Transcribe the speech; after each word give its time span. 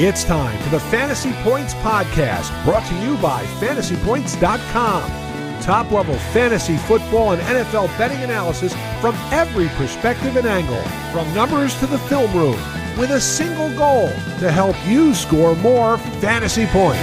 It's 0.00 0.22
time 0.22 0.56
for 0.62 0.68
the 0.68 0.78
Fantasy 0.78 1.32
Points 1.42 1.74
Podcast, 1.74 2.52
brought 2.64 2.86
to 2.86 2.94
you 3.00 3.16
by 3.16 3.44
fantasypoints.com. 3.58 5.60
Top 5.60 5.90
level 5.90 6.14
fantasy 6.32 6.76
football 6.76 7.32
and 7.32 7.42
NFL 7.42 7.88
betting 7.98 8.22
analysis 8.22 8.72
from 9.00 9.16
every 9.32 9.66
perspective 9.70 10.36
and 10.36 10.46
angle, 10.46 10.80
from 11.10 11.34
numbers 11.34 11.76
to 11.80 11.88
the 11.88 11.98
film 11.98 12.32
room, 12.32 12.60
with 12.96 13.10
a 13.10 13.20
single 13.20 13.76
goal 13.76 14.06
to 14.38 14.52
help 14.52 14.76
you 14.86 15.14
score 15.14 15.56
more 15.56 15.98
fantasy 16.20 16.66
points. 16.66 17.02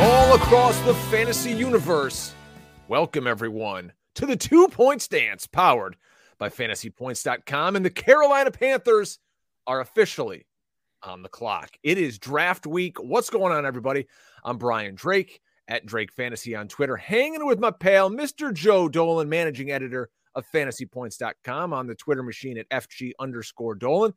All 0.00 0.34
across 0.34 0.76
the 0.80 0.94
fantasy 1.12 1.52
universe, 1.52 2.34
welcome 2.88 3.28
everyone 3.28 3.92
to 4.16 4.26
the 4.26 4.36
two 4.36 4.66
point 4.66 5.00
stance 5.00 5.46
powered 5.46 5.94
by 6.38 6.48
fantasypoints.com 6.48 7.76
and 7.76 7.84
the 7.84 7.90
Carolina 7.90 8.50
Panthers 8.50 9.20
are 9.66 9.80
officially 9.80 10.46
on 11.02 11.22
the 11.22 11.28
clock. 11.28 11.70
It 11.82 11.98
is 11.98 12.18
draft 12.18 12.66
week. 12.66 12.98
What's 12.98 13.30
going 13.30 13.52
on, 13.52 13.66
everybody? 13.66 14.06
I'm 14.44 14.58
Brian 14.58 14.94
Drake 14.94 15.40
at 15.68 15.86
Drake 15.86 16.12
Fantasy 16.12 16.54
on 16.54 16.68
Twitter, 16.68 16.96
hanging 16.96 17.46
with 17.46 17.58
my 17.60 17.70
pal, 17.70 18.10
Mr. 18.10 18.52
Joe 18.52 18.88
Dolan, 18.88 19.28
managing 19.28 19.70
editor 19.70 20.10
of 20.34 20.46
fantasypoints.com 20.52 21.72
on 21.72 21.86
the 21.86 21.94
Twitter 21.94 22.22
machine 22.22 22.58
at 22.58 22.68
FG 22.70 23.12
underscore 23.18 23.74
Dolan. 23.74 24.14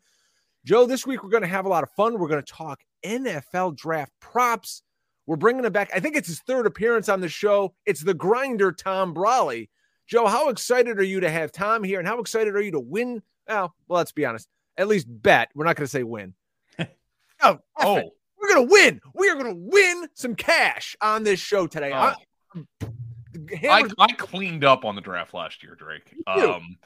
Joe, 0.65 0.85
this 0.85 1.05
week 1.05 1.23
we're 1.23 1.29
going 1.29 1.43
to 1.43 1.47
have 1.47 1.65
a 1.65 1.69
lot 1.69 1.83
of 1.83 1.91
fun. 1.91 2.17
We're 2.17 2.27
going 2.27 2.43
to 2.43 2.53
talk 2.53 2.81
NFL 3.05 3.75
draft 3.75 4.13
props. 4.19 4.83
We're 5.25 5.35
bringing 5.35 5.65
it 5.65 5.73
back. 5.73 5.89
I 5.93 5.99
think 5.99 6.15
it's 6.15 6.27
his 6.27 6.39
third 6.39 6.65
appearance 6.65 7.09
on 7.09 7.21
the 7.21 7.29
show. 7.29 7.73
It's 7.85 8.01
the 8.01 8.13
grinder, 8.13 8.71
Tom 8.71 9.13
Brolley. 9.13 9.69
Joe, 10.07 10.27
how 10.27 10.49
excited 10.49 10.99
are 10.99 11.03
you 11.03 11.19
to 11.21 11.29
have 11.29 11.51
Tom 11.51 11.83
here? 11.83 11.99
And 11.99 12.07
how 12.07 12.19
excited 12.19 12.55
are 12.55 12.61
you 12.61 12.71
to 12.71 12.79
win? 12.79 13.21
Well 13.47 13.73
let's 13.89 14.11
be 14.11 14.25
honest 14.25 14.47
at 14.77 14.87
least 14.87 15.07
bet. 15.09 15.49
We're 15.55 15.65
not 15.65 15.75
going 15.75 15.85
to 15.85 15.91
say 15.91 16.03
win. 16.03 16.33
Oh, 17.43 17.59
oh. 17.79 18.01
We're 18.39 18.55
going 18.55 18.67
to 18.67 18.71
win. 18.73 19.01
We 19.13 19.29
are 19.29 19.35
going 19.35 19.55
to 19.55 19.69
win 19.71 20.09
some 20.15 20.35
cash 20.35 20.97
on 21.01 21.23
this 21.23 21.39
show 21.39 21.65
today. 21.65 21.91
Oh. 21.93 22.13
I, 23.63 23.83
I, 23.97 24.07
cleaned 24.13 24.63
up 24.63 24.85
on 24.85 24.95
the 24.95 25.01
draft 25.01 25.33
last 25.33 25.63
year, 25.63 25.75
Drake. 25.75 26.13
Um, 26.27 26.77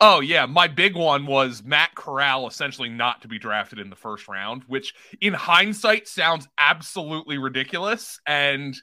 oh 0.00 0.20
yeah, 0.20 0.46
my 0.46 0.68
big 0.68 0.96
one 0.96 1.26
was 1.26 1.62
Matt 1.62 1.94
Corral 1.94 2.48
essentially 2.48 2.88
not 2.88 3.22
to 3.22 3.28
be 3.28 3.38
drafted 3.38 3.78
in 3.78 3.90
the 3.90 3.96
first 3.96 4.26
round, 4.26 4.64
which 4.66 4.94
in 5.20 5.32
hindsight 5.32 6.08
sounds 6.08 6.48
absolutely 6.58 7.38
ridiculous 7.38 8.20
and 8.26 8.76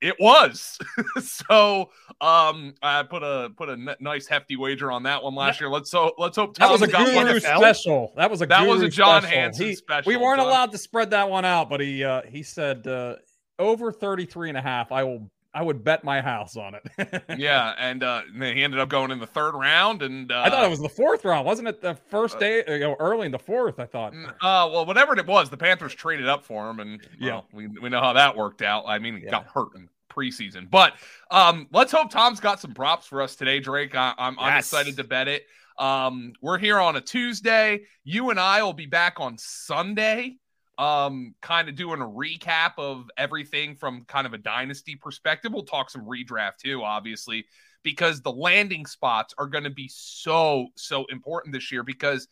it 0.00 0.16
was. 0.20 0.78
so 1.22 1.90
um 2.20 2.74
I 2.82 3.02
put 3.02 3.22
a 3.22 3.50
put 3.56 3.68
a 3.68 3.72
n- 3.72 3.96
nice 4.00 4.26
hefty 4.26 4.56
wager 4.56 4.90
on 4.90 5.02
that 5.04 5.22
one 5.22 5.34
last 5.34 5.60
year. 5.60 5.70
Let's 5.70 5.90
so 5.90 6.12
let's 6.18 6.36
hope 6.36 6.54
Tom 6.54 6.68
that 6.68 6.72
was 6.72 6.82
a 6.82 6.86
guru 6.86 7.40
special. 7.40 8.12
That 8.16 8.30
was 8.30 8.42
a 8.42 8.46
that 8.46 8.66
was 8.66 8.82
a 8.82 8.88
John 8.88 9.22
special. 9.22 9.38
Hansen 9.38 9.66
he, 9.66 9.74
special. 9.74 10.08
We 10.10 10.16
weren't 10.16 10.38
John. 10.38 10.48
allowed 10.48 10.72
to 10.72 10.78
spread 10.78 11.10
that 11.10 11.28
one 11.30 11.44
out, 11.44 11.70
but 11.70 11.80
he 11.80 12.04
uh 12.04 12.22
he 12.28 12.42
said 12.42 12.86
uh 12.86 13.16
over 13.58 13.90
33 13.90 14.50
and 14.50 14.58
a 14.58 14.62
half. 14.62 14.92
I 14.92 15.04
will 15.04 15.30
I 15.56 15.62
would 15.62 15.82
bet 15.82 16.04
my 16.04 16.20
house 16.20 16.54
on 16.58 16.74
it. 16.74 17.24
yeah, 17.38 17.74
and 17.78 18.02
uh, 18.02 18.20
he 18.30 18.62
ended 18.62 18.78
up 18.78 18.90
going 18.90 19.10
in 19.10 19.18
the 19.18 19.26
third 19.26 19.54
round, 19.54 20.02
and 20.02 20.30
uh, 20.30 20.42
I 20.44 20.50
thought 20.50 20.66
it 20.66 20.68
was 20.68 20.80
the 20.80 20.88
fourth 20.90 21.24
round, 21.24 21.46
wasn't 21.46 21.68
it? 21.68 21.80
The 21.80 21.94
first 22.10 22.36
uh, 22.36 22.40
day, 22.40 22.62
you 22.68 22.80
know, 22.80 22.96
early 23.00 23.24
in 23.24 23.32
the 23.32 23.38
fourth. 23.38 23.80
I 23.80 23.86
thought. 23.86 24.12
Uh, 24.14 24.68
well, 24.70 24.84
whatever 24.84 25.18
it 25.18 25.26
was, 25.26 25.48
the 25.48 25.56
Panthers 25.56 25.94
traded 25.94 26.28
up 26.28 26.44
for 26.44 26.68
him, 26.68 26.80
and 26.80 27.00
yeah, 27.18 27.30
well, 27.30 27.46
we 27.54 27.68
we 27.68 27.88
know 27.88 28.02
how 28.02 28.12
that 28.12 28.36
worked 28.36 28.60
out. 28.60 28.84
I 28.86 28.98
mean, 28.98 29.16
he 29.16 29.24
yeah. 29.24 29.30
got 29.30 29.46
hurt 29.46 29.74
in 29.74 29.88
preseason. 30.10 30.68
But 30.70 30.92
um, 31.30 31.68
let's 31.72 31.90
hope 31.90 32.10
Tom's 32.10 32.38
got 32.38 32.60
some 32.60 32.74
props 32.74 33.06
for 33.06 33.22
us 33.22 33.34
today, 33.34 33.58
Drake. 33.58 33.94
I, 33.94 34.10
am 34.10 34.14
I'm, 34.18 34.34
yes. 34.34 34.42
I'm 34.42 34.58
excited 34.58 34.96
to 34.98 35.04
bet 35.04 35.26
it. 35.26 35.46
Um, 35.78 36.34
we're 36.42 36.58
here 36.58 36.78
on 36.78 36.96
a 36.96 37.00
Tuesday. 37.00 37.82
You 38.04 38.28
and 38.28 38.38
I 38.38 38.62
will 38.62 38.74
be 38.74 38.86
back 38.86 39.20
on 39.20 39.38
Sunday, 39.38 40.36
um, 40.78 41.34
kind 41.40 41.68
of 41.68 41.76
doing 41.76 42.00
a 42.00 42.06
recap 42.06 42.72
of 42.78 43.10
everything 43.16 43.76
from 43.76 44.04
kind 44.04 44.26
of 44.26 44.34
a 44.34 44.38
dynasty 44.38 44.94
perspective. 44.94 45.52
We'll 45.52 45.64
talk 45.64 45.90
some 45.90 46.04
redraft 46.04 46.58
too, 46.62 46.82
obviously, 46.82 47.46
because 47.82 48.20
the 48.20 48.32
landing 48.32 48.86
spots 48.86 49.34
are 49.38 49.46
going 49.46 49.64
to 49.64 49.70
be 49.70 49.88
so, 49.92 50.68
so 50.76 51.06
important 51.06 51.54
this 51.54 51.72
year 51.72 51.82
because 51.82 52.28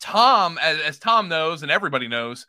Tom, 0.00 0.58
as, 0.60 0.80
as 0.80 0.98
Tom 0.98 1.28
knows 1.28 1.62
and 1.62 1.72
everybody 1.72 2.08
knows, 2.08 2.46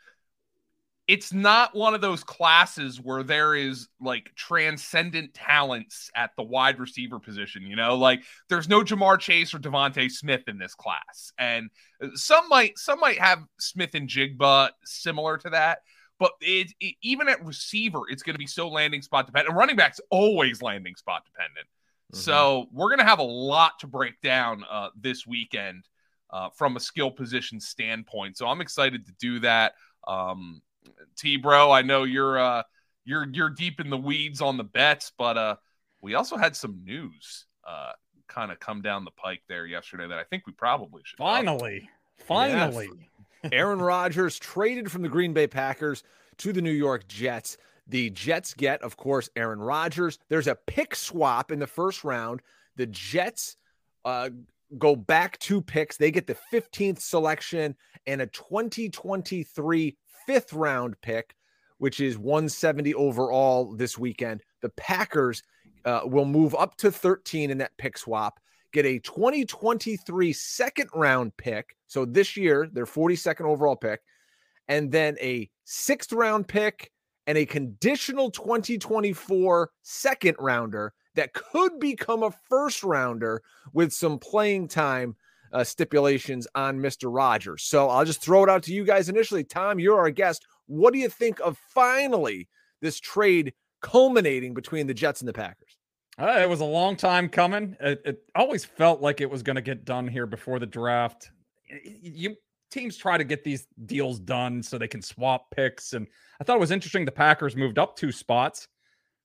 it's 1.14 1.32
not 1.32 1.76
one 1.76 1.94
of 1.94 2.02
those 2.02 2.24
classes 2.24 3.00
where 3.00 3.22
there 3.22 3.54
is 3.54 3.88
like 4.02 4.32
transcendent 4.36 5.32
talents 5.36 6.10
at 6.16 6.32
the 6.36 6.42
wide 6.42 6.80
receiver 6.80 7.20
position. 7.20 7.68
You 7.68 7.76
know, 7.76 7.96
like 7.96 8.24
there's 8.50 8.68
no 8.68 8.82
Ja'Marr 8.82 9.20
Chase 9.20 9.54
or 9.54 9.60
DeVonta 9.60 10.10
Smith 10.10 10.42
in 10.48 10.58
this 10.58 10.74
class, 10.74 11.32
and 11.38 11.70
uh, 12.04 12.08
some 12.16 12.50
might 12.50 12.80
some 12.80 13.00
might 13.00 13.20
have 13.20 13.46
Smith-Njigba 13.60 14.72
similar 14.86 15.38
to 15.38 15.52
that. 15.52 15.80
But 16.18 16.32
it, 16.42 16.74
it 16.80 16.96
even 17.04 17.30
at 17.30 17.46
receiver, 17.46 18.02
it's 18.10 18.24
going 18.24 18.34
to 18.34 18.40
be 18.40 18.48
so 18.48 18.68
landing 18.68 19.04
spot 19.04 19.28
dependent. 19.28 19.50
And 19.50 19.58
running 19.58 19.76
backs 19.76 20.02
always 20.10 20.64
landing 20.64 20.96
spot 20.96 21.26
dependent. 21.26 21.68
Mm-hmm. 22.12 22.22
So 22.22 22.66
we're 22.72 22.90
going 22.90 23.06
to 23.06 23.06
have 23.06 23.20
a 23.20 23.24
lot 23.24 23.74
to 23.82 23.88
break 23.88 24.20
down 24.22 24.64
uh, 24.68 24.90
this 25.00 25.28
weekend 25.28 25.88
uh, 26.32 26.50
from 26.50 26.76
a 26.76 26.80
skill 26.80 27.12
position 27.12 27.60
standpoint. 27.60 28.38
So 28.38 28.48
I'm 28.48 28.62
excited 28.62 29.06
to 29.06 29.12
do 29.20 29.40
that. 29.42 29.74
Um, 30.08 30.64
T 31.16 31.38
bro, 31.38 31.72
I 31.72 31.82
know 31.82 32.04
you're 32.04 32.40
uh 32.40 32.64
you're 33.06 33.28
you're 33.32 33.50
deep 33.50 33.80
in 33.80 33.90
the 33.90 33.98
weeds 33.98 34.42
on 34.42 34.58
the 34.58 34.64
bets, 34.64 35.12
but 35.18 35.38
uh 35.38 35.56
we 36.02 36.16
also 36.16 36.38
had 36.38 36.56
some 36.56 36.82
news 36.84 37.46
uh 37.68 37.92
kind 38.28 38.52
of 38.52 38.60
come 38.60 38.82
down 38.82 39.06
the 39.06 39.12
pike 39.12 39.42
there 39.48 39.66
yesterday 39.66 40.08
that 40.08 40.18
I 40.18 40.24
think 40.24 40.48
we 40.48 40.54
probably 40.54 41.02
should 41.06 41.18
finally 41.18 41.90
finally 42.18 42.90
Aaron 43.52 43.80
Rodgers 43.80 44.40
traded 44.40 44.92
from 44.92 45.02
the 45.02 45.10
Green 45.10 45.34
Bay 45.34 45.48
Packers 45.48 46.04
to 46.38 46.54
the 46.54 46.62
New 46.62 46.72
York 46.72 47.08
Jets. 47.08 47.58
The 47.88 48.10
Jets 48.12 48.54
get, 48.54 48.82
of 48.82 48.96
course, 48.96 49.30
Aaron 49.36 49.60
Rodgers. 49.60 50.18
There's 50.30 50.48
a 50.48 50.56
pick 50.56 50.96
swap 50.96 51.52
in 51.52 51.60
the 51.60 51.68
first 51.68 52.04
round. 52.04 52.42
The 52.78 52.86
Jets 52.86 53.58
uh, 54.06 54.30
go 54.78 54.96
back 54.96 55.38
two 55.40 55.62
picks. 55.62 55.98
They 55.98 56.12
get 56.12 56.28
the 56.28 56.38
15th 56.52 57.00
selection 57.00 57.76
and 58.08 58.22
a 58.22 58.28
2023 58.28 59.98
fifth 60.26 60.54
round 60.54 60.96
pick, 61.02 61.36
which 61.78 62.00
is 62.00 62.18
170 62.18 62.94
overall 62.94 63.74
this 63.76 63.98
weekend. 63.98 64.42
The 64.62 64.70
Packers 64.70 65.42
uh, 65.86 66.02
will 66.06 66.26
move 66.26 66.56
up 66.56 66.78
to 66.78 66.92
13 66.92 67.52
in 67.52 67.58
that 67.60 67.78
pick 67.78 67.98
swap, 67.98 68.40
get 68.72 68.86
a 68.86 69.00
2023 69.00 70.34
second 70.34 70.90
round 70.94 71.36
pick. 71.38 71.76
So 71.88 72.06
this 72.06 72.38
year, 72.38 72.70
their 72.72 72.86
42nd 72.86 73.42
overall 73.42 73.76
pick, 73.76 74.02
and 74.68 74.92
then 74.92 75.18
a 75.22 75.50
sixth 75.66 76.14
round 76.14 76.48
pick 76.48 76.92
and 77.28 77.38
a 77.38 77.46
conditional 77.46 78.32
2024 78.32 79.70
second 79.82 80.36
rounder 80.40 80.94
that 81.16 81.34
could 81.34 81.80
become 81.80 82.24
a 82.24 82.34
first 82.50 82.84
rounder 82.84 83.42
with 83.72 83.92
some 83.92 84.20
playing 84.20 84.68
time 84.68 85.16
uh, 85.54 85.64
stipulations 85.64 86.48
on 86.56 86.80
Mr. 86.80 87.14
Rodgers. 87.14 87.64
So 87.64 87.90
I'll 87.90 88.06
just 88.06 88.22
throw 88.22 88.44
it 88.44 88.50
out 88.50 88.64
to 88.64 88.74
you 88.74 88.84
guys 88.84 89.08
initially. 89.08 89.44
Tom, 89.44 89.80
you're 89.80 90.00
our 90.00 90.10
guest. 90.10 90.46
What 90.66 90.94
do 90.94 91.00
you 91.00 91.10
think 91.10 91.40
of 91.40 91.58
finally 91.70 92.50
this 92.82 93.00
trade 93.00 93.54
culminating 93.82 94.54
between 94.54 94.88
the 94.88 94.94
Jets 94.94 95.22
and 95.22 95.28
the 95.28 95.34
Packers? 95.34 95.78
Uh, 96.20 96.40
it 96.42 96.50
was 96.50 96.62
a 96.62 96.66
long 96.66 96.96
time 96.96 97.30
coming. 97.30 97.76
It, 97.80 98.02
it 98.06 98.24
always 98.36 98.66
felt 98.66 99.02
like 99.02 99.22
it 99.22 99.30
was 99.30 99.44
going 99.44 99.56
to 99.56 99.62
get 99.62 99.86
done 99.86 100.08
here 100.08 100.26
before 100.26 100.60
the 100.60 100.66
draft. 100.66 101.32
You 101.84 102.36
teams 102.70 102.98
try 102.98 103.18
to 103.18 103.24
get 103.24 103.44
these 103.44 103.68
deals 103.86 104.20
done 104.20 104.62
so 104.62 104.78
they 104.78 104.88
can 104.88 105.02
swap 105.02 105.50
picks, 105.52 105.94
and 105.94 106.08
I 106.40 106.44
thought 106.44 106.58
it 106.58 106.60
was 106.60 106.72
interesting. 106.72 107.06
The 107.06 107.12
Packers 107.12 107.56
moved 107.56 107.80
up 107.80 107.96
two 107.96 108.12
spots. 108.12 108.68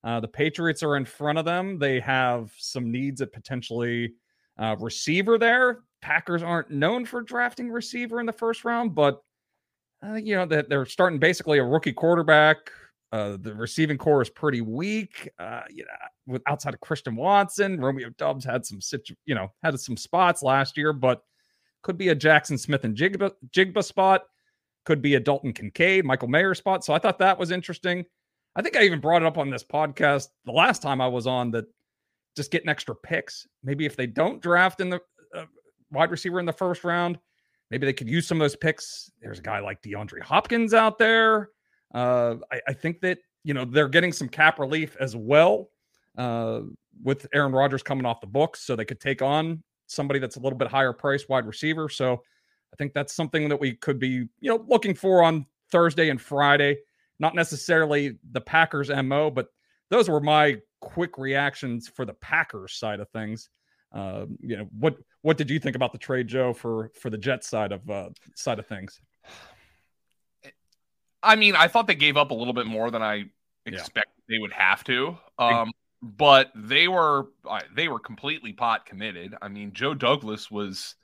Uh, 0.02 0.20
the 0.20 0.28
Patriots 0.28 0.82
are 0.82 0.96
in 0.96 1.04
front 1.04 1.38
of 1.38 1.44
them. 1.44 1.78
They 1.78 2.00
have 2.00 2.52
some 2.56 2.90
needs 2.90 3.20
at 3.20 3.32
potentially 3.32 4.14
uh, 4.58 4.76
receiver 4.78 5.38
there. 5.38 5.80
Packers 6.00 6.42
aren't 6.42 6.70
known 6.70 7.04
for 7.04 7.22
drafting 7.22 7.70
receiver 7.70 8.20
in 8.20 8.26
the 8.26 8.32
first 8.32 8.64
round, 8.64 8.94
but 8.94 9.22
uh, 10.06 10.14
you 10.14 10.36
know 10.36 10.46
that 10.46 10.68
they're 10.68 10.86
starting 10.86 11.18
basically 11.18 11.58
a 11.58 11.64
rookie 11.64 11.92
quarterback. 11.92 12.56
Uh, 13.10 13.38
the 13.40 13.54
receiving 13.54 13.96
corps 13.96 14.22
is 14.22 14.28
pretty 14.28 14.60
weak. 14.60 15.28
Uh, 15.38 15.62
you 15.70 15.84
know, 15.84 15.92
with 16.26 16.42
outside 16.46 16.74
of 16.74 16.80
Christian 16.80 17.16
Watson, 17.16 17.80
Romeo 17.80 18.10
Doubs 18.18 18.44
had 18.44 18.64
some 18.64 18.80
situ- 18.80 19.14
you 19.26 19.34
know 19.34 19.52
had 19.62 19.78
some 19.80 19.96
spots 19.96 20.42
last 20.42 20.76
year, 20.76 20.92
but 20.92 21.22
could 21.82 21.98
be 21.98 22.08
a 22.08 22.14
Jackson 22.14 22.58
Smith 22.58 22.84
and 22.84 22.96
Jigba 22.96 23.32
Jigba 23.50 23.82
spot. 23.82 24.24
Could 24.84 25.02
be 25.02 25.16
a 25.16 25.20
Dalton 25.20 25.52
Kincaid, 25.52 26.04
Michael 26.04 26.28
Mayer 26.28 26.54
spot. 26.54 26.84
So 26.84 26.94
I 26.94 26.98
thought 26.98 27.18
that 27.18 27.38
was 27.38 27.50
interesting. 27.50 28.04
I 28.56 28.62
think 28.62 28.76
I 28.76 28.82
even 28.82 29.00
brought 29.00 29.22
it 29.22 29.26
up 29.26 29.38
on 29.38 29.50
this 29.50 29.64
podcast 29.64 30.28
the 30.44 30.52
last 30.52 30.80
time 30.80 31.00
I 31.00 31.08
was 31.08 31.26
on 31.26 31.50
that 31.52 31.66
just 32.36 32.50
getting 32.50 32.68
extra 32.68 32.94
picks. 32.94 33.46
Maybe 33.62 33.84
if 33.84 33.96
they 33.96 34.06
don't 34.06 34.40
draft 34.40 34.80
in 34.80 34.90
the 34.90 35.00
uh, 35.36 35.44
wide 35.90 36.10
receiver 36.10 36.40
in 36.40 36.46
the 36.46 36.52
first 36.52 36.84
round. 36.84 37.18
Maybe 37.70 37.86
they 37.86 37.92
could 37.92 38.08
use 38.08 38.26
some 38.26 38.40
of 38.40 38.44
those 38.44 38.56
picks. 38.56 39.10
There's 39.20 39.38
a 39.38 39.42
guy 39.42 39.60
like 39.60 39.82
DeAndre 39.82 40.22
Hopkins 40.22 40.72
out 40.74 40.98
there. 40.98 41.50
Uh, 41.94 42.36
I, 42.50 42.60
I, 42.68 42.72
think 42.72 43.00
that 43.00 43.18
you 43.44 43.54
know 43.54 43.64
they're 43.64 43.88
getting 43.88 44.12
some 44.12 44.28
cap 44.28 44.58
relief 44.58 44.96
as 45.00 45.16
well 45.16 45.70
uh, 46.18 46.60
with 47.02 47.26
Aaron 47.32 47.52
Rodgers 47.52 47.82
coming 47.82 48.04
off 48.04 48.20
the 48.20 48.26
books, 48.26 48.60
so 48.60 48.76
they 48.76 48.84
could 48.84 49.00
take 49.00 49.22
on 49.22 49.62
somebody 49.86 50.20
that's 50.20 50.36
a 50.36 50.40
little 50.40 50.58
bit 50.58 50.68
higher 50.68 50.92
price 50.92 51.28
wide 51.28 51.46
receiver. 51.46 51.88
So 51.88 52.22
I 52.72 52.76
think 52.76 52.92
that's 52.92 53.14
something 53.14 53.48
that 53.48 53.58
we 53.58 53.72
could 53.72 53.98
be, 53.98 54.28
you 54.40 54.50
know, 54.50 54.64
looking 54.68 54.94
for 54.94 55.22
on 55.22 55.46
Thursday 55.70 56.10
and 56.10 56.20
Friday. 56.20 56.78
Not 57.18 57.34
necessarily 57.34 58.18
the 58.32 58.40
Packers 58.40 58.90
MO, 58.90 59.30
but 59.30 59.48
those 59.90 60.08
were 60.08 60.20
my 60.20 60.58
quick 60.80 61.18
reactions 61.18 61.88
for 61.88 62.04
the 62.04 62.14
Packers 62.14 62.74
side 62.74 63.00
of 63.00 63.08
things. 63.10 63.48
Uh, 63.92 64.26
you 64.40 64.56
know, 64.56 64.68
what 64.78 64.96
what 65.22 65.36
did 65.36 65.50
you 65.50 65.58
think 65.58 65.76
about 65.76 65.92
the 65.92 65.98
trade, 65.98 66.28
Joe, 66.28 66.52
for 66.52 66.90
for 67.00 67.10
the 67.10 67.18
Jets 67.18 67.48
side 67.48 67.72
of 67.72 67.88
uh, 67.88 68.10
side 68.34 68.58
of 68.58 68.66
things? 68.66 69.00
I 71.22 71.36
mean, 71.36 71.56
I 71.56 71.68
thought 71.68 71.86
they 71.86 71.94
gave 71.94 72.16
up 72.16 72.30
a 72.30 72.34
little 72.34 72.52
bit 72.52 72.66
more 72.66 72.90
than 72.90 73.02
I 73.02 73.24
expected 73.66 74.12
yeah. 74.28 74.36
they 74.36 74.40
would 74.40 74.52
have 74.52 74.84
to. 74.84 75.16
Um, 75.38 75.72
but 76.02 76.52
they 76.54 76.88
were 76.88 77.28
they 77.74 77.88
were 77.88 77.98
completely 77.98 78.52
pot 78.52 78.86
committed. 78.86 79.34
I 79.40 79.48
mean, 79.48 79.72
Joe 79.72 79.94
Douglas 79.94 80.50
was 80.50 80.94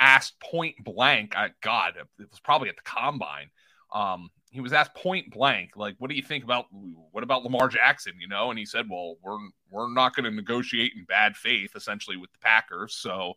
asked 0.00 0.40
point 0.40 0.76
blank. 0.82 1.36
I, 1.36 1.50
God, 1.62 1.94
it 1.96 2.30
was 2.30 2.40
probably 2.40 2.68
at 2.68 2.76
the 2.76 2.82
combine. 2.82 3.50
Um, 3.92 4.30
he 4.50 4.60
was 4.60 4.72
asked 4.72 4.94
point 4.94 5.30
blank, 5.30 5.76
like, 5.76 5.96
"What 5.98 6.08
do 6.10 6.16
you 6.16 6.22
think 6.22 6.44
about 6.44 6.66
what 6.70 7.22
about 7.22 7.44
Lamar 7.44 7.68
Jackson?" 7.68 8.14
You 8.18 8.28
know, 8.28 8.50
and 8.50 8.58
he 8.58 8.64
said, 8.64 8.88
"Well, 8.88 9.16
we're 9.22 9.38
we're 9.70 9.92
not 9.92 10.14
going 10.14 10.24
to 10.24 10.30
negotiate 10.30 10.92
in 10.96 11.04
bad 11.04 11.36
faith, 11.36 11.76
essentially, 11.76 12.16
with 12.16 12.32
the 12.32 12.38
Packers." 12.38 12.94
So, 12.94 13.34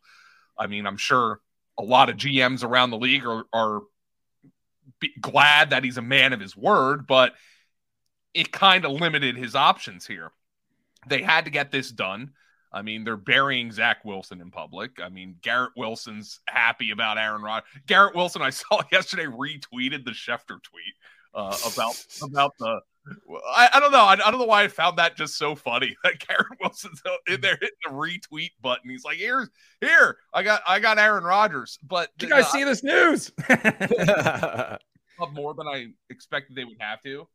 I 0.58 0.68
mean, 0.68 0.86
I'm 0.86 0.98
sure 0.98 1.42
a 1.78 1.84
lot 1.84 2.10
of 2.10 2.18
GMs 2.18 2.64
around 2.64 2.92
the 2.92 2.98
league 2.98 3.26
are 3.26 3.44
are 3.54 3.82
glad 5.20 5.72
that 5.72 5.84
he's 5.84 5.98
a 5.98 6.02
man 6.02 6.34
of 6.34 6.40
his 6.40 6.56
word, 6.56 7.08
but 7.08 7.34
it 8.34 8.52
kind 8.52 8.86
of 8.86 8.92
limited 8.92 9.36
his 9.36 9.56
options 9.56 10.06
here. 10.06 10.32
They 11.08 11.22
had 11.22 11.46
to 11.46 11.52
get 11.52 11.72
this 11.72 11.92
done. 11.92 12.32
I 12.74 12.82
mean, 12.82 13.04
they're 13.04 13.18
burying 13.18 13.72
Zach 13.72 14.06
Wilson 14.06 14.40
in 14.40 14.50
public. 14.50 15.02
I 15.02 15.10
mean, 15.10 15.36
Garrett 15.42 15.72
Wilson's 15.76 16.40
happy 16.48 16.92
about 16.92 17.18
Aaron 17.18 17.42
Rodgers. 17.42 17.68
Garrett 17.86 18.16
Wilson, 18.16 18.42
I 18.42 18.50
saw 18.50 18.82
yesterday, 18.92 19.26
retweeted 19.26 20.06
the 20.06 20.12
Schefter 20.12 20.62
tweet 20.64 20.96
uh, 21.34 21.58
about 21.72 22.06
about 22.22 22.54
the. 22.60 22.82
I, 23.56 23.70
I 23.74 23.80
don't 23.80 23.92
know. 23.92 24.04
I, 24.04 24.14
I, 24.14 24.30
don't 24.30 24.40
know 24.40 24.46
why 24.46 24.64
I 24.64 24.68
found 24.68 25.00
that 25.00 25.18
just 25.18 25.36
so 25.36 25.56
funny. 25.56 25.96
That 26.04 26.20
Garrett 26.26 26.60
Wilson's 26.62 27.02
in 27.28 27.42
there 27.42 27.58
hitting 27.60 27.70
the 27.84 27.92
retweet 27.92 28.52
button. 28.62 28.90
He's 28.90 29.04
like, 29.04 29.18
"Here's 29.18 29.50
here, 29.82 30.18
I 30.34 30.44
got 30.44 30.62
I 30.68 30.80
got 30.80 31.00
Aaron 31.00 31.24
Rodgers." 31.24 31.80
But 31.84 32.10
Did 32.18 32.30
you 32.30 32.36
guys 32.36 32.46
uh, 32.46 32.50
see 32.50 32.64
this 32.64 32.84
news? 32.84 33.32
more 35.34 35.54
than 35.54 35.68
I 35.68 35.88
expected 36.10 36.56
they 36.56 36.64
would 36.64 36.78
have 36.80 37.02
to. 37.04 37.28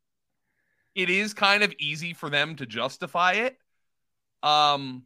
It 0.95 1.11
is 1.11 1.35
kind 1.35 1.63
of 1.63 1.73
easy 1.79 2.15
for 2.15 2.31
them 2.31 2.57
to 2.57 2.67
justify 2.67 3.33
it. 3.33 3.59
Um, 4.43 5.05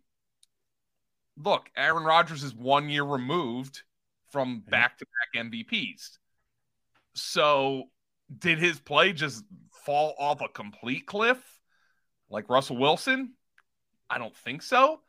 look, 1.37 1.71
Aaron 1.77 2.05
Rodgers 2.05 2.43
is 2.43 2.55
one 2.55 2.89
year 2.89 3.05
removed 3.05 3.83
from 4.31 4.61
back 4.61 4.99
to 4.99 5.07
back 5.07 5.45
MVPs. 5.45 6.19
So 7.15 7.85
did 8.39 8.59
his 8.59 8.79
play 8.79 9.13
just 9.13 9.45
fall 9.85 10.15
off 10.19 10.41
a 10.41 10.49
complete 10.49 11.07
cliff 11.07 11.39
like 12.29 12.49
Russell 12.49 12.79
Wilson? 12.79 13.35
I 14.09 14.19
don't 14.19 14.37
think 14.37 14.63
so. 14.63 15.01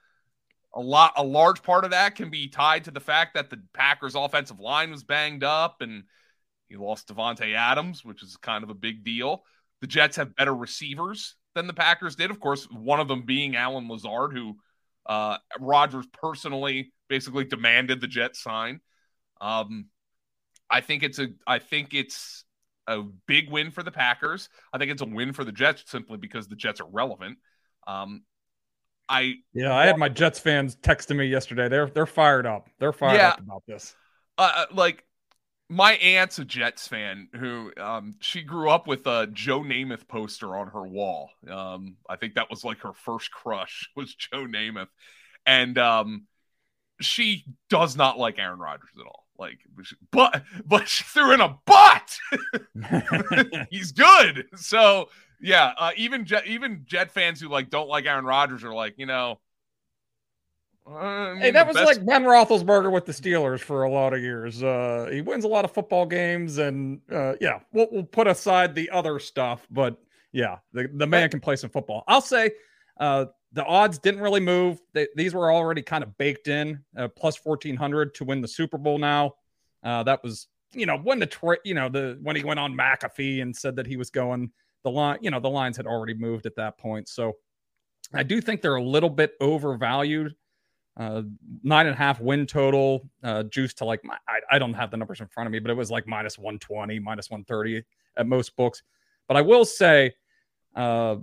A 0.73 0.79
lot 0.79 1.13
a 1.17 1.23
large 1.23 1.63
part 1.63 1.83
of 1.83 1.91
that 1.91 2.15
can 2.15 2.29
be 2.29 2.47
tied 2.47 2.85
to 2.85 2.91
the 2.91 2.99
fact 2.99 3.33
that 3.33 3.49
the 3.49 3.61
Packers 3.73 4.15
offensive 4.15 4.59
line 4.59 4.91
was 4.91 5.03
banged 5.03 5.43
up 5.43 5.81
and 5.81 6.03
he 6.69 6.77
lost 6.77 7.09
Davante 7.09 7.53
Adams, 7.53 8.05
which 8.05 8.23
is 8.23 8.37
kind 8.37 8.63
of 8.63 8.69
a 8.69 8.75
big 8.75 9.03
deal. 9.03 9.43
The 9.81 9.87
Jets 9.87 10.15
have 10.15 10.35
better 10.35 10.55
receivers 10.55 11.35
than 11.53 11.67
the 11.67 11.73
Packers 11.73 12.15
did. 12.15 12.31
Of 12.31 12.39
course, 12.39 12.65
one 12.71 13.01
of 13.01 13.09
them 13.09 13.23
being 13.23 13.57
Allen 13.57 13.89
Lazard, 13.89 14.31
who 14.31 14.55
uh, 15.11 15.37
Rodgers 15.59 16.05
personally 16.13 16.93
basically 17.09 17.43
demanded 17.43 17.99
the 17.99 18.07
Jets 18.07 18.41
sign. 18.41 18.79
Um, 19.41 19.87
I 20.69 20.79
think 20.79 21.03
it's 21.03 21.19
a 21.19 21.27
I 21.45 21.59
think 21.59 21.93
it's 21.93 22.45
a 22.87 23.01
big 23.27 23.51
win 23.51 23.71
for 23.71 23.83
the 23.83 23.91
Packers. 23.91 24.47
I 24.71 24.77
think 24.77 24.89
it's 24.89 25.01
a 25.01 25.05
win 25.05 25.33
for 25.33 25.43
the 25.43 25.51
Jets 25.51 25.83
simply 25.87 26.15
because 26.15 26.47
the 26.47 26.55
Jets 26.55 26.79
are 26.79 26.87
relevant. 26.89 27.39
Um, 27.85 28.23
I 29.09 29.33
yeah, 29.53 29.75
I 29.75 29.85
had 29.85 29.97
my 29.97 30.07
Jets 30.07 30.39
fans 30.39 30.77
texting 30.77 31.17
me 31.17 31.25
yesterday. 31.25 31.67
They're 31.67 31.87
they're 31.87 32.05
fired 32.05 32.45
up. 32.45 32.69
They're 32.79 32.93
fired 32.93 33.17
yeah, 33.17 33.29
up 33.31 33.41
about 33.41 33.63
this. 33.67 33.93
Uh, 34.37 34.51
uh 34.55 34.65
like 34.71 35.03
my 35.71 35.93
aunt's 35.93 36.37
a 36.37 36.43
Jets 36.43 36.85
fan 36.85 37.29
who 37.33 37.71
um, 37.77 38.15
she 38.19 38.41
grew 38.41 38.69
up 38.69 38.87
with 38.87 39.07
a 39.07 39.27
Joe 39.31 39.61
Namath 39.61 40.05
poster 40.05 40.57
on 40.57 40.67
her 40.67 40.83
wall. 40.83 41.29
Um, 41.49 41.95
I 42.09 42.17
think 42.17 42.35
that 42.35 42.49
was 42.49 42.65
like 42.65 42.79
her 42.79 42.91
first 42.91 43.31
crush 43.31 43.89
was 43.95 44.13
Joe 44.13 44.45
Namath, 44.45 44.89
and 45.45 45.77
um, 45.77 46.27
she 46.99 47.45
does 47.69 47.95
not 47.95 48.19
like 48.19 48.37
Aaron 48.37 48.59
Rodgers 48.59 48.89
at 48.99 49.05
all. 49.05 49.25
Like, 49.39 49.59
but 50.11 50.43
but 50.65 50.89
she 50.89 51.05
threw 51.05 51.33
in 51.33 51.39
a 51.39 51.57
but. 51.65 52.19
He's 53.69 53.93
good. 53.93 54.47
So 54.57 55.07
yeah, 55.39 55.71
uh, 55.77 55.91
even 55.95 56.25
Jet, 56.25 56.47
even 56.47 56.83
Jet 56.85 57.11
fans 57.11 57.39
who 57.39 57.47
like 57.47 57.69
don't 57.69 57.87
like 57.87 58.05
Aaron 58.05 58.25
Rodgers 58.25 58.65
are 58.65 58.73
like, 58.73 58.95
you 58.97 59.05
know, 59.05 59.39
I 60.87 61.33
mean, 61.33 61.41
hey, 61.41 61.51
that 61.51 61.67
was 61.67 61.75
best... 61.75 61.85
like 61.85 62.05
Ben 62.05 62.23
Roethlisberger 62.23 62.91
with 62.91 63.05
the 63.05 63.11
Steelers 63.11 63.59
for 63.59 63.83
a 63.83 63.89
lot 63.89 64.13
of 64.13 64.21
years. 64.21 64.63
Uh, 64.63 65.09
he 65.11 65.21
wins 65.21 65.45
a 65.45 65.47
lot 65.47 65.63
of 65.63 65.71
football 65.71 66.05
games, 66.05 66.57
and 66.57 67.01
uh, 67.11 67.33
yeah, 67.39 67.59
we'll, 67.71 67.87
we'll 67.91 68.03
put 68.03 68.27
aside 68.27 68.73
the 68.73 68.89
other 68.89 69.19
stuff, 69.19 69.65
but 69.69 69.97
yeah, 70.31 70.57
the, 70.73 70.89
the 70.93 71.07
man 71.07 71.29
can 71.29 71.39
play 71.39 71.55
some 71.55 71.69
football. 71.69 72.03
I'll 72.07 72.21
say 72.21 72.51
uh, 72.99 73.25
the 73.53 73.63
odds 73.65 73.99
didn't 73.99 74.21
really 74.21 74.39
move. 74.39 74.81
They, 74.93 75.07
these 75.15 75.33
were 75.33 75.51
already 75.51 75.81
kind 75.81 76.03
of 76.03 76.17
baked 76.17 76.47
in, 76.47 76.83
uh, 76.97 77.09
plus 77.09 77.35
fourteen 77.35 77.75
hundred 77.75 78.15
to 78.15 78.23
win 78.23 78.41
the 78.41 78.47
Super 78.47 78.77
Bowl. 78.77 78.97
Now, 78.97 79.33
uh, 79.83 80.03
that 80.03 80.23
was 80.23 80.47
you 80.73 80.85
know 80.85 80.97
when 80.97 81.19
the 81.19 81.27
tra- 81.27 81.59
you 81.63 81.73
know 81.73 81.89
the 81.89 82.17
when 82.21 82.35
he 82.35 82.43
went 82.43 82.59
on 82.59 82.73
McAfee 82.73 83.41
and 83.41 83.55
said 83.55 83.75
that 83.75 83.85
he 83.85 83.97
was 83.97 84.09
going 84.09 84.51
the 84.83 84.89
line. 84.89 85.19
You 85.21 85.31
know 85.31 85.39
the 85.39 85.49
lines 85.49 85.77
had 85.77 85.85
already 85.85 86.13
moved 86.13 86.45
at 86.45 86.55
that 86.55 86.77
point, 86.77 87.07
so 87.07 87.33
I 88.13 88.23
do 88.23 88.41
think 88.41 88.61
they're 88.61 88.75
a 88.75 88.83
little 88.83 89.09
bit 89.09 89.33
overvalued 89.39 90.35
uh, 91.01 91.23
nine 91.63 91.87
and 91.87 91.95
a 91.95 91.97
half 91.97 92.19
win 92.21 92.45
total, 92.45 93.09
uh, 93.23 93.41
juice 93.43 93.73
to 93.73 93.85
like, 93.85 94.01
I, 94.27 94.39
I 94.51 94.59
don't 94.59 94.75
have 94.75 94.91
the 94.91 94.97
numbers 94.97 95.19
in 95.19 95.27
front 95.27 95.47
of 95.47 95.51
me, 95.51 95.57
but 95.57 95.71
it 95.71 95.73
was 95.73 95.89
like 95.89 96.05
minus 96.05 96.37
120, 96.37 96.99
minus 96.99 97.27
130 97.31 97.83
at 98.17 98.27
most 98.27 98.55
books. 98.55 98.83
But 99.27 99.35
I 99.35 99.41
will 99.41 99.65
say, 99.65 100.13
uh, 100.75 101.15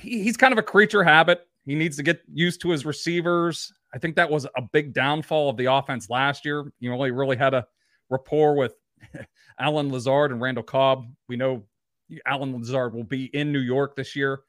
he, 0.00 0.22
he's 0.22 0.38
kind 0.38 0.52
of 0.52 0.58
a 0.58 0.62
creature 0.62 1.04
habit. 1.04 1.46
He 1.66 1.74
needs 1.74 1.98
to 1.98 2.02
get 2.02 2.22
used 2.32 2.62
to 2.62 2.70
his 2.70 2.86
receivers. 2.86 3.74
I 3.92 3.98
think 3.98 4.16
that 4.16 4.30
was 4.30 4.46
a 4.56 4.62
big 4.72 4.94
downfall 4.94 5.50
of 5.50 5.58
the 5.58 5.66
offense 5.66 6.08
last 6.08 6.46
year. 6.46 6.72
You 6.80 6.90
he 7.04 7.10
really 7.10 7.36
had 7.36 7.52
a 7.52 7.66
rapport 8.08 8.54
with 8.54 8.74
Allen 9.60 9.92
Lazard 9.92 10.32
and 10.32 10.40
Randall 10.40 10.64
Cobb. 10.64 11.04
We 11.28 11.36
know 11.36 11.62
Allen 12.26 12.56
Lazard 12.56 12.94
will 12.94 13.04
be 13.04 13.26
in 13.36 13.52
New 13.52 13.60
York 13.60 13.96
this 13.96 14.16
year 14.16 14.40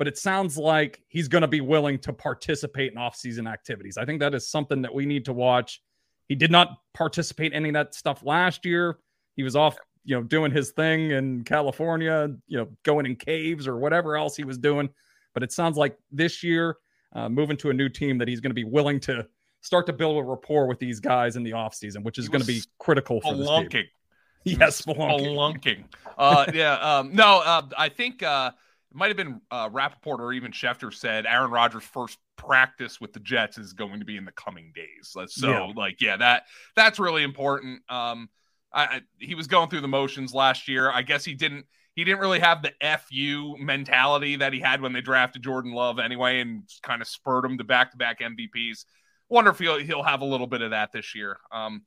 but 0.00 0.08
it 0.08 0.16
sounds 0.16 0.56
like 0.56 1.02
he's 1.08 1.28
going 1.28 1.42
to 1.42 1.46
be 1.46 1.60
willing 1.60 1.98
to 1.98 2.10
participate 2.10 2.90
in 2.90 2.96
off-season 2.96 3.46
activities. 3.46 3.98
I 3.98 4.06
think 4.06 4.20
that 4.20 4.34
is 4.34 4.48
something 4.48 4.80
that 4.80 4.94
we 4.94 5.04
need 5.04 5.26
to 5.26 5.34
watch. 5.34 5.82
He 6.26 6.34
did 6.34 6.50
not 6.50 6.78
participate 6.94 7.52
in 7.52 7.56
any 7.56 7.68
of 7.68 7.74
that 7.74 7.94
stuff 7.94 8.22
last 8.24 8.64
year. 8.64 8.98
He 9.36 9.42
was 9.42 9.56
off, 9.56 9.76
you 10.04 10.16
know, 10.16 10.22
doing 10.22 10.52
his 10.52 10.70
thing 10.70 11.10
in 11.10 11.44
California, 11.44 12.34
you 12.46 12.56
know, 12.56 12.68
going 12.82 13.04
in 13.04 13.14
caves 13.14 13.68
or 13.68 13.76
whatever 13.76 14.16
else 14.16 14.36
he 14.36 14.44
was 14.44 14.56
doing. 14.56 14.88
But 15.34 15.42
it 15.42 15.52
sounds 15.52 15.76
like 15.76 15.98
this 16.10 16.42
year, 16.42 16.78
uh, 17.14 17.28
moving 17.28 17.58
to 17.58 17.68
a 17.68 17.74
new 17.74 17.90
team, 17.90 18.16
that 18.16 18.26
he's 18.26 18.40
going 18.40 18.52
to 18.52 18.54
be 18.54 18.64
willing 18.64 19.00
to 19.00 19.26
start 19.60 19.84
to 19.84 19.92
build 19.92 20.16
a 20.16 20.26
rapport 20.26 20.66
with 20.66 20.78
these 20.78 20.98
guys 20.98 21.36
in 21.36 21.42
the 21.42 21.50
offseason, 21.50 22.04
which 22.04 22.16
is 22.16 22.30
going 22.30 22.40
to 22.40 22.46
be 22.46 22.62
critical 22.78 23.20
for 23.20 23.34
this 23.34 23.46
team. 23.68 23.84
Yes, 24.44 24.80
spelunking. 24.80 25.36
spelunking. 25.36 25.84
Uh, 26.16 26.46
yeah. 26.54 26.76
Um, 26.76 27.14
no, 27.14 27.42
uh, 27.44 27.68
I 27.76 27.90
think 27.90 28.22
uh, 28.22 28.52
it 28.90 28.96
might 28.96 29.08
have 29.08 29.16
been 29.16 29.40
uh, 29.50 29.68
Rapoport 29.72 30.20
or 30.20 30.32
even 30.32 30.52
Schefter 30.52 30.92
said 30.92 31.26
Aaron 31.26 31.50
Rodgers' 31.50 31.84
first 31.84 32.18
practice 32.36 33.00
with 33.00 33.12
the 33.12 33.20
Jets 33.20 33.58
is 33.58 33.72
going 33.72 34.00
to 34.00 34.04
be 34.04 34.16
in 34.16 34.24
the 34.24 34.32
coming 34.32 34.72
days. 34.74 35.16
So, 35.28 35.50
yeah. 35.50 35.72
like, 35.76 36.00
yeah, 36.00 36.16
that 36.16 36.44
that's 36.74 36.98
really 36.98 37.22
important. 37.22 37.82
Um, 37.88 38.28
I, 38.72 38.84
I, 38.84 39.00
he 39.18 39.34
was 39.34 39.46
going 39.46 39.68
through 39.68 39.82
the 39.82 39.88
motions 39.88 40.34
last 40.34 40.68
year. 40.68 40.90
I 40.90 41.02
guess 41.02 41.24
he 41.24 41.34
didn't 41.34 41.66
he 41.94 42.04
didn't 42.04 42.20
really 42.20 42.40
have 42.40 42.62
the 42.62 42.72
fu 42.98 43.56
mentality 43.58 44.36
that 44.36 44.52
he 44.52 44.60
had 44.60 44.80
when 44.80 44.92
they 44.92 45.00
drafted 45.00 45.42
Jordan 45.42 45.72
Love 45.72 45.98
anyway, 45.98 46.40
and 46.40 46.62
kind 46.82 47.02
of 47.02 47.08
spurred 47.08 47.44
him 47.44 47.58
to 47.58 47.64
back 47.64 47.90
to 47.92 47.96
back 47.96 48.20
MVPs. 48.20 48.84
Wonder 49.28 49.50
if 49.50 49.58
he'll, 49.58 49.78
he'll 49.78 50.02
have 50.02 50.22
a 50.22 50.24
little 50.24 50.46
bit 50.46 50.62
of 50.62 50.70
that 50.70 50.92
this 50.92 51.14
year. 51.14 51.38
Um, 51.52 51.82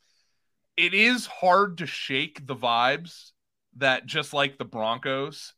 it 0.78 0.94
is 0.94 1.26
hard 1.26 1.80
to 1.80 1.86
shake 1.86 2.46
the 2.46 2.56
vibes 2.56 3.32
that 3.78 4.06
just 4.06 4.34
like 4.34 4.58
the 4.58 4.66
Broncos 4.66 5.54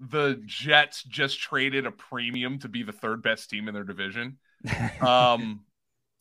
the 0.00 0.42
Jets 0.46 1.02
just 1.02 1.40
traded 1.40 1.86
a 1.86 1.92
premium 1.92 2.58
to 2.60 2.68
be 2.68 2.82
the 2.82 2.92
third 2.92 3.22
best 3.22 3.50
team 3.50 3.68
in 3.68 3.74
their 3.74 3.84
division. 3.84 4.38
Um, 5.00 5.60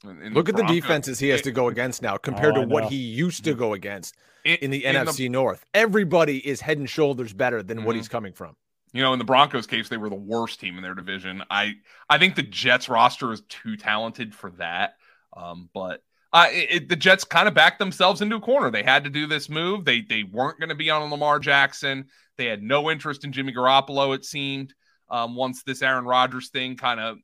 Look 0.05 0.47
at 0.47 0.55
the 0.55 0.63
defenses 0.63 1.19
he 1.19 1.27
has 1.27 1.41
to 1.41 1.51
go 1.51 1.67
against 1.67 2.01
now 2.01 2.15
compared 2.15 2.57
oh, 2.57 2.61
to 2.61 2.67
what 2.67 2.85
he 2.85 2.95
used 2.95 3.43
to 3.43 3.53
go 3.53 3.73
against 3.73 4.15
in, 4.45 4.55
in 4.61 4.71
the 4.71 4.85
in 4.85 4.95
NFC 4.95 5.17
the, 5.17 5.29
North. 5.29 5.65
Everybody 5.73 6.37
is 6.37 6.61
head 6.61 6.77
and 6.77 6.89
shoulders 6.89 7.33
better 7.33 7.61
than 7.61 7.79
mm-hmm. 7.79 7.85
what 7.85 7.95
he's 7.97 8.07
coming 8.07 8.31
from. 8.31 8.55
You 8.93 9.03
know, 9.03 9.11
in 9.11 9.19
the 9.19 9.25
Broncos 9.25 9.67
case, 9.67 9.89
they 9.89 9.97
were 9.97 10.09
the 10.09 10.15
worst 10.15 10.61
team 10.61 10.77
in 10.77 10.83
their 10.83 10.93
division. 10.93 11.43
I 11.49 11.73
I 12.09 12.17
think 12.17 12.35
the 12.35 12.43
Jets 12.43 12.87
roster 12.87 13.33
is 13.33 13.41
too 13.49 13.75
talented 13.75 14.33
for 14.33 14.51
that. 14.51 14.95
Um, 15.35 15.69
but 15.73 16.01
uh, 16.31 16.47
it, 16.51 16.89
the 16.89 16.95
Jets 16.95 17.23
kind 17.23 17.47
of 17.47 17.53
backed 17.53 17.79
themselves 17.79 18.21
into 18.21 18.35
a 18.35 18.41
corner. 18.41 18.69
They 18.69 18.83
had 18.83 19.03
to 19.03 19.09
do 19.09 19.25
this 19.27 19.49
move. 19.49 19.85
They 19.85 20.01
they 20.01 20.23
weren't 20.23 20.59
going 20.59 20.69
to 20.69 20.75
be 20.75 20.89
on 20.89 21.09
Lamar 21.09 21.39
Jackson. 21.39 22.05
They 22.37 22.45
had 22.45 22.61
no 22.61 22.89
interest 22.89 23.23
in 23.23 23.31
Jimmy 23.31 23.53
Garoppolo. 23.53 24.15
It 24.15 24.25
seemed 24.25 24.73
um, 25.09 25.35
once 25.35 25.63
this 25.63 25.81
Aaron 25.81 26.05
Rodgers 26.05 26.49
thing 26.49 26.77
kind 26.77 26.99
of 26.99 27.17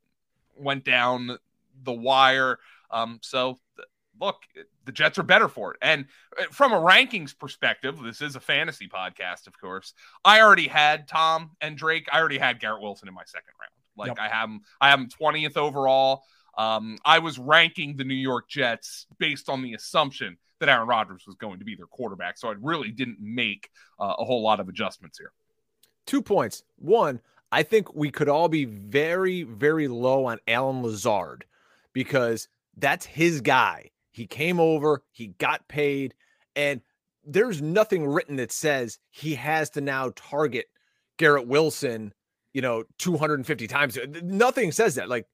went 0.58 0.84
down 0.84 1.38
the 1.84 1.94
wire. 1.94 2.58
Um, 2.90 3.20
so 3.22 3.60
look, 4.20 4.38
the 4.86 4.92
Jets 4.92 5.18
are 5.20 5.24
better 5.24 5.48
for 5.48 5.74
it. 5.74 5.78
And 5.82 6.06
uh, 6.40 6.46
from 6.52 6.74
a 6.74 6.78
rankings 6.78 7.38
perspective, 7.38 8.00
this 8.04 8.22
is 8.22 8.36
a 8.36 8.40
fantasy 8.40 8.88
podcast, 8.88 9.48
of 9.48 9.60
course. 9.60 9.94
I 10.24 10.42
already 10.42 10.68
had 10.68 11.08
Tom 11.08 11.52
and 11.62 11.78
Drake. 11.78 12.08
I 12.12 12.20
already 12.20 12.38
had 12.38 12.60
Garrett 12.60 12.82
Wilson 12.82 13.08
in 13.08 13.14
my 13.14 13.24
second 13.26 13.54
round. 13.60 13.72
Like 13.98 14.18
yep. 14.18 14.20
I 14.20 14.34
have 14.34 14.50
him, 14.50 14.62
I 14.82 14.90
have 14.90 15.00
him 15.00 15.10
20th 15.10 15.58
overall. 15.58 16.24
Um, 16.58 16.98
I 17.04 17.20
was 17.20 17.38
ranking 17.38 17.98
the 17.98 18.04
New 18.04 18.14
York 18.14 18.48
Jets 18.50 19.08
based 19.18 19.50
on 19.50 19.62
the 19.62 19.74
assumption 19.74 20.38
that 20.60 20.70
Aaron 20.70 20.88
Rodgers 20.88 21.24
was 21.28 21.36
going 21.36 21.60
to 21.60 21.66
be 21.66 21.76
their 21.76 21.88
quarterback. 21.88 22.38
So 22.38 22.50
I 22.50 22.56
really 22.62 22.92
didn't 22.92 23.18
make 23.20 23.70
uh, 24.00 24.16
a 24.18 24.24
whole 24.24 24.42
lot 24.42 24.60
of 24.60 24.70
adjustments 24.70 25.18
here. 25.18 25.32
Two 26.06 26.22
points. 26.22 26.64
One, 26.78 27.20
I 27.52 27.64
think 27.64 27.94
we 27.94 28.12
could 28.12 28.30
all 28.30 28.48
be 28.48 28.66
very, 28.66 29.44
very 29.44 29.88
low 29.88 30.26
on 30.26 30.40
Allen 30.48 30.82
Lazard 30.82 31.46
because 31.94 32.48
that's 32.78 33.06
his 33.06 33.42
guy. 33.42 33.92
He 34.12 34.28
came 34.28 34.60
over, 34.60 35.04
he 35.12 35.28
got 35.28 35.68
paid, 35.68 36.14
and 36.56 36.82
there's 37.26 37.62
nothing 37.62 38.08
written 38.08 38.38
that 38.38 38.52
says 38.52 39.00
he 39.10 39.36
has 39.36 39.72
to 39.72 39.82
now 39.82 40.14
target 40.16 40.68
Garrett 41.18 41.48
Wilson, 41.48 42.14
you 42.54 42.62
know, 42.62 42.84
250 43.00 43.68
times. 43.68 43.98
Nothing 44.24 44.72
says 44.72 44.96
that. 44.96 45.10
Like 45.10 45.28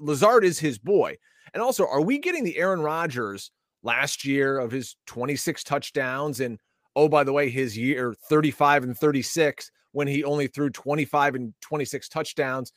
Lazard 0.00 0.44
is 0.44 0.58
his 0.58 0.78
boy. 0.78 1.16
And 1.54 1.62
also, 1.62 1.86
are 1.86 2.00
we 2.00 2.18
getting 2.18 2.44
the 2.44 2.58
Aaron 2.58 2.80
Rodgers 2.80 3.50
last 3.82 4.24
year 4.24 4.58
of 4.58 4.70
his 4.70 4.96
26 5.06 5.62
touchdowns 5.64 6.40
and 6.40 6.58
oh 6.94 7.08
by 7.08 7.24
the 7.24 7.32
way, 7.32 7.50
his 7.50 7.76
year 7.76 8.14
35 8.28 8.84
and 8.84 8.96
36 8.96 9.70
when 9.92 10.08
he 10.08 10.24
only 10.24 10.46
threw 10.46 10.70
25 10.70 11.34
and 11.34 11.54
26 11.60 12.08
touchdowns? 12.08 12.72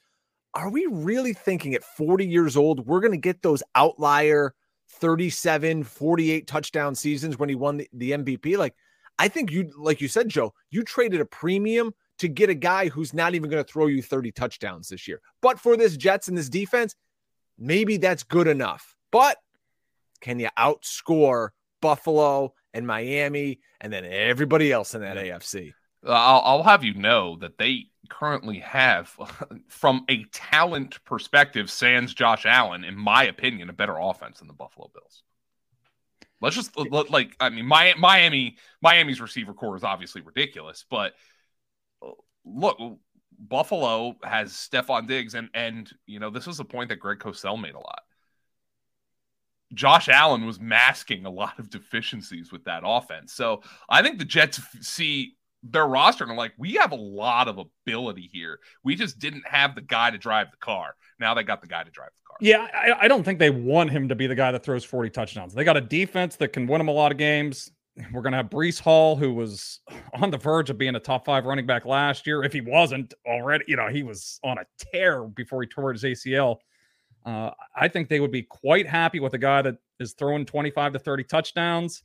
Are 0.54 0.70
we 0.70 0.88
really 0.90 1.34
thinking 1.34 1.74
at 1.76 1.84
40 1.84 2.26
years 2.26 2.58
old 2.58 2.86
we're 2.86 3.02
going 3.02 3.12
to 3.12 3.18
get 3.18 3.42
those 3.42 3.64
outlier 3.76 4.54
37, 4.90 5.84
48 5.84 6.48
touchdown 6.48 6.96
seasons 6.96 7.38
when 7.38 7.50
he 7.50 7.56
won 7.56 7.78
the, 7.78 7.90
the 7.94 8.12
MVP. 8.12 8.58
Like, 8.58 8.76
I 9.18 9.28
think 9.28 9.52
you, 9.52 9.72
like 9.78 10.02
you 10.02 10.08
said, 10.08 10.30
Joe, 10.30 10.54
you 10.72 10.84
traded 10.84 11.22
a 11.22 11.26
premium 11.26 11.94
to 12.20 12.28
get 12.28 12.50
a 12.50 12.56
guy 12.56 12.90
who's 12.90 13.14
not 13.14 13.36
even 13.36 13.50
going 13.50 13.64
to 13.64 13.70
throw 13.70 13.88
you 13.88 14.02
30 14.02 14.32
touchdowns 14.32 14.90
this 14.90 15.08
year. 15.08 15.22
But 15.42 15.60
for 15.60 15.76
this 15.76 15.98
Jets 15.98 16.28
and 16.28 16.38
this 16.38 16.50
defense, 16.50 16.96
maybe 17.58 17.98
that's 17.98 18.24
good 18.24 18.48
enough. 18.48 18.96
But 19.12 19.38
can 20.22 20.40
you 20.40 20.50
outscore 20.58 21.50
Buffalo 21.82 22.54
and 22.74 22.86
Miami 22.86 23.60
and 23.82 23.92
then 23.92 24.06
everybody 24.06 24.72
else 24.72 24.96
in 24.96 25.02
that 25.02 25.18
AFC? 25.18 25.74
I'll, 26.06 26.42
I'll 26.46 26.64
have 26.64 26.84
you 26.84 26.94
know 26.94 27.38
that 27.38 27.58
they 27.58 27.88
currently 28.10 28.60
have, 28.60 29.14
from 29.68 30.06
a 30.10 30.24
talent 30.26 31.04
perspective, 31.06 31.70
sans 31.70 32.14
Josh 32.14 32.46
Allen, 32.46 32.84
in 32.84 32.96
my 32.96 33.26
opinion, 33.26 33.70
a 33.70 33.74
better 33.74 33.98
offense 33.98 34.40
than 34.40 34.48
the 34.48 34.54
Buffalo 34.54 34.90
Bills. 34.94 35.24
Let's 36.42 36.56
just 36.56 36.78
like 37.10 37.36
I 37.42 37.50
mean, 37.50 37.66
Miami 37.66 38.56
Miami's 38.82 39.20
receiver 39.20 39.54
corps 39.54 39.76
is 39.76 39.84
obviously 39.84 40.22
ridiculous, 40.22 40.86
but 40.90 41.12
uh, 41.12 41.16
look, 42.46 42.78
Buffalo 43.40 44.16
has 44.24 44.52
Stefon 44.52 45.08
Diggs, 45.08 45.34
and 45.34 45.50
and 45.54 45.92
you 46.06 46.20
know 46.20 46.30
this 46.30 46.48
is 46.48 46.60
a 46.60 46.66
point 46.66 46.90
that 46.90 46.98
Greg 46.98 47.20
Cosell 47.20 47.60
made 47.60 47.76
a 47.76 47.80
lot. 47.80 48.02
Josh 49.74 50.10
Allen 50.10 50.46
was 50.46 50.60
masking 50.60 51.26
a 51.26 51.30
lot 51.30 51.60
of 51.60 51.70
deficiencies 51.70 52.52
with 52.52 52.64
that 52.66 52.82
offense, 52.86 53.34
so 53.34 53.62
I 53.88 54.02
think 54.02 54.20
the 54.20 54.26
Jets 54.26 54.60
see 54.82 55.36
their 55.64 55.88
roster 55.88 56.24
and 56.24 56.32
I'm 56.32 56.38
like, 56.38 56.54
we 56.58 56.74
have 56.74 56.92
a 56.92 56.96
lot 56.96 57.48
of 57.48 57.58
ability 57.58 58.30
here. 58.32 58.60
We 58.84 58.96
just 58.96 59.20
didn't 59.20 59.44
have 59.46 59.76
the 59.76 59.82
guy 59.82 60.10
to 60.10 60.18
drive 60.18 60.52
the 60.52 60.58
car. 60.58 60.96
Now 61.20 61.34
they 61.34 61.44
got 61.44 61.62
the 61.62 61.68
guy 61.68 61.84
to 61.84 61.92
drive 61.92 62.10
the 62.10 62.28
car. 62.28 62.38
Yeah, 62.40 62.68
I, 62.74 63.06
I 63.06 63.08
don't 63.08 63.24
think 63.24 63.40
they 63.40 63.50
want 63.50 63.92
him 63.92 64.08
to 64.10 64.16
be 64.16 64.28
the 64.28 64.36
guy 64.36 64.52
that 64.52 64.64
throws 64.64 64.86
40 64.86 65.10
touchdowns. 65.10 65.54
They 65.54 65.64
got 65.64 65.78
a 65.78 65.82
defense 65.82 66.38
that 66.38 66.54
can 66.54 66.66
win 66.66 66.80
them 66.80 66.88
a 66.88 66.94
lot 66.94 67.12
of 67.12 67.18
games. 67.18 67.72
We're 68.14 68.22
going 68.22 68.32
to 68.32 68.38
have 68.38 68.50
Breece 68.50 68.80
Hall, 68.80 69.16
who 69.16 69.34
was 69.34 69.82
on 70.14 70.32
the 70.32 70.38
verge 70.38 70.70
of 70.70 70.78
being 70.78 70.96
a 70.96 71.00
top 71.00 71.26
five 71.26 71.46
running 71.46 71.66
back 71.66 71.86
last 71.86 72.26
year. 72.26 72.44
If 72.44 72.54
he 72.54 72.62
wasn't 72.62 73.14
already, 73.28 73.66
you 73.68 73.76
know, 73.76 73.88
he 73.88 74.04
was 74.04 74.40
on 74.44 74.58
a 74.58 74.66
tear 74.78 75.24
before 75.24 75.62
he 75.62 75.68
tore 75.68 75.92
his 75.92 76.04
ACL. 76.04 76.58
Uh, 77.26 77.52
I 77.76 77.88
think 77.90 78.08
they 78.08 78.20
would 78.20 78.32
be 78.32 78.44
quite 78.44 78.88
happy 78.88 79.20
with 79.20 79.34
a 79.34 79.38
guy 79.38 79.62
that 79.62 79.76
is 80.00 80.14
throwing 80.14 80.46
25 80.46 80.94
to 80.94 81.00
30 81.00 81.24
touchdowns 81.26 82.04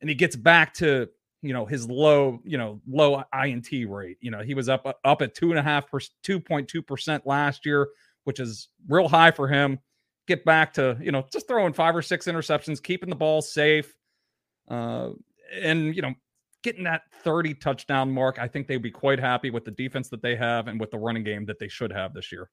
and 0.00 0.08
he 0.08 0.14
gets 0.14 0.36
back 0.36 0.74
to 0.74 1.08
you 1.42 1.52
know 1.52 1.64
his 1.64 1.88
low 1.88 2.40
you 2.44 2.58
know 2.58 2.80
low 2.88 3.22
int 3.44 3.68
rate 3.88 4.18
you 4.20 4.30
know 4.30 4.40
he 4.40 4.54
was 4.54 4.68
up 4.68 4.98
up 5.04 5.22
at 5.22 5.34
two 5.34 5.50
and 5.50 5.58
a 5.58 5.62
half 5.62 5.90
2.2 5.90 6.86
percent 6.86 7.26
last 7.26 7.64
year 7.64 7.88
which 8.24 8.40
is 8.40 8.68
real 8.88 9.08
high 9.08 9.30
for 9.30 9.46
him 9.46 9.78
get 10.26 10.44
back 10.44 10.72
to 10.72 10.96
you 11.00 11.12
know 11.12 11.24
just 11.32 11.46
throwing 11.46 11.72
five 11.72 11.94
or 11.94 12.02
six 12.02 12.26
interceptions 12.26 12.82
keeping 12.82 13.08
the 13.08 13.16
ball 13.16 13.40
safe 13.40 13.94
uh 14.68 15.10
and 15.60 15.94
you 15.94 16.02
know 16.02 16.14
getting 16.62 16.84
that 16.84 17.02
30 17.22 17.54
touchdown 17.54 18.10
mark 18.10 18.38
i 18.38 18.48
think 18.48 18.66
they'd 18.66 18.82
be 18.82 18.90
quite 18.90 19.18
happy 19.18 19.50
with 19.50 19.64
the 19.64 19.70
defense 19.70 20.08
that 20.08 20.22
they 20.22 20.36
have 20.36 20.68
and 20.68 20.80
with 20.80 20.90
the 20.90 20.98
running 20.98 21.24
game 21.24 21.44
that 21.46 21.58
they 21.58 21.68
should 21.68 21.92
have 21.92 22.12
this 22.14 22.30
year 22.32 22.50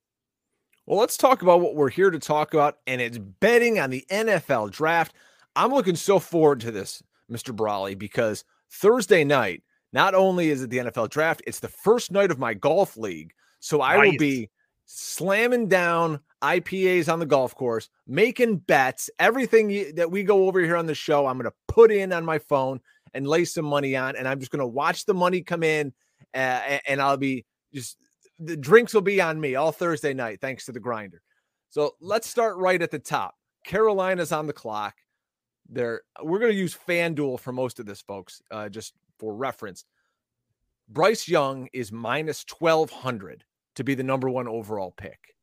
well 0.86 1.00
let's 1.00 1.17
talk 1.17 1.41
about 1.41 1.62
what 1.62 1.75
we're 1.75 1.89
here 1.89 2.12
to 2.12 2.19
talk 2.19 2.53
about 2.53 2.77
and 2.88 3.01
it's 3.01 3.17
betting 3.17 3.79
on 3.79 3.89
the 3.89 4.05
nfl 4.10 4.69
draft 4.72 5.15
i'm 5.55 5.72
looking 5.72 5.95
so 5.95 6.19
forward 6.19 6.60
to 6.60 6.72
this 6.72 7.01
mr 7.31 7.55
Brolley 7.55 7.98
because 7.98 8.43
Thursday 8.72 9.24
night, 9.24 9.63
not 9.93 10.15
only 10.15 10.50
is 10.50 10.62
it 10.62 10.69
the 10.69 10.77
NFL 10.77 11.10
draft, 11.10 11.41
it's 11.48 11.60
the 11.60 11.67
first 11.67 12.12
night 12.12 12.31
of 12.31 12.39
my 12.39 12.53
golf 12.53 12.98
league. 12.98 13.34
So 13.60 13.81
I 13.81 13.98
nice. 13.98 14.12
will 14.12 14.17
be 14.17 14.50
slamming 14.86 15.67
down 15.67 16.19
IPAs 16.42 17.12
on 17.12 17.20
the 17.20 17.25
golf 17.25 17.56
course, 17.56 17.89
making 18.08 18.58
bets, 18.58 19.10
everything 19.20 19.96
that 19.96 20.12
we 20.12 20.24
go 20.24 20.48
over 20.48 20.60
here 20.60 20.75
on 20.75 20.86
the 20.86 20.96
show, 20.96 21.25
I'm 21.27 21.38
going 21.38 21.50
to 21.50 21.56
put 21.68 21.92
in 21.92 22.13
on 22.13 22.25
my 22.25 22.39
phone 22.39 22.80
and 23.13 23.27
lay 23.27 23.46
some 23.46 23.65
money 23.65 23.96
on. 23.96 24.15
And 24.15 24.27
I'm 24.27 24.39
just 24.39 24.51
going 24.51 24.60
to 24.60 24.68
watch 24.68 25.06
the 25.06 25.13
money 25.13 25.42
come 25.42 25.63
in 25.63 25.94
uh, 26.34 26.80
and 26.88 27.01
I'll 27.01 27.18
be 27.18 27.46
just 27.74 27.98
the 28.39 28.58
drinks 28.58 28.94
will 28.94 29.01
be 29.01 29.22
on 29.22 29.39
me 29.39 29.56
all 29.56 29.72
Thursday 29.72 30.13
night, 30.13 30.42
thanks 30.42 30.65
to 30.65 30.72
the 30.72 30.80
grinder. 30.80 31.22
So 31.70 31.96
let's 32.01 32.30
start 32.30 32.58
right 32.58 32.82
at 32.82 32.92
the 32.92 33.00
top. 33.00 33.36
Carolina's 33.63 34.32
on 34.32 34.48
the 34.48 34.54
clock. 34.54 34.96
There, 35.68 36.01
we're 36.22 36.39
going 36.39 36.51
to 36.51 36.58
use 36.58 36.77
FanDuel 36.88 37.39
for 37.39 37.51
most 37.51 37.80
of 37.80 37.86
this, 37.86 38.01
folks, 38.01 38.42
uh, 38.51 38.70
just 38.70 38.94
for 39.18 39.34
reference. 39.34 39.86
Bryce 40.88 41.27
Young 41.27 41.68
is 41.74 41.92
minus 41.92 42.46
1200 42.60 43.44
to 43.75 43.84
be 43.84 43.96
the 43.96 44.04
number 44.04 44.30
one 44.30 44.48
overall 44.48 44.94
pick. 44.96 45.35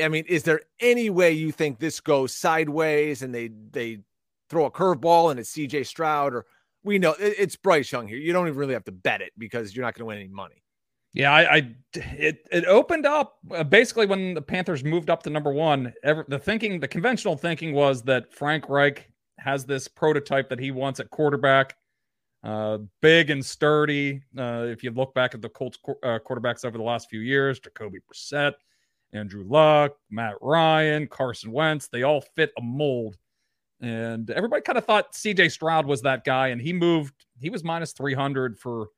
I 0.00 0.08
mean, 0.08 0.24
is 0.28 0.42
there 0.42 0.60
any 0.80 1.10
way 1.10 1.32
you 1.32 1.52
think 1.52 1.78
this 1.78 2.00
goes 2.00 2.34
sideways 2.34 3.22
and 3.22 3.34
they 3.34 3.50
they 3.70 3.98
throw 4.48 4.66
a 4.66 4.70
curveball 4.70 5.30
and 5.30 5.40
it's 5.40 5.54
CJ 5.54 5.86
Stroud 5.86 6.34
or 6.34 6.46
we 6.84 6.98
know 6.98 7.14
it's 7.18 7.56
Bryce 7.56 7.92
Young 7.92 8.08
here. 8.08 8.18
You 8.18 8.32
don't 8.32 8.46
even 8.48 8.58
really 8.58 8.74
have 8.74 8.84
to 8.84 8.92
bet 8.92 9.20
it 9.20 9.32
because 9.38 9.74
you're 9.74 9.84
not 9.84 9.94
going 9.94 10.02
to 10.02 10.06
win 10.06 10.18
any 10.18 10.28
money. 10.28 10.62
Yeah, 11.14 11.30
I, 11.30 11.56
I, 11.56 11.74
it 11.94 12.48
it 12.50 12.64
opened 12.64 13.04
up 13.04 13.36
uh, 13.50 13.64
basically 13.64 14.06
when 14.06 14.32
the 14.32 14.40
Panthers 14.40 14.82
moved 14.82 15.10
up 15.10 15.22
to 15.24 15.30
number 15.30 15.52
one. 15.52 15.92
Ever, 16.02 16.24
the 16.26 16.38
thinking, 16.38 16.80
the 16.80 16.88
conventional 16.88 17.36
thinking 17.36 17.74
was 17.74 18.02
that 18.04 18.32
Frank 18.32 18.68
Reich 18.68 19.10
has 19.38 19.66
this 19.66 19.88
prototype 19.88 20.48
that 20.48 20.58
he 20.58 20.70
wants 20.70 21.00
at 21.00 21.10
quarterback. 21.10 21.76
Uh, 22.42 22.78
big 23.02 23.30
and 23.30 23.44
sturdy. 23.44 24.22
Uh, 24.36 24.64
if 24.66 24.82
you 24.82 24.90
look 24.90 25.14
back 25.14 25.34
at 25.34 25.42
the 25.42 25.48
Colts 25.50 25.78
uh, 26.02 26.18
quarterbacks 26.26 26.64
over 26.64 26.76
the 26.76 26.84
last 26.84 27.08
few 27.08 27.20
years, 27.20 27.60
Jacoby 27.60 27.98
Brissett, 28.10 28.54
Andrew 29.12 29.44
Luck, 29.46 29.96
Matt 30.10 30.34
Ryan, 30.40 31.06
Carson 31.06 31.52
Wentz, 31.52 31.88
they 31.88 32.02
all 32.02 32.20
fit 32.20 32.52
a 32.58 32.62
mold. 32.62 33.16
And 33.80 34.30
everybody 34.30 34.62
kind 34.62 34.78
of 34.78 34.84
thought 34.84 35.12
CJ 35.12 35.50
Stroud 35.50 35.86
was 35.86 36.02
that 36.02 36.24
guy, 36.24 36.48
and 36.48 36.60
he 36.60 36.72
moved. 36.72 37.26
He 37.40 37.50
was 37.50 37.64
minus 37.64 37.92
300 37.92 38.58
for 38.58 38.88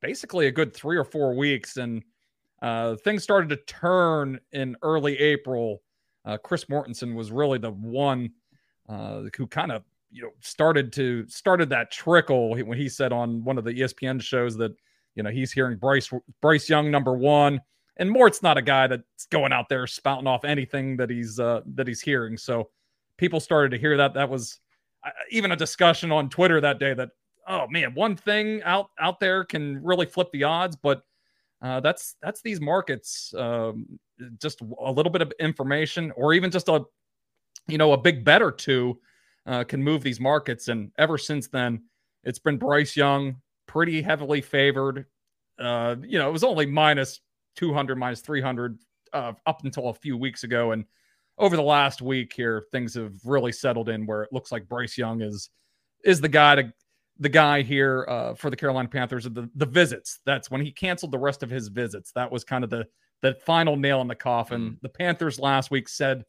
basically 0.00 0.46
a 0.46 0.52
good 0.52 0.72
three 0.72 0.96
or 0.96 1.04
four 1.04 1.34
weeks. 1.34 1.76
And 1.76 2.02
uh, 2.62 2.96
things 2.96 3.22
started 3.22 3.48
to 3.50 3.56
turn 3.56 4.38
in 4.52 4.76
early 4.82 5.18
April. 5.18 5.82
Uh, 6.24 6.38
Chris 6.38 6.64
Mortensen 6.66 7.14
was 7.14 7.32
really 7.32 7.58
the 7.58 7.70
one 7.70 8.30
uh, 8.88 9.22
who 9.36 9.46
kind 9.46 9.72
of 9.72 9.82
you 10.10 10.22
know 10.22 10.30
started 10.40 10.92
to 10.94 11.26
started 11.28 11.68
that 11.68 11.90
trickle 11.90 12.50
when 12.50 12.78
he 12.78 12.88
said 12.88 13.12
on 13.12 13.44
one 13.44 13.58
of 13.58 13.64
the 13.64 13.72
ESPN 13.72 14.20
shows 14.20 14.56
that 14.56 14.72
you 15.14 15.22
know 15.22 15.30
he's 15.30 15.52
hearing 15.52 15.76
Bryce 15.76 16.10
Bryce 16.40 16.68
Young 16.68 16.90
number 16.90 17.12
one, 17.12 17.60
and 17.98 18.10
Mort's 18.10 18.42
not 18.42 18.58
a 18.58 18.62
guy 18.62 18.86
that's 18.86 19.26
going 19.30 19.52
out 19.52 19.68
there 19.68 19.86
spouting 19.86 20.26
off 20.26 20.44
anything 20.44 20.96
that 20.96 21.10
he's 21.10 21.38
uh, 21.40 21.62
that 21.74 21.86
he's 21.86 22.00
hearing. 22.00 22.36
So 22.36 22.70
people 23.16 23.40
started 23.40 23.70
to 23.70 23.78
hear 23.78 23.96
that. 23.96 24.14
That 24.14 24.28
was 24.28 24.60
uh, 25.04 25.10
even 25.30 25.52
a 25.52 25.56
discussion 25.56 26.12
on 26.12 26.28
Twitter 26.28 26.60
that 26.60 26.78
day 26.78 26.94
that 26.94 27.10
oh 27.48 27.66
man, 27.68 27.94
one 27.94 28.16
thing 28.16 28.62
out 28.62 28.90
out 29.00 29.20
there 29.20 29.44
can 29.44 29.82
really 29.82 30.06
flip 30.06 30.28
the 30.32 30.44
odds, 30.44 30.76
but 30.76 31.02
uh, 31.62 31.80
that's 31.80 32.16
that's 32.22 32.40
these 32.42 32.60
markets. 32.60 33.34
Um, 33.36 33.98
just 34.40 34.60
a 34.60 34.90
little 34.90 35.12
bit 35.12 35.22
of 35.22 35.32
information, 35.38 36.12
or 36.16 36.34
even 36.34 36.50
just 36.50 36.68
a 36.68 36.84
you 37.68 37.78
know, 37.78 37.92
a 37.92 37.98
big 37.98 38.24
bet 38.24 38.42
or 38.42 38.50
two 38.50 38.98
uh, 39.46 39.62
can 39.62 39.82
move 39.82 40.02
these 40.02 40.18
markets. 40.18 40.68
And 40.68 40.90
ever 40.98 41.18
since 41.18 41.48
then, 41.48 41.82
it's 42.24 42.38
been 42.38 42.56
Bryce 42.56 42.96
Young, 42.96 43.36
pretty 43.66 44.02
heavily 44.02 44.40
favored. 44.40 45.06
Uh, 45.58 45.96
you 46.02 46.18
know, 46.18 46.28
it 46.28 46.32
was 46.32 46.44
only 46.44 46.66
minus 46.66 47.20
200, 47.58 47.98
minus 47.98 48.20
300 48.20 48.78
uh, 49.12 49.32
up 49.44 49.64
until 49.64 49.88
a 49.88 49.94
few 49.94 50.16
weeks 50.16 50.44
ago. 50.44 50.70
And 50.70 50.84
over 51.38 51.56
the 51.56 51.62
last 51.62 52.00
week 52.00 52.32
here, 52.32 52.64
things 52.70 52.94
have 52.94 53.14
really 53.24 53.50
settled 53.50 53.88
in 53.88 54.06
where 54.06 54.22
it 54.22 54.32
looks 54.32 54.52
like 54.52 54.68
Bryce 54.68 54.96
Young 54.96 55.22
is 55.22 55.50
is 56.04 56.20
the 56.20 56.28
guy 56.28 56.54
to 56.54 56.72
the 57.18 57.28
guy 57.28 57.62
here 57.62 58.06
uh, 58.08 58.34
for 58.34 58.48
the 58.48 58.56
Carolina 58.56 58.88
Panthers. 58.88 59.24
The 59.24 59.50
the 59.56 59.66
visits. 59.66 60.20
That's 60.24 60.52
when 60.52 60.60
he 60.60 60.70
canceled 60.70 61.10
the 61.10 61.18
rest 61.18 61.42
of 61.42 61.50
his 61.50 61.66
visits. 61.66 62.12
That 62.12 62.30
was 62.30 62.44
kind 62.44 62.62
of 62.62 62.70
the 62.70 62.86
the 63.22 63.34
final 63.34 63.76
nail 63.76 64.00
in 64.00 64.06
the 64.06 64.14
coffin. 64.14 64.60
Mm. 64.60 64.80
The 64.82 64.88
Panthers 64.88 65.40
last 65.40 65.72
week 65.72 65.88
said, 65.88 66.24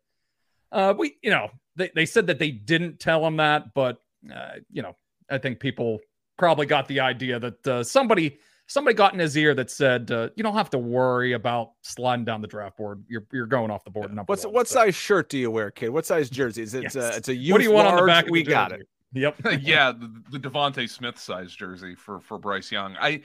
uh, 0.71 0.95
we 0.97 1.17
you 1.21 1.29
know 1.29 1.51
they 1.75 1.91
they 1.93 2.07
said 2.07 2.25
that 2.27 2.39
they 2.39 2.49
didn't 2.49 2.99
tell 2.99 3.25
him 3.25 3.37
that, 3.37 3.75
but 3.75 3.99
uh, 4.33 4.53
you 4.71 4.81
know 4.81 4.95
I 5.29 5.37
think 5.37 5.59
people 5.59 5.99
probably 6.39 6.65
got 6.65 6.87
the 6.87 7.01
idea 7.01 7.37
that 7.37 7.67
uh, 7.67 7.83
somebody 7.83 8.39
somebody 8.69 8.93
got 8.93 9.13
in 9.13 9.19
his 9.19 9.35
ear 9.35 9.53
that 9.55 9.69
said, 9.69 10.09
uh, 10.11 10.29
"You 10.35 10.43
don't 10.43 10.53
have 10.53 10.69
to 10.69 10.77
worry 10.77 11.33
about 11.33 11.71
sliding 11.81 12.23
down 12.23 12.41
the 12.41 12.47
draft 12.47 12.77
board. 12.77 13.03
You're 13.09 13.25
you're 13.33 13.47
going 13.47 13.71
off 13.71 13.83
the 13.83 13.89
board." 13.89 14.07
Number 14.13 14.23
What's 14.27 14.45
one, 14.45 14.53
what 14.53 14.67
so. 14.67 14.75
size 14.75 14.95
shirt 14.95 15.29
do 15.29 15.37
you 15.37 15.51
wear, 15.51 15.71
kid? 15.71 15.89
What 15.89 16.05
size 16.05 16.29
jersey? 16.29 16.61
Is 16.61 16.73
it? 16.73 16.83
Yes. 16.83 16.95
Uh, 16.95 17.11
it's 17.15 17.27
a 17.27 17.35
youth 17.35 17.53
what 17.53 17.57
do 17.57 17.63
you 17.65 17.71
want 17.71 17.87
large? 17.87 17.99
on 17.99 18.05
the 18.05 18.11
back? 18.11 18.29
we 18.29 18.43
the 18.43 18.51
got 18.51 18.71
it. 18.71 18.87
Yep. 19.13 19.41
yeah, 19.61 19.91
the, 19.91 20.23
the 20.31 20.39
DeVonta 20.39 20.87
Smith 20.89 21.19
size 21.19 21.53
jersey 21.53 21.95
for 21.95 22.21
for 22.21 22.37
Bryce 22.37 22.71
Young. 22.71 22.95
I, 22.99 23.23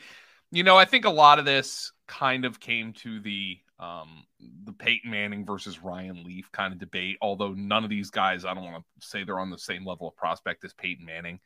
you 0.50 0.64
know, 0.64 0.76
I 0.76 0.86
think 0.86 1.04
a 1.04 1.10
lot 1.10 1.38
of 1.38 1.44
this 1.44 1.92
kind 2.06 2.44
of 2.44 2.58
came 2.58 2.92
to 2.94 3.20
the 3.20 3.58
um 3.78 4.24
the 4.64 4.72
Peyton 4.72 5.10
Manning 5.10 5.44
versus 5.44 5.82
Ryan 5.82 6.24
Leaf 6.24 6.50
kind 6.52 6.72
of 6.72 6.78
debate. 6.78 7.18
Although 7.20 7.52
none 7.52 7.84
of 7.84 7.90
these 7.90 8.10
guys, 8.10 8.44
I 8.44 8.54
don't 8.54 8.64
want 8.64 8.82
to 9.00 9.06
say 9.06 9.24
they're 9.24 9.38
on 9.38 9.50
the 9.50 9.58
same 9.58 9.86
level 9.86 10.08
of 10.08 10.16
prospect 10.16 10.64
as 10.64 10.72
Peyton 10.72 11.04
Manning. 11.04 11.38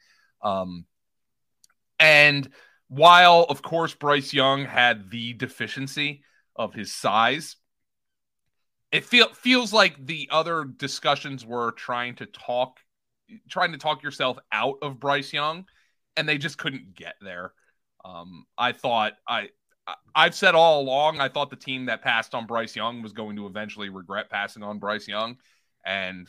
Um, 0.43 0.85
and 1.99 2.49
while, 2.89 3.47
of 3.49 3.63
course, 3.63 3.95
Bryce 3.95 4.33
Young 4.33 4.65
had 4.65 5.11
the 5.11 5.35
deficiency 5.35 6.23
of 6.57 6.75
his 6.75 6.93
size, 6.93 7.57
it 8.91 9.05
feel, 9.05 9.33
feels 9.35 9.73
like 9.73 10.07
the 10.07 10.29
other 10.31 10.65
discussions 10.65 11.45
were 11.45 11.73
trying 11.73 12.17
to 12.17 12.27
talk 12.27 12.79
trying 13.49 13.73
to 13.73 13.79
talk 13.79 14.03
yourself 14.03 14.39
out 14.53 14.79
of 14.81 14.99
Bryce 14.99 15.33
Young, 15.33 15.67
and 16.17 16.27
they 16.27 16.39
just 16.39 16.57
couldn't 16.57 16.95
get 16.95 17.15
there. 17.21 17.53
Um, 18.05 18.47
I 18.57 18.73
thought 18.73 19.15
I 19.29 19.51
I've 20.15 20.35
said 20.35 20.55
all 20.55 20.81
along 20.81 21.21
I 21.21 21.29
thought 21.29 21.51
the 21.51 21.57
team 21.57 21.87
that 21.87 22.03
passed 22.03 22.35
on 22.35 22.47
Bryce 22.47 22.75
Young 22.75 23.03
was 23.03 23.13
going 23.13 23.37
to 23.37 23.47
eventually 23.47 23.89
regret 23.89 24.31
passing 24.31 24.63
on 24.63 24.79
Bryce 24.79 25.09
Young, 25.09 25.37
and 25.85 26.29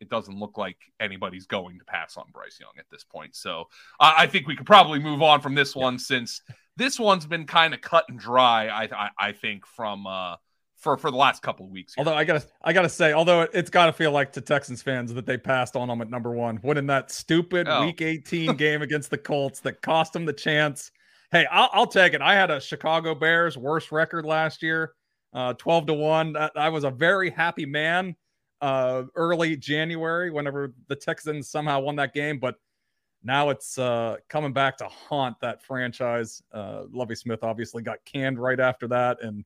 it 0.00 0.08
doesn't 0.08 0.38
look 0.38 0.58
like 0.58 0.76
anybody's 0.98 1.46
going 1.46 1.78
to 1.78 1.84
pass 1.84 2.16
on 2.16 2.24
Bryce 2.32 2.58
Young 2.58 2.72
at 2.78 2.86
this 2.90 3.04
point. 3.04 3.36
So 3.36 3.64
I, 4.00 4.14
I 4.18 4.26
think 4.26 4.46
we 4.46 4.56
could 4.56 4.66
probably 4.66 4.98
move 4.98 5.22
on 5.22 5.40
from 5.40 5.54
this 5.54 5.76
one 5.76 5.98
since 5.98 6.40
this 6.76 6.98
one's 6.98 7.26
been 7.26 7.46
kind 7.46 7.74
of 7.74 7.80
cut 7.80 8.06
and 8.08 8.18
dry. 8.18 8.68
I 8.68 8.84
I, 8.84 9.10
I 9.18 9.32
think 9.32 9.66
from 9.66 10.06
uh, 10.06 10.36
for 10.80 10.96
for 10.96 11.10
the 11.10 11.16
last 11.16 11.42
couple 11.42 11.66
of 11.66 11.70
weeks. 11.70 11.94
Here. 11.94 12.00
Although 12.02 12.16
I 12.16 12.24
gotta 12.24 12.44
I 12.62 12.72
gotta 12.72 12.88
say, 12.88 13.12
although 13.12 13.42
it, 13.42 13.54
has 13.54 13.70
got 13.70 13.86
to 13.86 13.92
feel 13.92 14.10
like 14.10 14.32
to 14.32 14.40
Texans 14.40 14.82
fans 14.82 15.12
that 15.14 15.26
they 15.26 15.36
passed 15.36 15.76
on 15.76 15.88
them 15.88 16.00
at 16.00 16.10
number 16.10 16.32
one, 16.32 16.58
winning 16.62 16.86
that 16.86 17.10
stupid 17.10 17.68
oh. 17.68 17.86
Week 17.86 18.00
18 18.00 18.56
game 18.56 18.82
against 18.82 19.10
the 19.10 19.18
Colts 19.18 19.60
that 19.60 19.82
cost 19.82 20.14
them 20.14 20.24
the 20.24 20.32
chance. 20.32 20.90
Hey, 21.30 21.46
I'll, 21.46 21.70
I'll, 21.72 21.86
take 21.86 22.12
it. 22.14 22.20
I 22.20 22.34
had 22.34 22.50
a 22.50 22.60
Chicago 22.60 23.14
Bears 23.14 23.56
worst 23.56 23.92
record 23.92 24.26
last 24.26 24.64
year, 24.64 24.94
uh, 25.32 25.52
12 25.54 25.86
to 25.86 25.94
one. 25.94 26.36
I, 26.36 26.50
I 26.56 26.68
was 26.70 26.82
a 26.82 26.90
very 26.90 27.30
happy 27.30 27.66
man 27.66 28.16
uh, 28.60 29.04
early 29.14 29.56
January 29.56 30.30
whenever 30.30 30.72
the 30.88 30.96
Texans 30.96 31.48
somehow 31.48 31.80
won 31.80 31.96
that 31.96 32.14
game, 32.14 32.38
but 32.38 32.56
now 33.22 33.50
it's 33.50 33.78
uh, 33.78 34.16
coming 34.28 34.52
back 34.52 34.78
to 34.78 34.88
haunt 34.88 35.36
that 35.40 35.62
franchise. 35.62 36.42
Uh, 36.52 36.84
Lovie 36.90 37.14
Smith 37.14 37.42
obviously 37.42 37.82
got 37.82 37.98
canned 38.04 38.38
right 38.38 38.60
after 38.60 38.88
that, 38.88 39.22
and 39.22 39.44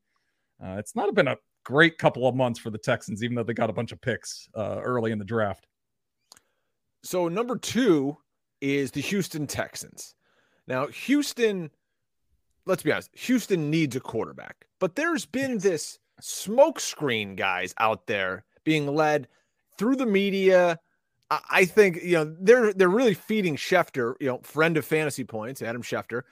uh, 0.62 0.77
it's 0.79 0.94
not 0.94 1.12
been 1.14 1.29
a 1.29 1.37
great 1.64 1.98
couple 1.98 2.29
of 2.29 2.35
months 2.35 2.59
for 2.59 2.70
the 2.70 2.79
Texans, 2.79 3.24
even 3.24 3.35
though 3.35 3.42
they 3.42 3.55
got 3.55 3.70
a 3.70 3.72
bunch 3.72 3.90
of 3.92 4.00
picks 4.00 4.48
uh, 4.55 4.81
early 4.83 5.12
in 5.12 5.18
the 5.18 5.24
draft. 5.24 5.66
So 7.03 7.29
number 7.29 7.57
two 7.57 8.16
is 8.61 8.90
the 8.90 9.00
Houston 9.00 9.46
Texans. 9.46 10.14
Now 10.66 10.87
Houston, 10.87 11.70
let's 12.66 12.83
be 12.83 12.92
honest, 12.92 13.11
Houston 13.14 13.70
needs 13.70 13.96
a 13.96 14.00
quarterback, 14.00 14.66
but 14.79 14.94
there's 14.94 15.27
been 15.27 15.59
this 15.59 15.98
smokescreen 16.22 17.37
guys 17.37 17.74
out 17.79 18.07
there 18.07 18.44
being 18.64 18.94
led 18.94 19.29
through 19.79 19.96
the 19.96 20.07
media. 20.07 20.79
I 21.50 21.64
think 21.64 22.03
you 22.03 22.12
know 22.12 22.37
they're 22.40 22.72
they're 22.72 22.88
really 22.88 23.14
feeding 23.14 23.57
Schefter, 23.57 24.14
you 24.20 24.29
know, 24.29 24.40
friend 24.42 24.77
of 24.77 24.85
fantasy 24.85 25.24
points, 25.24 25.62
Adam 25.62 25.83
Schefter. 25.83 26.22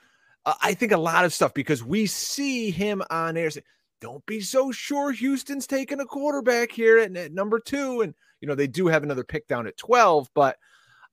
Uh, 0.45 0.53
I 0.61 0.73
think 0.73 0.91
a 0.91 0.97
lot 0.97 1.25
of 1.25 1.33
stuff 1.33 1.53
because 1.53 1.83
we 1.83 2.05
see 2.05 2.69
him 2.69 3.01
on 3.09 3.35
air. 3.35 3.49
Say, 3.49 3.63
Don't 4.01 4.25
be 4.25 4.39
so 4.39 4.71
sure 4.71 5.11
Houston's 5.11 5.67
taking 5.67 5.99
a 5.99 6.05
quarterback 6.05 6.71
here 6.71 6.99
at, 6.99 7.15
at 7.17 7.33
number 7.33 7.59
two, 7.59 8.01
and 8.01 8.13
you 8.39 8.47
know 8.47 8.55
they 8.55 8.67
do 8.67 8.87
have 8.87 9.03
another 9.03 9.23
pick 9.23 9.47
down 9.47 9.67
at 9.67 9.77
twelve, 9.77 10.29
but 10.35 10.57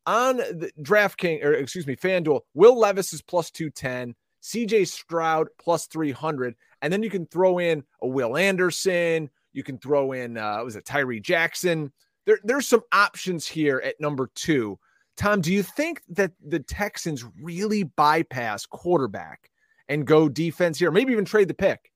on 0.07 0.37
the 0.37 0.71
DraftKings 0.83 1.45
or 1.45 1.55
excuse 1.55 1.87
me, 1.87 1.97
FanDuel, 1.97 2.41
Will 2.55 2.79
Levis 2.79 3.13
is 3.13 3.23
plus 3.23 3.51
two 3.51 3.71
ten, 3.71 4.15
CJ 4.43 4.89
Stroud 4.89 5.49
plus 5.59 5.87
three 5.87 6.13
hundred, 6.13 6.55
and 6.83 6.93
then 6.93 7.03
you 7.03 7.11
can 7.11 7.27
throw 7.27 7.59
in 7.59 7.83
a 8.03 8.07
Will 8.07 8.37
Anderson, 8.37 9.31
you 9.53 9.63
can 9.63 9.79
throw 9.79 10.13
in 10.13 10.37
uh 10.37 10.63
was 10.65 10.77
it 10.77 10.85
Tyree 10.85 11.21
Jackson. 11.21 11.93
There, 12.27 12.39
there's 12.45 12.69
some 12.69 12.83
options 12.93 13.47
here 13.47 13.81
at 13.85 14.01
number 14.01 14.31
two. 14.35 14.79
Tom, 15.17 15.41
do 15.41 15.53
you 15.53 15.63
think 15.63 16.03
that 16.11 16.33
the 16.47 16.61
Texans 16.61 17.25
really 17.43 17.83
bypass 17.85 18.67
quarterback 18.67 19.51
and 19.89 20.07
go 20.07 20.29
defense 20.29 20.79
here? 20.79 20.91
Maybe 20.91 21.13
even 21.13 21.25
trade 21.25 21.49
the 21.49 21.55
pick. 21.55 21.91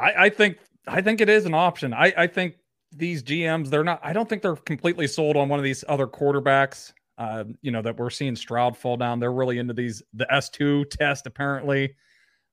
I, 0.00 0.26
I 0.26 0.28
think 0.28 0.58
I 0.86 1.00
think 1.00 1.20
it 1.20 1.28
is 1.28 1.46
an 1.46 1.54
option. 1.54 1.92
I, 1.92 2.12
I 2.16 2.26
think 2.26 2.56
these 2.92 3.22
GMs, 3.22 3.68
they're 3.68 3.84
not, 3.84 4.00
I 4.02 4.12
don't 4.12 4.28
think 4.28 4.42
they're 4.42 4.56
completely 4.56 5.06
sold 5.06 5.36
on 5.36 5.48
one 5.48 5.58
of 5.58 5.64
these 5.64 5.84
other 5.88 6.06
quarterbacks. 6.06 6.92
Uh, 7.18 7.44
you 7.62 7.70
know, 7.70 7.80
that 7.80 7.96
we're 7.96 8.10
seeing 8.10 8.36
Stroud 8.36 8.76
fall 8.76 8.98
down. 8.98 9.18
They're 9.18 9.32
really 9.32 9.58
into 9.58 9.72
these 9.72 10.02
the 10.12 10.26
S2 10.30 10.90
test, 10.90 11.26
apparently. 11.26 11.94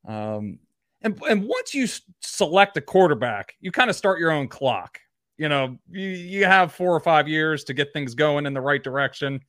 Um, 0.07 0.57
and 1.03 1.21
and 1.29 1.43
once 1.47 1.73
you 1.73 1.87
select 2.21 2.77
a 2.77 2.81
quarterback, 2.81 3.55
you 3.59 3.71
kind 3.71 3.89
of 3.89 3.95
start 3.95 4.19
your 4.19 4.31
own 4.31 4.47
clock. 4.47 4.99
You 5.37 5.49
know, 5.49 5.77
you, 5.89 6.09
you 6.09 6.45
have 6.45 6.73
four 6.73 6.95
or 6.95 6.99
five 6.99 7.27
years 7.27 7.63
to 7.65 7.73
get 7.73 7.91
things 7.91 8.15
going 8.15 8.45
in 8.45 8.53
the 8.53 8.61
right 8.61 8.83
direction. 8.83 9.41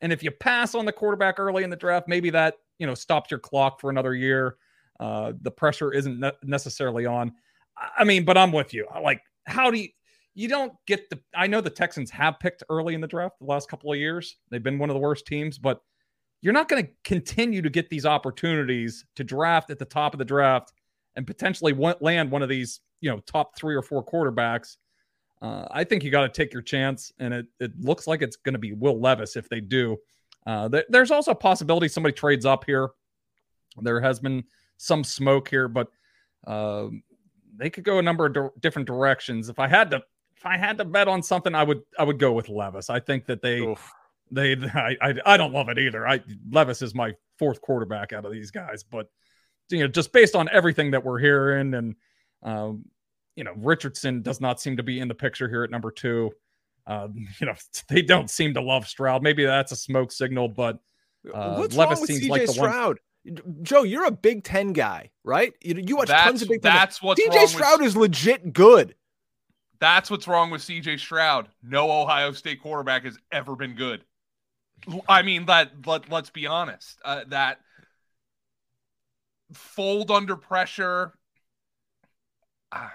And 0.00 0.12
if 0.12 0.22
you 0.22 0.30
pass 0.30 0.74
on 0.74 0.84
the 0.84 0.92
quarterback 0.92 1.38
early 1.38 1.62
in 1.62 1.70
the 1.70 1.76
draft, 1.76 2.08
maybe 2.08 2.30
that 2.30 2.56
you 2.78 2.86
know 2.86 2.94
stops 2.94 3.30
your 3.30 3.40
clock 3.40 3.80
for 3.80 3.90
another 3.90 4.14
year. 4.14 4.56
Uh, 4.98 5.32
the 5.40 5.50
pressure 5.50 5.92
isn't 5.92 6.20
ne- 6.20 6.32
necessarily 6.44 7.06
on. 7.06 7.32
I 7.96 8.04
mean, 8.04 8.24
but 8.24 8.36
I'm 8.36 8.52
with 8.52 8.74
you. 8.74 8.86
Like, 9.02 9.22
how 9.46 9.70
do 9.70 9.78
you? 9.78 9.88
You 10.34 10.48
don't 10.48 10.72
get 10.86 11.08
the. 11.10 11.18
I 11.34 11.46
know 11.46 11.60
the 11.60 11.70
Texans 11.70 12.10
have 12.10 12.38
picked 12.38 12.62
early 12.68 12.94
in 12.94 13.00
the 13.00 13.06
draft 13.06 13.38
the 13.40 13.46
last 13.46 13.68
couple 13.68 13.92
of 13.92 13.98
years. 13.98 14.36
They've 14.50 14.62
been 14.62 14.78
one 14.78 14.90
of 14.90 14.94
the 14.94 15.00
worst 15.00 15.26
teams, 15.26 15.58
but 15.58 15.80
you're 16.42 16.52
not 16.52 16.68
going 16.68 16.84
to 16.84 16.90
continue 17.04 17.62
to 17.62 17.70
get 17.70 17.90
these 17.90 18.06
opportunities 18.06 19.04
to 19.16 19.24
draft 19.24 19.70
at 19.70 19.78
the 19.78 19.84
top 19.84 20.14
of 20.14 20.18
the 20.18 20.24
draft 20.24 20.72
and 21.16 21.26
potentially 21.26 21.74
land 22.00 22.30
one 22.30 22.42
of 22.42 22.48
these, 22.48 22.80
you 23.00 23.10
know, 23.10 23.20
top 23.20 23.56
three 23.56 23.74
or 23.74 23.82
four 23.82 24.04
quarterbacks, 24.04 24.76
uh, 25.42 25.66
I 25.70 25.84
think 25.84 26.04
you 26.04 26.10
got 26.10 26.22
to 26.22 26.28
take 26.28 26.52
your 26.52 26.62
chance. 26.62 27.12
And 27.18 27.32
it, 27.32 27.46
it 27.58 27.72
looks 27.80 28.06
like 28.06 28.22
it's 28.22 28.36
going 28.36 28.52
to 28.52 28.58
be 28.58 28.72
Will 28.72 29.00
Levis 29.00 29.36
if 29.36 29.48
they 29.48 29.60
do. 29.60 29.96
Uh, 30.46 30.68
th- 30.68 30.86
there's 30.88 31.10
also 31.10 31.32
a 31.32 31.36
possibility 31.36 31.88
somebody 31.88 32.12
trades 32.12 32.46
up 32.46 32.64
here. 32.64 32.90
There 33.80 34.00
has 34.00 34.20
been 34.20 34.44
some 34.76 35.04
smoke 35.04 35.48
here, 35.48 35.68
but 35.68 35.88
uh, 36.46 36.88
they 37.56 37.70
could 37.70 37.84
go 37.84 37.98
a 37.98 38.02
number 38.02 38.26
of 38.26 38.32
di- 38.34 38.48
different 38.60 38.86
directions. 38.86 39.48
If 39.48 39.58
I 39.58 39.68
had 39.68 39.90
to, 39.90 40.02
if 40.36 40.46
I 40.46 40.56
had 40.56 40.78
to 40.78 40.84
bet 40.84 41.08
on 41.08 41.22
something, 41.22 41.54
I 41.54 41.62
would, 41.62 41.82
I 41.98 42.04
would 42.04 42.18
go 42.18 42.32
with 42.32 42.48
Levis. 42.48 42.90
I 42.90 43.00
think 43.00 43.26
that 43.26 43.42
they, 43.42 43.60
Oof. 43.60 43.92
they, 44.30 44.52
I, 44.74 44.96
I, 45.00 45.14
I 45.26 45.36
don't 45.36 45.52
love 45.52 45.68
it 45.68 45.78
either. 45.78 46.06
I 46.06 46.20
Levis 46.50 46.82
is 46.82 46.94
my 46.94 47.14
fourth 47.38 47.60
quarterback 47.60 48.12
out 48.12 48.24
of 48.24 48.32
these 48.32 48.50
guys, 48.50 48.82
but 48.82 49.08
you 49.70 49.80
know, 49.80 49.88
just 49.88 50.12
based 50.12 50.34
on 50.34 50.48
everything 50.50 50.90
that 50.92 51.04
we're 51.04 51.18
hearing, 51.18 51.74
and 51.74 51.94
um, 52.42 52.84
you 53.36 53.44
know, 53.44 53.52
Richardson 53.56 54.22
does 54.22 54.40
not 54.40 54.60
seem 54.60 54.76
to 54.76 54.82
be 54.82 55.00
in 55.00 55.08
the 55.08 55.14
picture 55.14 55.48
here 55.48 55.64
at 55.64 55.70
number 55.70 55.90
two. 55.90 56.30
Uh, 56.86 57.08
you 57.40 57.46
know, 57.46 57.54
they 57.88 58.02
don't 58.02 58.30
seem 58.30 58.54
to 58.54 58.60
love 58.60 58.86
Stroud. 58.86 59.22
Maybe 59.22 59.44
that's 59.44 59.72
a 59.72 59.76
smoke 59.76 60.12
signal, 60.12 60.48
but 60.48 60.78
uh, 61.32 61.56
What's 61.56 61.76
Levis 61.76 61.98
wrong 61.98 62.00
with 62.00 62.10
seems 62.10 62.24
CJ 62.24 62.28
like 62.28 62.46
the 62.46 62.52
Stroud? 62.52 62.98
One... 63.24 63.62
Joe, 63.62 63.82
you're 63.82 64.06
a 64.06 64.10
Big 64.10 64.44
Ten 64.44 64.72
guy, 64.72 65.10
right? 65.24 65.52
You, 65.60 65.82
you 65.86 65.96
watch 65.96 66.08
that's, 66.08 66.24
tons 66.24 66.42
of 66.42 66.48
Big 66.48 66.62
Ten. 66.62 66.72
That's 66.72 67.02
what 67.02 67.18
CJ 67.18 67.48
Stroud 67.48 67.80
with... 67.80 67.88
is 67.88 67.96
legit 67.96 68.52
good. 68.52 68.94
That's 69.78 70.10
what's 70.10 70.28
wrong 70.28 70.50
with 70.50 70.62
CJ 70.62 70.98
Stroud. 70.98 71.48
No 71.62 71.90
Ohio 71.90 72.32
State 72.32 72.62
quarterback 72.62 73.04
has 73.04 73.18
ever 73.32 73.56
been 73.56 73.74
good. 73.74 74.04
I 75.08 75.22
mean, 75.22 75.46
that 75.46 75.72
let, 75.86 76.10
let's 76.10 76.30
be 76.30 76.46
honest. 76.46 76.98
Uh, 77.04 77.24
that 77.28 77.60
fold 79.52 80.10
under 80.10 80.36
pressure. 80.36 81.12
Uh, 82.72 82.88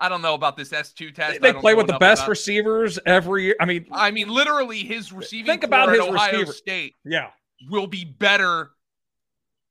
I 0.00 0.08
don't 0.08 0.22
know 0.22 0.34
about 0.34 0.56
this 0.56 0.70
S2 0.70 1.14
test. 1.14 1.40
They, 1.40 1.52
they 1.52 1.58
play 1.58 1.74
with 1.74 1.86
the 1.86 1.98
best 1.98 2.26
receivers 2.26 2.98
every 3.04 3.44
year. 3.44 3.56
I 3.60 3.66
mean, 3.66 3.86
I 3.92 4.10
mean, 4.10 4.28
literally, 4.28 4.78
his 4.78 5.12
receiving 5.12 5.46
think 5.46 5.64
about 5.64 5.90
his 5.90 6.00
Ohio 6.00 6.32
receiver. 6.32 6.52
State. 6.52 6.94
Yeah, 7.04 7.28
will 7.68 7.86
be 7.86 8.04
better. 8.04 8.70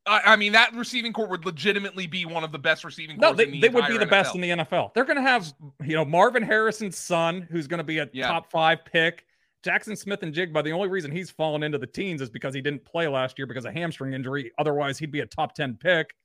I, 0.06 0.22
I, 0.26 0.36
mean, 0.36 0.54
that 0.54 0.74
receiving 0.76 1.14
corps 1.14 1.28
would 1.28 1.46
legitimately 1.46 2.08
be 2.08 2.26
one 2.26 2.44
of 2.44 2.52
the 2.52 2.60
best 2.60 2.84
receiving. 2.84 3.18
No, 3.18 3.34
they, 3.34 3.46
the 3.46 3.60
they 3.60 3.70
would 3.70 3.88
be 3.88 3.98
the 3.98 4.06
NFL. 4.06 4.10
best 4.10 4.36
in 4.36 4.42
the 4.42 4.50
NFL. 4.50 4.94
They're 4.94 5.04
going 5.04 5.18
to 5.18 5.24
have 5.24 5.52
you 5.84 5.96
know 5.96 6.06
Marvin 6.06 6.44
Harrison's 6.44 6.98
son, 6.98 7.48
who's 7.50 7.68
going 7.68 7.80
to 7.80 7.84
be 7.84 7.98
a 7.98 8.08
yeah. 8.14 8.28
top 8.28 8.52
five 8.52 8.86
pick. 8.86 9.26
Jaxon 9.64 9.98
Smith-Njigba, 9.98 10.64
the 10.64 10.72
only 10.72 10.88
reason 10.88 11.12
he's 11.12 11.30
fallen 11.30 11.64
into 11.64 11.78
the 11.78 11.88
teens 11.88 12.22
is 12.22 12.30
because 12.30 12.54
he 12.54 12.62
didn't 12.62 12.86
play 12.86 13.08
last 13.08 13.38
year 13.38 13.46
because 13.46 13.66
of 13.66 13.74
hamstring 13.74 14.14
injury. 14.14 14.52
Otherwise, 14.58 14.98
he'd 14.98 15.12
be 15.12 15.20
a 15.20 15.26
top 15.26 15.54
10 15.54 15.76
pick. 15.76 16.16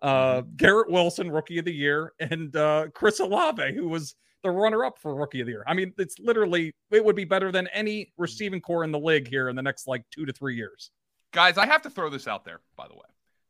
Uh, 0.00 0.40
mm-hmm. 0.40 0.56
Garrett 0.56 0.90
Wilson, 0.90 1.30
rookie 1.30 1.58
of 1.58 1.64
the 1.64 1.74
year, 1.74 2.12
and 2.20 2.54
uh, 2.56 2.86
Chris 2.94 3.20
Olave, 3.20 3.74
who 3.74 3.88
was 3.88 4.14
the 4.42 4.50
runner 4.50 4.84
up 4.84 4.98
for 4.98 5.14
rookie 5.14 5.40
of 5.40 5.46
the 5.46 5.52
year. 5.52 5.64
I 5.66 5.74
mean, 5.74 5.92
it's 5.98 6.18
literally, 6.18 6.72
it 6.90 7.04
would 7.04 7.16
be 7.16 7.24
better 7.24 7.50
than 7.52 7.68
any 7.74 8.12
receiving 8.16 8.60
corps 8.60 8.84
in 8.84 8.92
the 8.92 8.98
league 8.98 9.28
here 9.28 9.48
in 9.48 9.56
the 9.56 9.62
next 9.62 9.86
like 9.86 10.04
two 10.10 10.24
to 10.24 10.32
three 10.32 10.56
years. 10.56 10.90
Guys, 11.32 11.58
I 11.58 11.66
have 11.66 11.82
to 11.82 11.90
throw 11.90 12.08
this 12.08 12.26
out 12.26 12.44
there, 12.44 12.60
by 12.76 12.88
the 12.88 12.94
way, 12.94 13.00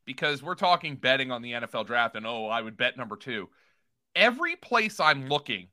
because 0.05 0.43
we're 0.43 0.55
talking 0.55 0.95
betting 0.95 1.31
on 1.31 1.41
the 1.41 1.53
NFL 1.53 1.85
draft, 1.85 2.15
and 2.15 2.25
oh, 2.25 2.47
I 2.47 2.61
would 2.61 2.75
bet 2.75 2.97
number 2.97 3.15
two. 3.15 3.47
Every 4.15 4.55
place 4.55 4.99
I'm 4.99 5.29
looking 5.29 5.67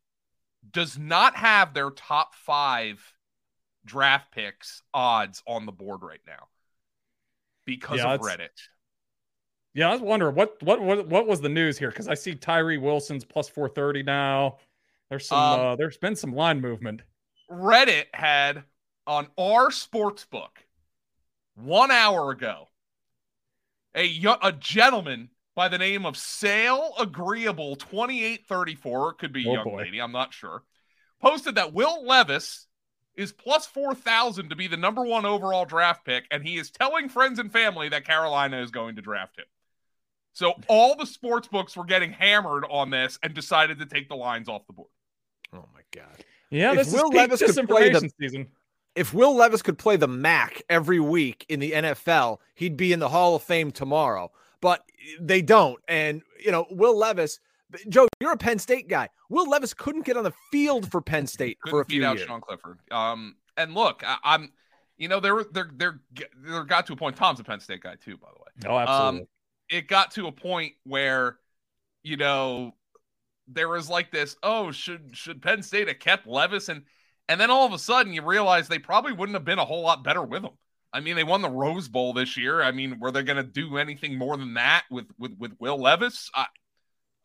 does 0.70 0.98
not 0.98 1.36
have 1.36 1.74
their 1.74 1.90
top 1.90 2.34
five 2.34 3.00
draft 3.86 4.32
picks 4.32 4.82
odds 4.92 5.42
on 5.46 5.64
the 5.64 5.72
board 5.72 6.02
right 6.02 6.20
now 6.26 6.48
because 7.64 7.98
yeah, 7.98 8.12
of 8.12 8.20
Reddit. 8.20 8.48
Yeah, 9.74 9.90
I 9.90 9.92
was 9.92 10.00
wondering 10.00 10.34
what 10.34 10.62
what 10.62 10.80
what, 10.80 11.06
what 11.06 11.26
was 11.26 11.40
the 11.40 11.48
news 11.48 11.78
here 11.78 11.90
because 11.90 12.08
I 12.08 12.14
see 12.14 12.34
Tyree 12.34 12.78
Wilson's 12.78 13.24
plus 13.24 13.48
four 13.48 13.68
thirty 13.68 14.02
now. 14.02 14.58
There's 15.10 15.26
some 15.28 15.38
um, 15.38 15.60
uh, 15.60 15.76
there's 15.76 15.98
been 15.98 16.16
some 16.16 16.34
line 16.34 16.60
movement. 16.60 17.02
Reddit 17.50 18.06
had 18.12 18.64
on 19.06 19.28
our 19.38 19.70
sports 19.70 20.24
book 20.24 20.64
one 21.54 21.90
hour 21.90 22.30
ago 22.30 22.68
a 23.94 24.24
a 24.42 24.52
gentleman 24.52 25.30
by 25.54 25.68
the 25.68 25.78
name 25.78 26.04
of 26.04 26.16
Sale 26.16 26.92
Agreeable 27.00 27.76
2834 27.76 29.14
could 29.14 29.32
be 29.32 29.44
oh, 29.48 29.54
young 29.54 29.64
boy. 29.64 29.78
lady, 29.78 30.00
I'm 30.00 30.12
not 30.12 30.34
sure. 30.34 30.62
Posted 31.20 31.54
that 31.54 31.72
Will 31.72 32.04
Levis 32.04 32.66
is 33.16 33.32
plus 33.32 33.66
4,000 33.66 34.50
to 34.50 34.56
be 34.56 34.66
the 34.66 34.76
number 34.76 35.02
one 35.02 35.24
overall 35.24 35.64
draft 35.64 36.04
pick, 36.04 36.24
and 36.30 36.46
he 36.46 36.56
is 36.56 36.70
telling 36.70 37.08
friends 37.08 37.38
and 37.38 37.50
family 37.50 37.88
that 37.88 38.04
Carolina 38.04 38.60
is 38.60 38.70
going 38.70 38.96
to 38.96 39.02
draft 39.02 39.38
him. 39.38 39.46
So 40.32 40.54
all 40.68 40.94
the 40.96 41.06
sports 41.06 41.48
books 41.48 41.76
were 41.76 41.84
getting 41.84 42.12
hammered 42.12 42.64
on 42.68 42.90
this 42.90 43.18
and 43.22 43.32
decided 43.32 43.78
to 43.78 43.86
take 43.86 44.08
the 44.08 44.16
lines 44.16 44.48
off 44.50 44.66
the 44.66 44.74
board. 44.74 44.90
Oh 45.54 45.64
my 45.72 45.80
god! 45.92 46.24
Yeah, 46.50 46.72
if 46.72 46.78
this 46.78 46.92
Will 46.92 47.08
Levis 47.08 47.40
could 47.40 47.68
play 47.68 47.90
the 47.90 48.10
season. 48.20 48.48
If 48.94 49.14
Will 49.14 49.34
Levis 49.34 49.62
could 49.62 49.78
play 49.78 49.96
the 49.96 50.08
MAC 50.08 50.62
every 50.68 51.00
week 51.00 51.44
in 51.48 51.60
the 51.60 51.72
NFL, 51.72 52.38
he'd 52.54 52.76
be 52.76 52.92
in 52.92 52.98
the 52.98 53.08
Hall 53.08 53.34
of 53.34 53.42
Fame 53.42 53.70
tomorrow. 53.70 54.30
But 54.60 54.84
they 55.20 55.42
don't, 55.42 55.78
and 55.88 56.22
you 56.42 56.50
know, 56.50 56.66
Will 56.70 56.96
Levis 56.96 57.40
Joe, 57.88 58.08
you're 58.20 58.32
a 58.32 58.36
Penn 58.36 58.58
State 58.58 58.88
guy. 58.88 59.08
Will 59.28 59.48
Levis 59.48 59.74
couldn't 59.74 60.04
get 60.04 60.16
on 60.16 60.24
the 60.24 60.32
field 60.50 60.90
for 60.90 61.00
Penn 61.00 61.26
State 61.26 61.58
for 61.68 61.80
a 61.80 61.84
few 61.84 62.04
out 62.04 62.16
years. 62.16 62.26
Sean 62.26 62.40
Clifford. 62.40 62.78
Um, 62.90 63.36
and 63.56 63.74
look, 63.74 64.02
I, 64.04 64.18
am 64.34 64.52
you 64.96 65.08
know, 65.08 65.20
they're 65.20 65.44
they're 65.52 65.70
they're 65.74 66.00
they 66.14 66.64
got 66.66 66.86
to 66.86 66.92
a 66.92 66.96
point. 66.96 67.16
Tom's 67.16 67.40
a 67.40 67.44
Penn 67.44 67.60
State 67.60 67.82
guy 67.82 67.96
too, 67.96 68.16
by 68.16 68.28
the 68.28 68.38
way. 68.38 68.72
Oh, 68.74 68.78
absolutely. 68.78 69.20
Um, 69.20 69.26
it 69.68 69.88
got 69.88 70.12
to 70.12 70.28
a 70.28 70.32
point 70.32 70.74
where, 70.84 71.38
you 72.02 72.16
know, 72.16 72.74
there 73.48 73.68
was 73.68 73.90
like 73.90 74.10
this. 74.10 74.36
Oh, 74.42 74.70
should 74.70 75.16
should 75.16 75.42
Penn 75.42 75.62
State 75.62 75.88
have 75.88 75.98
kept 75.98 76.26
Levis 76.26 76.68
and 76.68 76.82
and 77.28 77.40
then 77.40 77.50
all 77.50 77.66
of 77.66 77.72
a 77.72 77.78
sudden 77.78 78.12
you 78.12 78.22
realize 78.22 78.68
they 78.68 78.78
probably 78.78 79.12
wouldn't 79.12 79.34
have 79.34 79.44
been 79.44 79.58
a 79.58 79.64
whole 79.64 79.82
lot 79.82 80.04
better 80.04 80.22
with 80.22 80.44
him. 80.44 80.52
I 80.92 81.00
mean, 81.00 81.16
they 81.16 81.24
won 81.24 81.42
the 81.42 81.50
Rose 81.50 81.88
Bowl 81.88 82.12
this 82.12 82.36
year. 82.36 82.62
I 82.62 82.70
mean, 82.70 82.98
were 83.00 83.10
they 83.10 83.22
going 83.22 83.36
to 83.36 83.42
do 83.42 83.76
anything 83.76 84.16
more 84.16 84.36
than 84.36 84.54
that 84.54 84.84
with 84.90 85.06
with 85.18 85.36
with 85.38 85.52
Will 85.58 85.78
Levis? 85.78 86.30
I, 86.34 86.46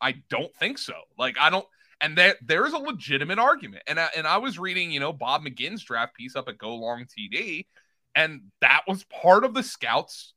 I 0.02 0.22
don't 0.28 0.54
think 0.56 0.78
so. 0.78 0.94
Like 1.18 1.36
I 1.40 1.50
don't 1.50 1.66
and 2.00 2.18
there 2.18 2.34
there's 2.44 2.72
a 2.72 2.78
legitimate 2.78 3.38
argument. 3.38 3.84
And 3.86 3.98
I, 4.00 4.08
and 4.16 4.26
I 4.26 4.38
was 4.38 4.58
reading, 4.58 4.90
you 4.90 5.00
know, 5.00 5.12
Bob 5.12 5.44
McGinn's 5.44 5.84
draft 5.84 6.14
piece 6.14 6.36
up 6.36 6.48
at 6.48 6.58
Go 6.58 6.74
Long 6.74 7.06
TD 7.06 7.66
and 8.14 8.42
that 8.60 8.82
was 8.86 9.04
part 9.04 9.44
of 9.44 9.54
the 9.54 9.62
scouts 9.62 10.34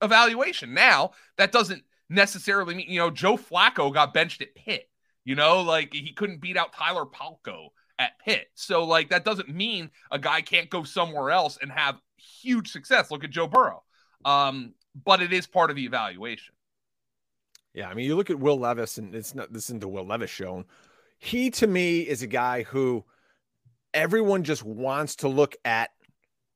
evaluation. 0.00 0.74
Now, 0.74 1.10
that 1.36 1.52
doesn't 1.52 1.82
necessarily 2.08 2.74
mean, 2.74 2.86
you 2.88 3.00
know, 3.00 3.10
Joe 3.10 3.36
Flacco 3.36 3.92
got 3.92 4.14
benched 4.14 4.42
at 4.42 4.54
Pitt. 4.54 4.88
You 5.24 5.34
know, 5.34 5.62
like 5.62 5.92
he 5.92 6.12
couldn't 6.12 6.40
beat 6.40 6.56
out 6.56 6.74
Tyler 6.74 7.06
Palko 7.06 7.68
at 7.98 8.18
Pitt. 8.18 8.48
So 8.54 8.84
like 8.84 9.08
that 9.10 9.24
doesn't 9.24 9.48
mean 9.48 9.90
a 10.10 10.18
guy 10.18 10.42
can't 10.42 10.68
go 10.68 10.84
somewhere 10.84 11.30
else 11.30 11.58
and 11.60 11.72
have 11.72 12.00
huge 12.16 12.70
success. 12.70 13.10
Look 13.10 13.24
at 13.24 13.30
Joe 13.30 13.46
Burrow. 13.46 13.82
Um, 14.24 14.74
but 15.04 15.22
it 15.22 15.32
is 15.32 15.46
part 15.46 15.70
of 15.70 15.76
the 15.76 15.84
evaluation. 15.84 16.53
Yeah, 17.74 17.88
I 17.88 17.94
mean, 17.94 18.06
you 18.06 18.14
look 18.14 18.30
at 18.30 18.38
Will 18.38 18.58
Levis, 18.58 18.98
and 18.98 19.14
it's 19.14 19.34
not 19.34 19.52
this 19.52 19.64
isn't 19.64 19.80
the 19.80 19.88
Will 19.88 20.06
Levis 20.06 20.30
show. 20.30 20.64
He 21.18 21.50
to 21.50 21.66
me 21.66 22.00
is 22.00 22.22
a 22.22 22.26
guy 22.28 22.62
who 22.62 23.04
everyone 23.92 24.44
just 24.44 24.62
wants 24.64 25.16
to 25.16 25.28
look 25.28 25.56
at 25.64 25.90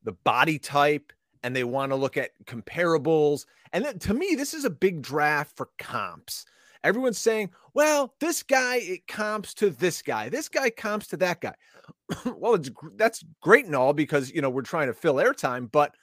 the 0.04 0.12
body 0.12 0.58
type 0.58 1.12
and 1.42 1.54
they 1.54 1.64
want 1.64 1.90
to 1.90 1.96
look 1.96 2.16
at 2.16 2.30
comparables. 2.44 3.46
And 3.72 3.84
then, 3.84 3.98
to 4.00 4.14
me, 4.14 4.34
this 4.36 4.54
is 4.54 4.64
a 4.64 4.70
big 4.70 5.02
draft 5.02 5.56
for 5.56 5.70
comps. 5.78 6.46
Everyone's 6.84 7.18
saying, 7.18 7.50
well, 7.74 8.14
this 8.20 8.42
guy 8.42 8.76
it 8.76 9.06
comps 9.08 9.54
to 9.54 9.70
this 9.70 10.02
guy, 10.02 10.28
this 10.28 10.48
guy 10.48 10.70
comps 10.70 11.08
to 11.08 11.16
that 11.18 11.40
guy. 11.40 11.54
well, 12.36 12.54
it's 12.54 12.70
that's 12.96 13.24
great 13.40 13.66
and 13.66 13.74
all 13.74 13.92
because 13.92 14.30
you 14.30 14.40
know 14.40 14.50
we're 14.50 14.62
trying 14.62 14.86
to 14.86 14.94
fill 14.94 15.16
airtime, 15.16 15.70
but 15.70 15.94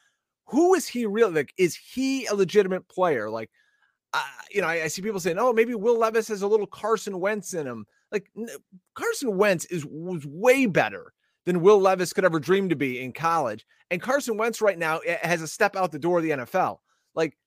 who 0.47 0.73
is 0.73 0.87
he 0.87 1.05
really 1.05 1.33
like? 1.33 1.53
Is 1.57 1.75
he 1.75 2.25
a 2.25 2.35
legitimate 2.35 2.87
player? 2.89 3.29
Like 3.29 3.49
you 4.51 4.61
know, 4.61 4.67
I, 4.67 4.83
I, 4.83 4.87
see 4.87 5.01
people 5.01 5.19
saying, 5.19 5.37
"Oh, 5.39 5.53
maybe 5.53 5.75
Will 5.75 5.97
Levis 5.97 6.27
has 6.29 6.41
a 6.41 6.47
little 6.47 6.67
Carson 6.67 7.19
Wentz 7.19 7.53
in 7.53 7.65
him." 7.67 7.85
Like 8.11 8.29
Carson 8.93 9.37
Wentz 9.37 9.65
is 9.65 9.85
was 9.85 10.25
way 10.25 10.65
better 10.65 11.13
than 11.45 11.61
Will 11.61 11.79
Levis 11.79 12.13
could 12.13 12.25
ever 12.25 12.39
dream 12.39 12.69
to 12.69 12.75
be 12.75 13.01
in 13.01 13.13
college, 13.13 13.65
and 13.91 14.01
Carson 14.01 14.37
Wentz 14.37 14.61
right 14.61 14.77
now 14.77 14.99
eh, 14.99 15.17
has 15.21 15.41
a 15.41 15.47
step 15.47 15.75
out 15.75 15.91
the 15.91 15.99
door 15.99 16.17
of 16.17 16.23
the 16.23 16.31
NFL. 16.31 16.77
Like 17.15 17.37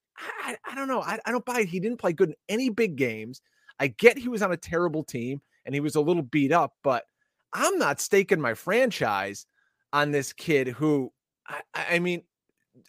I, 0.42 0.56
I 0.64 0.74
don't 0.74 0.88
know, 0.88 1.00
I, 1.00 1.18
I 1.24 1.30
don't 1.30 1.44
buy 1.44 1.60
it. 1.60 1.68
He 1.68 1.80
didn't 1.80 1.98
play 1.98 2.12
good 2.12 2.30
in 2.30 2.36
any 2.48 2.70
big 2.70 2.96
games. 2.96 3.40
I 3.80 3.88
get 3.88 4.18
he 4.18 4.28
was 4.28 4.42
on 4.42 4.52
a 4.52 4.56
terrible 4.56 5.04
team 5.04 5.40
and 5.64 5.74
he 5.74 5.80
was 5.80 5.94
a 5.94 6.00
little 6.00 6.22
beat 6.22 6.52
up, 6.52 6.72
but 6.82 7.04
I'm 7.52 7.78
not 7.78 8.00
staking 8.00 8.40
my 8.40 8.54
franchise 8.54 9.46
on 9.92 10.10
this 10.10 10.32
kid 10.32 10.68
who 10.68 11.12
I, 11.46 11.62
I 11.74 11.98
mean 11.98 12.22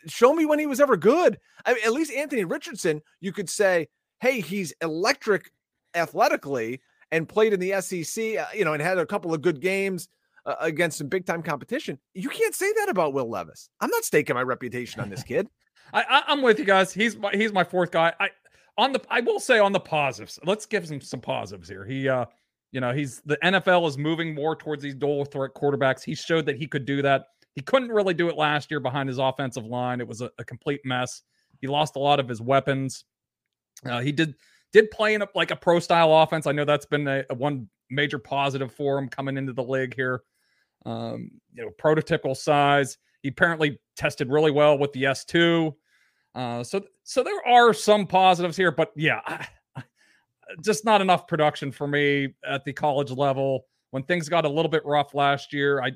show 0.08 0.34
me 0.34 0.45
when 0.45 0.60
he 0.60 0.65
was 0.65 0.80
ever 0.80 0.97
good. 0.97 1.39
I 1.65 1.73
mean, 1.73 1.84
at 1.86 1.93
least 1.93 2.12
Anthony 2.12 2.43
Richardson, 2.43 3.02
you 3.19 3.32
could 3.32 3.49
say, 3.49 3.88
hey, 4.21 4.41
he's 4.41 4.73
electric 4.82 5.52
athletically 5.95 6.82
and 7.12 7.28
played 7.28 7.54
in 7.54 7.60
the 7.60 7.82
SEC, 7.82 8.38
uh, 8.38 8.45
you 8.54 8.65
know, 8.65 8.73
and 8.73 8.82
had 8.82 8.97
a 8.97 9.06
couple 9.06 9.34
of 9.34 9.41
good 9.41 9.62
games 9.62 10.10
uh, 10.45 10.56
against 10.60 10.97
some 10.97 11.08
big 11.08 11.25
time 11.25 11.41
competition. 11.41 11.97
You 12.13 12.30
can't 12.30 12.56
say 12.56 12.71
that 12.73 12.89
about 12.89 13.13
Will 13.13 13.30
Levis. 13.30 13.69
I'm 13.82 13.89
not 13.89 14.04
staking 14.04 14.36
my 14.36 14.43
reputation 14.43 15.02
on 15.02 15.10
this 15.10 15.23
kid. 15.23 15.47
I, 15.93 16.23
am 16.28 16.43
with 16.43 16.60
you 16.60 16.65
guys. 16.65 16.93
He's 16.93 17.17
my, 17.17 17.32
he's 17.32 17.52
my 17.52 17.63
fourth 17.63 17.89
guy. 17.91 18.13
I 18.19 18.30
on 18.78 18.93
the 18.93 19.02
I 19.10 19.21
will 19.21 19.39
say 19.39 19.60
on 19.60 19.71
the 19.71 19.80
positives. 19.80 20.39
Let's 20.45 20.65
give 20.65 20.88
him 20.89 21.02
some 21.02 21.19
positives 21.19 21.67
here. 21.67 21.84
He 21.84 22.08
uh 22.08 22.25
you 22.71 22.80
know, 22.80 22.93
he's 22.93 23.21
the 23.25 23.38
NFL 23.38 23.88
is 23.88 23.97
moving 23.97 24.36
more 24.36 24.56
towards 24.56 24.84
these 24.84 24.93
dual 24.93 25.25
threat 25.25 25.52
quarterbacks. 25.56 26.04
He 26.04 26.13
showed 26.13 26.45
that 26.45 26.58
he 26.58 26.67
could 26.67 26.86
do 26.86 27.02
that 27.02 27.25
he 27.56 27.62
couldn't 27.62 27.90
really 27.90 28.14
do 28.14 28.30
it 28.30 28.38
last 28.38 28.72
year 28.72 28.80
behind 28.80 29.10
his 29.10 29.18
offensive 29.18 29.66
line. 29.66 30.00
It 30.00 30.08
was 30.08 30.22
a, 30.22 30.32
a 30.38 30.44
complete 30.44 30.82
mess. 30.86 31.24
He 31.62 31.68
lost 31.68 31.96
a 31.96 32.00
lot 32.00 32.20
of 32.20 32.28
his 32.28 32.42
weapons. 32.42 33.04
Uh, 33.86 34.00
he 34.00 34.12
did 34.12 34.36
did 34.72 34.92
play 34.92 35.14
in 35.14 35.22
a, 35.22 35.28
like 35.36 35.52
a 35.52 35.56
pro 35.56 35.80
style 35.80 36.14
offense. 36.14 36.46
I 36.48 36.52
know 36.52 36.66
that's 36.66 36.86
been 36.86 37.08
a, 37.08 37.24
a 37.30 37.34
one 37.34 37.68
major 37.90 38.20
positive 38.20 38.72
for 38.72 38.98
him 38.98 39.10
coming 39.10 39.38
into 39.38 39.54
the 39.54 39.64
league 39.64 39.96
here. 39.96 40.22
Um, 40.86 41.32
you 41.54 41.64
know, 41.64 41.72
prototypical 41.82 42.36
size. 42.38 42.98
He 43.22 43.30
apparently 43.30 43.80
tested 43.98 44.30
really 44.30 44.52
well 44.52 44.78
with 44.78 44.94
the 44.94 45.04
S2. 45.04 45.74
Uh, 46.36 46.64
so 46.64 46.84
so 47.04 47.24
there 47.24 47.46
are 47.48 47.74
some 47.74 48.06
positives 48.06 48.56
here, 48.56 48.72
but 48.72 48.92
yeah, 48.96 49.46
just 50.62 50.86
not 50.86 51.02
enough 51.02 51.28
production 51.28 51.72
for 51.72 51.88
me 51.88 52.30
at 52.48 52.64
the 52.64 52.74
college 52.74 53.12
level. 53.12 53.66
When 53.92 54.04
things 54.04 54.30
got 54.30 54.46
a 54.46 54.50
little 54.50 54.70
bit 54.70 54.86
rough 54.86 55.14
last 55.14 55.52
year, 55.52 55.82
I 55.82 55.92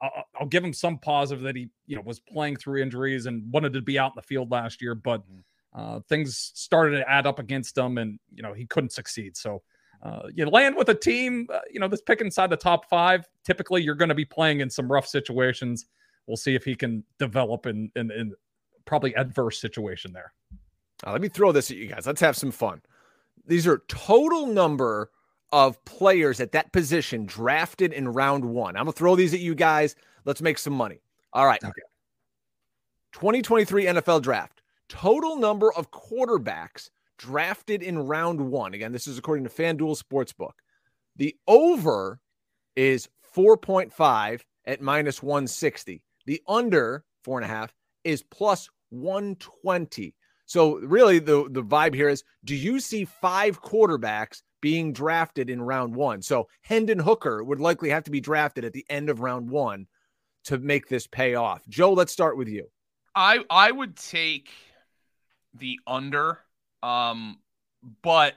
I'll, 0.00 0.24
I'll, 0.40 0.46
give 0.46 0.62
him 0.62 0.72
some 0.72 0.98
positive 0.98 1.42
that 1.44 1.56
he, 1.56 1.68
you 1.86 1.96
know, 1.96 2.02
was 2.02 2.20
playing 2.20 2.56
through 2.56 2.82
injuries 2.82 3.26
and 3.26 3.50
wanted 3.50 3.72
to 3.72 3.82
be 3.82 3.98
out 3.98 4.12
in 4.12 4.16
the 4.16 4.22
field 4.22 4.50
last 4.50 4.82
year, 4.82 4.94
but 4.94 5.22
mm-hmm. 5.22 5.40
uh, 5.80 6.00
things 6.08 6.52
started 6.54 6.98
to 6.98 7.10
add 7.10 7.26
up 7.26 7.38
against 7.38 7.76
him, 7.76 7.98
and 7.98 8.18
you 8.34 8.42
know 8.42 8.52
he 8.52 8.66
couldn't 8.66 8.92
succeed. 8.92 9.36
So 9.36 9.62
uh, 10.02 10.22
you 10.34 10.46
land 10.46 10.76
with 10.76 10.88
a 10.88 10.94
team, 10.94 11.46
uh, 11.52 11.60
you 11.70 11.80
know, 11.80 11.88
that's 11.88 12.02
pick 12.02 12.20
inside 12.20 12.50
the 12.50 12.56
top 12.56 12.88
five. 12.88 13.26
Typically, 13.44 13.82
you're 13.82 13.94
going 13.94 14.08
to 14.08 14.14
be 14.14 14.24
playing 14.24 14.60
in 14.60 14.68
some 14.68 14.90
rough 14.90 15.06
situations. 15.06 15.86
We'll 16.26 16.36
see 16.36 16.54
if 16.54 16.64
he 16.64 16.74
can 16.74 17.04
develop 17.18 17.66
in 17.66 17.90
in, 17.96 18.10
in 18.10 18.34
probably 18.84 19.14
adverse 19.16 19.60
situation 19.60 20.12
there. 20.12 20.32
Uh, 21.06 21.12
let 21.12 21.20
me 21.20 21.28
throw 21.28 21.52
this 21.52 21.70
at 21.70 21.76
you 21.76 21.86
guys. 21.86 22.06
Let's 22.06 22.20
have 22.20 22.36
some 22.36 22.50
fun. 22.50 22.82
These 23.46 23.66
are 23.66 23.82
total 23.88 24.46
number 24.46 25.10
of 25.52 25.82
players 25.84 26.40
at 26.40 26.52
that 26.52 26.72
position 26.72 27.26
drafted 27.26 27.92
in 27.92 28.08
round 28.08 28.44
one. 28.44 28.76
I'm 28.76 28.84
going 28.84 28.92
to 28.92 28.98
throw 28.98 29.16
these 29.16 29.34
at 29.34 29.40
you 29.40 29.54
guys. 29.54 29.94
Let's 30.24 30.42
make 30.42 30.58
some 30.58 30.72
money. 30.72 31.00
All 31.32 31.46
right. 31.46 31.62
Okay. 31.62 31.82
2023 33.12 33.86
NFL 33.86 34.22
draft. 34.22 34.62
Total 34.88 35.36
number 35.36 35.72
of 35.72 35.90
quarterbacks 35.90 36.90
drafted 37.18 37.82
in 37.82 37.98
round 37.98 38.40
one. 38.40 38.74
Again, 38.74 38.92
this 38.92 39.06
is 39.06 39.18
according 39.18 39.44
to 39.44 39.50
FanDuel 39.50 40.00
Sportsbook. 40.00 40.52
The 41.16 41.34
over 41.46 42.20
is 42.74 43.08
4.5 43.34 44.42
at 44.66 44.80
minus 44.80 45.22
160. 45.22 46.02
The 46.26 46.42
under 46.46 47.04
four 47.22 47.38
and 47.38 47.44
a 47.44 47.48
half 47.48 47.72
is 48.04 48.22
plus 48.22 48.68
120. 48.90 50.14
So 50.46 50.76
really 50.76 51.18
the, 51.18 51.48
the 51.50 51.62
vibe 51.62 51.94
here 51.94 52.08
is 52.08 52.22
do 52.44 52.54
you 52.54 52.80
see 52.80 53.04
five 53.04 53.62
quarterbacks 53.62 54.42
being 54.66 54.92
drafted 54.92 55.48
in 55.48 55.62
round 55.62 55.94
one? 55.94 56.20
So 56.20 56.48
Hendon 56.62 56.98
Hooker 56.98 57.44
would 57.44 57.60
likely 57.60 57.88
have 57.90 58.02
to 58.02 58.10
be 58.10 58.18
drafted 58.18 58.64
at 58.64 58.72
the 58.72 58.84
end 58.90 59.08
of 59.08 59.20
round 59.20 59.48
one 59.48 59.86
to 60.46 60.58
make 60.58 60.88
this 60.88 61.06
pay 61.06 61.36
off. 61.36 61.62
Joe, 61.68 61.92
let's 61.92 62.12
start 62.12 62.36
with 62.36 62.48
you. 62.48 62.66
I 63.14 63.44
I 63.48 63.70
would 63.70 63.96
take 63.96 64.50
the 65.54 65.78
under. 65.86 66.40
Um, 66.82 67.38
but 68.02 68.34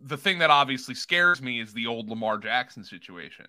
the 0.00 0.18
thing 0.18 0.40
that 0.40 0.50
obviously 0.50 0.94
scares 0.94 1.40
me 1.40 1.60
is 1.60 1.72
the 1.72 1.86
old 1.86 2.10
Lamar 2.10 2.36
Jackson 2.36 2.84
situation 2.84 3.46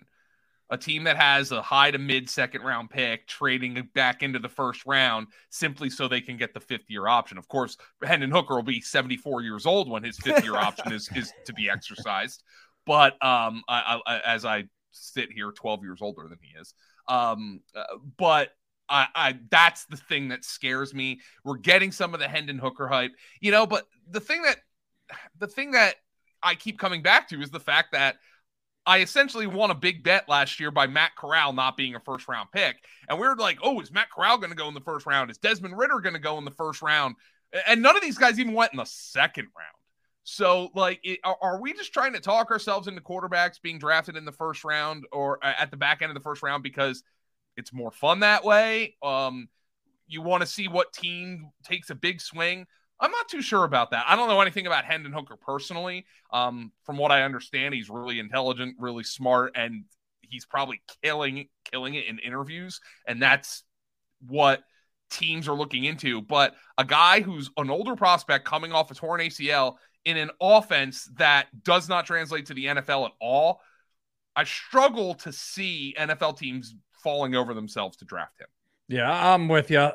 a 0.71 0.77
team 0.77 1.03
that 1.03 1.17
has 1.17 1.51
a 1.51 1.62
high 1.62 1.91
to 1.91 1.97
mid 1.97 2.29
second 2.29 2.62
round 2.62 2.89
pick 2.89 3.27
trading 3.27 3.89
back 3.93 4.23
into 4.23 4.39
the 4.39 4.49
first 4.49 4.86
round 4.86 5.27
simply 5.49 5.89
so 5.89 6.07
they 6.07 6.21
can 6.21 6.38
get 6.38 6.53
the 6.53 6.60
fifth 6.62 6.89
year 6.89 7.07
option. 7.07 7.38
Of 7.38 7.47
course, 7.49 7.77
Hendon 8.01 8.31
Hooker 8.31 8.55
will 8.55 8.63
be 8.63 8.79
74 8.79 9.41
years 9.41 9.65
old 9.65 9.89
when 9.89 10.03
his 10.03 10.17
fifth 10.17 10.43
year 10.43 10.55
option 10.55 10.93
is, 10.93 11.10
is 11.13 11.34
to 11.45 11.53
be 11.53 11.69
exercised. 11.69 12.41
But 12.86 13.13
um, 13.23 13.63
I, 13.67 13.99
I, 14.07 14.19
as 14.25 14.45
I 14.45 14.63
sit 14.91 15.31
here 15.31 15.51
12 15.51 15.84
years 15.84 15.99
older 16.01 16.27
than 16.27 16.39
he 16.41 16.57
is, 16.57 16.73
um, 17.07 17.60
uh, 17.75 17.84
but 18.17 18.49
I, 18.88 19.07
I, 19.13 19.39
that's 19.49 19.86
the 19.86 19.97
thing 19.97 20.29
that 20.29 20.45
scares 20.45 20.93
me. 20.93 21.19
We're 21.43 21.57
getting 21.57 21.91
some 21.91 22.13
of 22.13 22.21
the 22.21 22.27
Hendon 22.27 22.57
Hooker 22.57 22.88
hype, 22.88 23.12
you 23.41 23.51
know, 23.51 23.67
but 23.67 23.88
the 24.10 24.19
thing 24.21 24.41
that 24.43 24.57
the 25.38 25.47
thing 25.47 25.71
that 25.71 25.95
I 26.41 26.55
keep 26.55 26.79
coming 26.79 27.01
back 27.01 27.27
to 27.29 27.41
is 27.41 27.51
the 27.51 27.60
fact 27.60 27.91
that 27.91 28.15
I 28.86 29.00
essentially 29.00 29.48
won 29.48 29.72
a 29.72 29.76
big 29.76 30.04
bet 30.04 30.28
last 30.28 30.60
year 30.60 30.72
by 30.72 30.88
Matt 30.88 31.15
Corral 31.15 31.54
not 31.54 31.78
being 31.78 31.96
a 31.96 32.00
first 32.00 32.28
round 32.28 32.52
pick. 32.52 32.78
And 33.08 33.20
we 33.20 33.28
are 33.28 33.36
like, 33.36 33.60
oh, 33.62 33.80
is 33.80 33.91
Matt 33.91 34.10
Corral 34.10 34.38
going 34.38 34.50
to 34.50 34.56
go 34.56 34.67
in 34.67 34.74
the 34.74 34.82
first 34.82 35.06
round? 35.06 35.30
Is 35.30 35.38
Desmond 35.38 35.78
Ridder 35.78 36.00
going 36.00 36.15
to 36.15 36.20
go 36.20 36.38
in 36.38 36.46
the 36.46 36.52
first 36.52 36.82
round? 36.82 37.15
And 37.67 37.82
none 37.82 37.96
of 37.96 38.02
these 38.02 38.17
guys 38.17 38.39
even 38.39 38.54
went 38.54 38.74
in 38.74 38.78
the 38.78 38.86
second 38.86 39.50
round. 39.58 39.76
So, 40.24 40.70
like, 40.76 41.00
it, 41.04 41.20
are, 41.24 41.60
we 41.60 41.74
just 41.74 41.94
trying 41.94 42.13
to 42.13 42.20
talk 42.20 42.52
ourselves 42.52 42.88
into 42.88 43.02
quarterbacks 43.02 43.62
being 43.62 43.80
drafted 43.80 44.15
in 44.15 44.26
the 44.26 44.32
first 44.32 44.63
round 44.63 45.06
or 45.12 45.44
at 45.44 45.72
the 45.72 45.78
back 45.78 46.02
end 46.02 46.12
of 46.12 46.15
the 46.15 46.24
first 46.24 46.44
round 46.44 46.63
because 46.63 47.04
it's 47.58 47.74
more 47.74 47.91
fun 47.91 48.20
that 48.20 48.44
way? 48.44 48.96
Um, 49.02 49.50
you 50.08 50.22
want 50.22 50.41
to 50.41 50.48
see 50.48 50.67
what 50.67 50.94
team 50.94 51.52
takes 51.63 51.89
a 51.89 51.96
big 51.96 52.22
swing. 52.22 52.67
I'm 53.01 53.11
not 53.11 53.27
too 53.27 53.41
sure 53.41 53.63
about 53.63 53.91
that. 53.91 54.05
I 54.07 54.15
don't 54.15 54.29
know 54.29 54.41
anything 54.41 54.67
about 54.67 54.85
Hendon 54.85 55.11
Hooker 55.11 55.35
personally. 55.35 56.05
Um, 56.31 56.71
from 56.85 56.97
what 56.97 57.11
I 57.11 57.23
understand, 57.23 57.73
he's 57.73 57.89
really 57.89 58.19
intelligent, 58.19 58.75
really 58.79 59.03
smart, 59.03 59.53
and 59.55 59.85
he's 60.21 60.45
probably 60.45 60.81
killing 61.03 61.49
killing 61.71 61.95
it 61.95 62.05
in 62.05 62.19
interviews, 62.19 62.79
and 63.07 63.21
that's 63.21 63.63
what 64.27 64.63
teams 65.09 65.47
are 65.47 65.55
looking 65.55 65.83
into. 65.83 66.21
But 66.21 66.53
a 66.77 66.85
guy 66.85 67.21
who's 67.21 67.49
an 67.57 67.69
older 67.69 67.95
prospect 67.95 68.45
coming 68.45 68.71
off 68.71 68.91
a 68.91 68.95
torn 68.95 69.19
ACL 69.19 69.75
in 70.05 70.17
an 70.17 70.29
offense 70.39 71.09
that 71.17 71.47
does 71.63 71.89
not 71.89 72.05
translate 72.05 72.47
to 72.47 72.53
the 72.53 72.65
NFL 72.65 73.05
at 73.05 73.11
all, 73.19 73.61
I 74.35 74.43
struggle 74.43 75.15
to 75.15 75.33
see 75.33 75.95
NFL 75.97 76.37
teams 76.37 76.75
falling 77.03 77.35
over 77.35 77.53
themselves 77.53 77.97
to 77.97 78.05
draft 78.05 78.39
him. 78.39 78.47
Yeah, 78.91 79.34
I'm 79.34 79.47
with 79.47 79.71
you. 79.71 79.89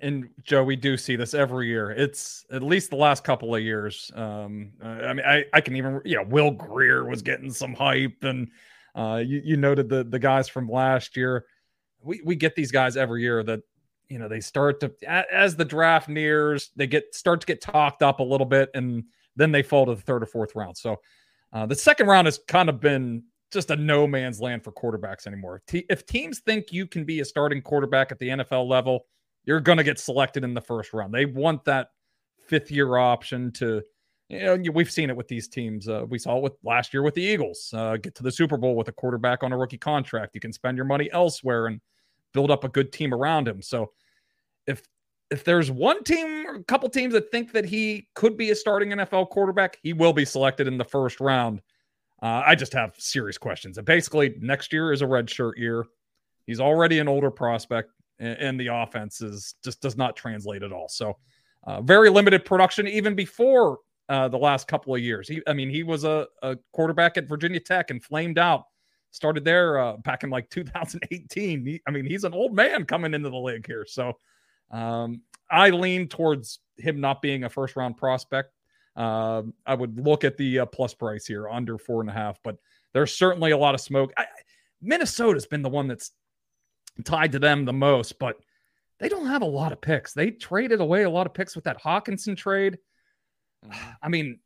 And 0.00 0.30
Joe, 0.44 0.64
we 0.64 0.74
do 0.74 0.96
see 0.96 1.14
this 1.14 1.34
every 1.34 1.66
year. 1.68 1.90
It's 1.90 2.46
at 2.50 2.62
least 2.62 2.88
the 2.88 2.96
last 2.96 3.22
couple 3.22 3.54
of 3.54 3.62
years. 3.62 4.10
Um, 4.14 4.72
I 4.82 5.12
mean, 5.12 5.26
I, 5.26 5.44
I 5.52 5.60
can 5.60 5.76
even, 5.76 6.00
you 6.06 6.16
know, 6.16 6.22
Will 6.22 6.50
Grier 6.50 7.04
was 7.04 7.20
getting 7.20 7.52
some 7.52 7.74
hype, 7.74 8.22
and 8.22 8.48
uh, 8.94 9.22
you, 9.24 9.42
you 9.44 9.56
noted 9.58 9.90
the 9.90 10.04
the 10.04 10.18
guys 10.18 10.48
from 10.48 10.70
last 10.70 11.18
year. 11.18 11.44
We 12.02 12.22
we 12.24 12.34
get 12.34 12.54
these 12.54 12.70
guys 12.72 12.96
every 12.96 13.20
year 13.20 13.42
that 13.42 13.60
you 14.08 14.18
know 14.18 14.26
they 14.26 14.40
start 14.40 14.80
to 14.80 14.90
as 15.06 15.54
the 15.54 15.64
draft 15.66 16.08
nears, 16.08 16.70
they 16.76 16.86
get 16.86 17.14
start 17.14 17.42
to 17.42 17.46
get 17.46 17.60
talked 17.60 18.02
up 18.02 18.20
a 18.20 18.24
little 18.24 18.46
bit, 18.46 18.70
and 18.72 19.04
then 19.36 19.52
they 19.52 19.62
fall 19.62 19.84
to 19.84 19.94
the 19.94 20.00
third 20.00 20.22
or 20.22 20.26
fourth 20.26 20.54
round. 20.54 20.78
So 20.78 20.96
uh, 21.52 21.66
the 21.66 21.74
second 21.74 22.06
round 22.06 22.26
has 22.26 22.40
kind 22.48 22.70
of 22.70 22.80
been 22.80 23.22
just 23.50 23.70
a 23.70 23.76
no 23.76 24.06
man's 24.06 24.40
land 24.40 24.62
for 24.62 24.72
quarterbacks 24.72 25.26
anymore. 25.26 25.62
If 25.72 26.06
teams 26.06 26.40
think 26.40 26.72
you 26.72 26.86
can 26.86 27.04
be 27.04 27.20
a 27.20 27.24
starting 27.24 27.62
quarterback 27.62 28.12
at 28.12 28.18
the 28.18 28.28
NFL 28.28 28.68
level, 28.68 29.06
you're 29.44 29.60
going 29.60 29.78
to 29.78 29.84
get 29.84 29.98
selected 29.98 30.44
in 30.44 30.54
the 30.54 30.60
first 30.60 30.92
round. 30.92 31.12
They 31.12 31.26
want 31.26 31.64
that 31.64 31.88
fifth 32.46 32.70
year 32.70 32.96
option 32.96 33.52
to, 33.52 33.82
you 34.28 34.38
know, 34.38 34.70
we've 34.72 34.90
seen 34.90 35.10
it 35.10 35.16
with 35.16 35.28
these 35.28 35.48
teams. 35.48 35.88
Uh, 35.88 36.04
we 36.08 36.18
saw 36.18 36.36
it 36.36 36.42
with 36.42 36.52
last 36.62 36.94
year 36.94 37.02
with 37.02 37.14
the 37.14 37.22
Eagles. 37.22 37.72
Uh, 37.74 37.96
get 37.96 38.14
to 38.16 38.22
the 38.22 38.30
Super 38.30 38.56
Bowl 38.56 38.76
with 38.76 38.88
a 38.88 38.92
quarterback 38.92 39.42
on 39.42 39.52
a 39.52 39.58
rookie 39.58 39.78
contract. 39.78 40.34
You 40.34 40.40
can 40.40 40.52
spend 40.52 40.76
your 40.76 40.86
money 40.86 41.10
elsewhere 41.12 41.66
and 41.66 41.80
build 42.32 42.50
up 42.50 42.64
a 42.64 42.68
good 42.68 42.92
team 42.92 43.12
around 43.12 43.48
him. 43.48 43.62
So 43.62 43.92
if 44.66 44.82
if 45.30 45.44
there's 45.44 45.70
one 45.70 46.02
team 46.02 46.46
or 46.46 46.56
a 46.56 46.64
couple 46.64 46.88
teams 46.88 47.12
that 47.12 47.30
think 47.30 47.52
that 47.52 47.64
he 47.64 48.08
could 48.14 48.36
be 48.36 48.50
a 48.50 48.54
starting 48.54 48.90
NFL 48.90 49.30
quarterback, 49.30 49.78
he 49.82 49.92
will 49.92 50.12
be 50.12 50.24
selected 50.24 50.66
in 50.66 50.76
the 50.76 50.84
first 50.84 51.20
round. 51.20 51.62
Uh, 52.22 52.42
I 52.46 52.54
just 52.54 52.72
have 52.74 52.94
serious 52.98 53.38
questions. 53.38 53.78
And 53.78 53.86
basically, 53.86 54.34
next 54.40 54.72
year 54.72 54.92
is 54.92 55.02
a 55.02 55.06
red 55.06 55.28
shirt 55.28 55.58
year. 55.58 55.86
He's 56.46 56.60
already 56.60 56.98
an 56.98 57.08
older 57.08 57.30
prospect, 57.30 57.90
and, 58.18 58.38
and 58.38 58.60
the 58.60 58.68
offense 58.68 59.20
is 59.20 59.54
just 59.64 59.80
does 59.80 59.96
not 59.96 60.16
translate 60.16 60.62
at 60.62 60.72
all. 60.72 60.88
So, 60.88 61.16
uh, 61.66 61.80
very 61.82 62.10
limited 62.10 62.44
production 62.44 62.86
even 62.88 63.14
before 63.14 63.78
uh, 64.10 64.28
the 64.28 64.36
last 64.36 64.66
couple 64.66 64.94
of 64.94 65.00
years. 65.00 65.28
He, 65.28 65.40
I 65.46 65.52
mean, 65.52 65.70
he 65.70 65.82
was 65.82 66.04
a, 66.04 66.26
a, 66.42 66.56
quarterback 66.72 67.16
at 67.16 67.28
Virginia 67.28 67.60
Tech 67.60 67.90
and 67.90 68.02
flamed 68.02 68.38
out. 68.38 68.64
Started 69.12 69.44
there 69.44 69.78
uh, 69.78 69.96
back 69.98 70.24
in 70.24 70.30
like 70.30 70.50
2018. 70.50 71.64
He, 71.64 71.80
I 71.86 71.90
mean, 71.90 72.04
he's 72.04 72.24
an 72.24 72.34
old 72.34 72.54
man 72.54 72.84
coming 72.84 73.14
into 73.14 73.30
the 73.30 73.36
league 73.36 73.66
here. 73.66 73.86
So, 73.88 74.14
um, 74.70 75.22
I 75.50 75.70
lean 75.70 76.08
towards 76.08 76.60
him 76.76 77.00
not 77.00 77.22
being 77.22 77.44
a 77.44 77.48
first 77.48 77.76
round 77.76 77.96
prospect. 77.96 78.52
Uh, 78.96 79.42
I 79.66 79.74
would 79.74 79.98
look 79.98 80.24
at 80.24 80.36
the 80.36 80.60
uh, 80.60 80.66
plus 80.66 80.94
price 80.94 81.26
here 81.26 81.48
under 81.48 81.78
four 81.78 82.00
and 82.00 82.10
a 82.10 82.12
half, 82.12 82.38
but 82.42 82.56
there's 82.92 83.16
certainly 83.16 83.52
a 83.52 83.56
lot 83.56 83.74
of 83.74 83.80
smoke. 83.80 84.12
I, 84.16 84.26
Minnesota's 84.82 85.46
been 85.46 85.62
the 85.62 85.68
one 85.68 85.88
that's 85.88 86.10
tied 87.04 87.32
to 87.32 87.38
them 87.38 87.64
the 87.64 87.72
most, 87.72 88.18
but 88.18 88.36
they 88.98 89.08
don't 89.08 89.26
have 89.26 89.42
a 89.42 89.46
lot 89.46 89.72
of 89.72 89.80
picks. 89.80 90.12
They 90.12 90.30
traded 90.30 90.80
away 90.80 91.04
a 91.04 91.10
lot 91.10 91.26
of 91.26 91.34
picks 91.34 91.54
with 91.54 91.64
that 91.64 91.82
Hockenson 91.82 92.36
trade. 92.36 92.78
Mm-hmm. 93.64 93.90
I 94.02 94.08
mean, 94.08 94.38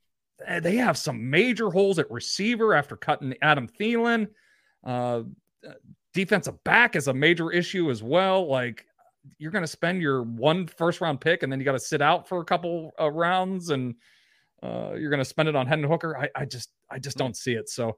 eh, 0.46 0.60
they 0.60 0.76
have 0.76 0.96
some 0.96 1.30
major 1.30 1.70
holes 1.70 1.98
at 1.98 2.10
receiver 2.10 2.74
after 2.74 2.96
cutting 2.96 3.34
Adam 3.42 3.68
Thielen. 3.68 4.28
Uh, 4.84 5.22
defensive 6.12 6.62
back 6.64 6.96
is 6.96 7.08
a 7.08 7.14
major 7.14 7.50
issue 7.50 7.90
as 7.90 8.02
well. 8.02 8.46
Like 8.46 8.86
you're 9.38 9.50
going 9.50 9.64
to 9.64 9.68
spend 9.68 10.02
your 10.02 10.22
one 10.22 10.66
first 10.66 11.00
round 11.00 11.20
pick 11.20 11.42
and 11.42 11.50
then 11.50 11.58
you 11.58 11.64
got 11.64 11.72
to 11.72 11.80
sit 11.80 12.02
out 12.02 12.28
for 12.28 12.40
a 12.40 12.44
couple 12.44 12.92
uh, 13.00 13.10
rounds 13.10 13.70
and 13.70 13.94
uh, 14.64 14.94
you're 14.94 15.10
going 15.10 15.18
to 15.18 15.24
spend 15.24 15.48
it 15.48 15.56
on 15.56 15.66
Hendon 15.66 15.90
Hooker. 15.90 16.16
I, 16.16 16.28
I, 16.34 16.44
just 16.44 16.70
I 16.90 16.98
just 16.98 17.18
don't 17.18 17.36
see 17.36 17.52
it. 17.52 17.68
So 17.68 17.96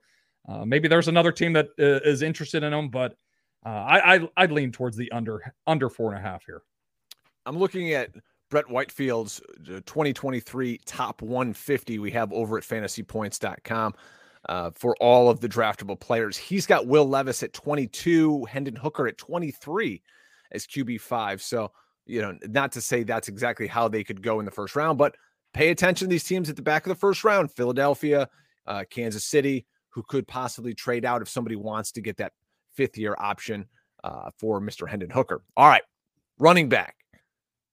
uh, 0.48 0.64
maybe 0.64 0.88
there's 0.88 1.08
another 1.08 1.32
team 1.32 1.52
that 1.52 1.68
uh, 1.78 2.24
interested 2.24 2.62
in 2.62 2.72
him, 2.72 2.88
but 2.88 3.14
uh, 3.64 3.68
I, 3.68 4.16
I 4.16 4.28
I'd 4.36 4.52
lean 4.52 4.72
towards 4.72 4.96
the 4.96 5.10
under 5.12 5.54
under 5.66 5.88
four 5.88 6.12
and 6.12 6.18
a 6.18 6.28
half 6.28 6.44
here. 6.44 6.62
I'm 7.44 7.58
looking 7.58 7.92
at 7.92 8.10
Brett 8.50 8.68
Whitefield's 8.68 9.40
uh, 9.68 9.80
2023 9.86 10.80
top 10.84 11.22
150 11.22 11.98
we 11.98 12.10
have 12.12 12.32
over 12.32 12.58
at 12.58 12.64
fantasypoints.com. 12.64 13.94
Uh, 14.48 14.70
for 14.76 14.94
all 15.00 15.28
of 15.28 15.40
the 15.40 15.48
draftable 15.48 15.98
players. 15.98 16.36
He's 16.36 16.66
got 16.66 16.86
Will 16.86 17.08
Levis 17.08 17.42
at 17.42 17.52
22, 17.52 18.44
Hendon 18.44 18.76
Hooker 18.76 19.08
at 19.08 19.18
23 19.18 20.00
as 20.52 20.68
QB5. 20.68 21.40
So, 21.40 21.72
you 22.04 22.22
know, 22.22 22.38
not 22.46 22.70
to 22.72 22.80
say 22.80 23.02
that's 23.02 23.26
exactly 23.26 23.66
how 23.66 23.88
they 23.88 24.04
could 24.04 24.22
go 24.22 24.38
in 24.38 24.44
the 24.44 24.52
first 24.52 24.76
round, 24.76 24.98
but 24.98 25.16
pay 25.56 25.70
attention 25.70 26.06
to 26.06 26.10
these 26.10 26.24
teams 26.24 26.50
at 26.50 26.56
the 26.56 26.62
back 26.62 26.84
of 26.84 26.90
the 26.90 26.94
first 26.94 27.24
round 27.24 27.50
Philadelphia, 27.50 28.28
uh, 28.66 28.84
Kansas 28.90 29.24
City, 29.24 29.64
who 29.88 30.02
could 30.02 30.28
possibly 30.28 30.74
trade 30.74 31.06
out 31.06 31.22
if 31.22 31.30
somebody 31.30 31.56
wants 31.56 31.90
to 31.92 32.02
get 32.02 32.18
that 32.18 32.32
fifth 32.74 32.98
year 32.98 33.16
option 33.18 33.64
uh, 34.04 34.30
for 34.38 34.60
Mr. 34.60 34.86
Hendon 34.86 35.08
Hooker. 35.08 35.42
All 35.56 35.66
right, 35.66 35.82
running 36.38 36.68
back. 36.68 36.96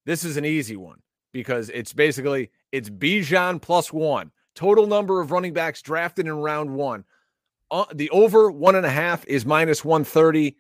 This 0.05 0.23
is 0.23 0.37
an 0.37 0.45
easy 0.45 0.77
one 0.77 0.99
because 1.33 1.69
it's 1.71 1.91
basically 1.91 2.51
it's 2.71 2.89
Bijan 2.89 3.61
plus 3.61 3.91
one. 3.91 4.31
Total 4.55 4.87
number 4.87 5.19
of 5.19 5.31
running 5.31 5.51
backs 5.51 5.81
drafted 5.81 6.25
in 6.25 6.33
round 6.33 6.73
one. 6.73 7.03
Uh, 7.69 7.85
the 7.93 8.09
over 8.11 8.49
one 8.49 8.75
and 8.75 8.85
a 8.85 8.89
half 8.89 9.25
is 9.27 9.45
minus 9.45 9.83
130. 9.83 10.55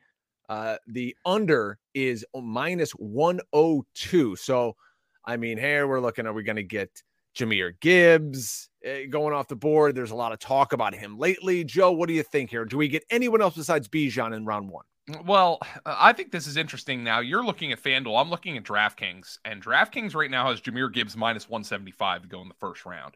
Uh, 0.49 0.75
the 0.87 1.15
under 1.25 1.79
is 1.93 2.25
minus 2.35 2.91
102. 2.91 4.35
So, 4.35 4.75
I 5.23 5.37
mean, 5.37 5.57
here 5.57 5.87
we're 5.87 6.01
looking, 6.01 6.25
are 6.25 6.33
we 6.33 6.43
going 6.43 6.57
to 6.57 6.63
get 6.63 6.89
Jahmyr 7.35 7.73
Gibbs? 7.79 8.69
uh, 8.85 9.07
going 9.09 9.33
off 9.33 9.47
the 9.47 9.55
board. 9.55 9.95
There's 9.95 10.11
a 10.11 10.15
lot 10.15 10.31
of 10.31 10.39
talk 10.39 10.73
about 10.73 10.93
him 10.93 11.17
lately. 11.17 11.63
Joe, 11.63 11.91
what 11.91 12.07
do 12.07 12.13
you 12.13 12.23
think 12.23 12.49
here? 12.49 12.65
Do 12.65 12.77
we 12.77 12.87
get 12.87 13.03
anyone 13.09 13.41
else 13.41 13.55
besides 13.55 13.87
Bijan 13.87 14.35
in 14.35 14.45
round 14.45 14.69
one? 14.69 14.85
Well, 15.25 15.59
I 15.85 16.13
think 16.13 16.31
this 16.31 16.47
is 16.47 16.55
interesting 16.55 17.03
now. 17.03 17.19
You're 17.19 17.43
looking 17.43 17.71
at 17.73 17.81
FanDuel. 17.81 18.19
I'm 18.19 18.29
looking 18.29 18.57
at 18.57 18.63
DraftKings, 18.63 19.37
and 19.43 19.61
DraftKings 19.61 20.15
right 20.15 20.31
now 20.31 20.49
has 20.49 20.61
Jahmyr 20.61 20.93
Gibbs 20.93 21.17
minus 21.17 21.49
175 21.49 22.23
to 22.23 22.27
go 22.29 22.41
in 22.41 22.47
the 22.47 22.53
first 22.55 22.85
round. 22.85 23.15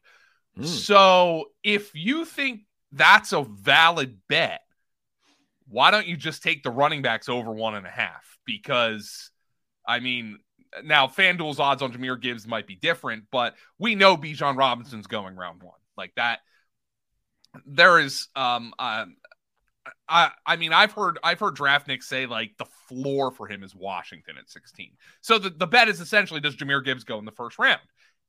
Mm. 0.58 0.66
So 0.66 1.46
if 1.64 1.96
you 1.96 2.26
think 2.26 2.62
that's 2.92 3.32
a 3.32 3.44
valid 3.44 4.18
bet, 4.28 4.62
why 5.70 5.92
don't 5.92 6.08
you 6.08 6.18
just 6.18 6.44
take 6.44 6.64
the 6.64 6.72
running 6.72 7.02
backs 7.02 7.30
over 7.30 7.52
one 7.52 7.76
and 7.76 7.86
a 7.86 7.90
half? 7.90 8.38
Because, 8.46 9.32
I 9.88 10.02
mean, 10.02 10.40
now 10.84 11.08
FanDuel's 11.08 11.60
odds 11.60 11.82
on 11.82 11.92
Jahmyr 11.92 12.20
Gibbs 12.20 12.48
might 12.48 12.68
be 12.68 12.76
different, 12.76 13.26
but 13.32 13.56
we 13.80 13.96
know 13.96 14.18
Bijan 14.18 14.58
Robinson's 14.58 15.08
going 15.08 15.36
round 15.36 15.62
one. 15.64 15.80
Like 15.98 16.14
that, 16.16 16.40
there 17.66 18.00
is 18.00 18.28
um, 18.36 18.74
uh, 18.78 19.06
I 20.08 20.32
I 20.46 20.56
mean 20.56 20.74
I've 20.74 20.92
heard 20.92 21.20
I've 21.24 21.40
heard 21.40 21.56
DraftNix 21.56 22.04
say 22.04 22.26
like 22.26 22.52
the 22.58 22.68
floor 22.88 23.32
for 23.32 23.48
him 23.48 23.64
is 23.64 23.76
Washington 23.76 24.36
at 24.38 24.50
16. 24.50 24.92
So 25.22 25.40
the, 25.40 25.50
the 25.50 25.68
bet 25.68 25.88
is 25.90 26.00
essentially 26.00 26.40
does 26.40 26.56
Jahmyr 26.56 26.84
Gibbs 26.84 27.04
go 27.04 27.20
in 27.20 27.26
the 27.26 27.32
first 27.32 27.60
round? 27.60 27.82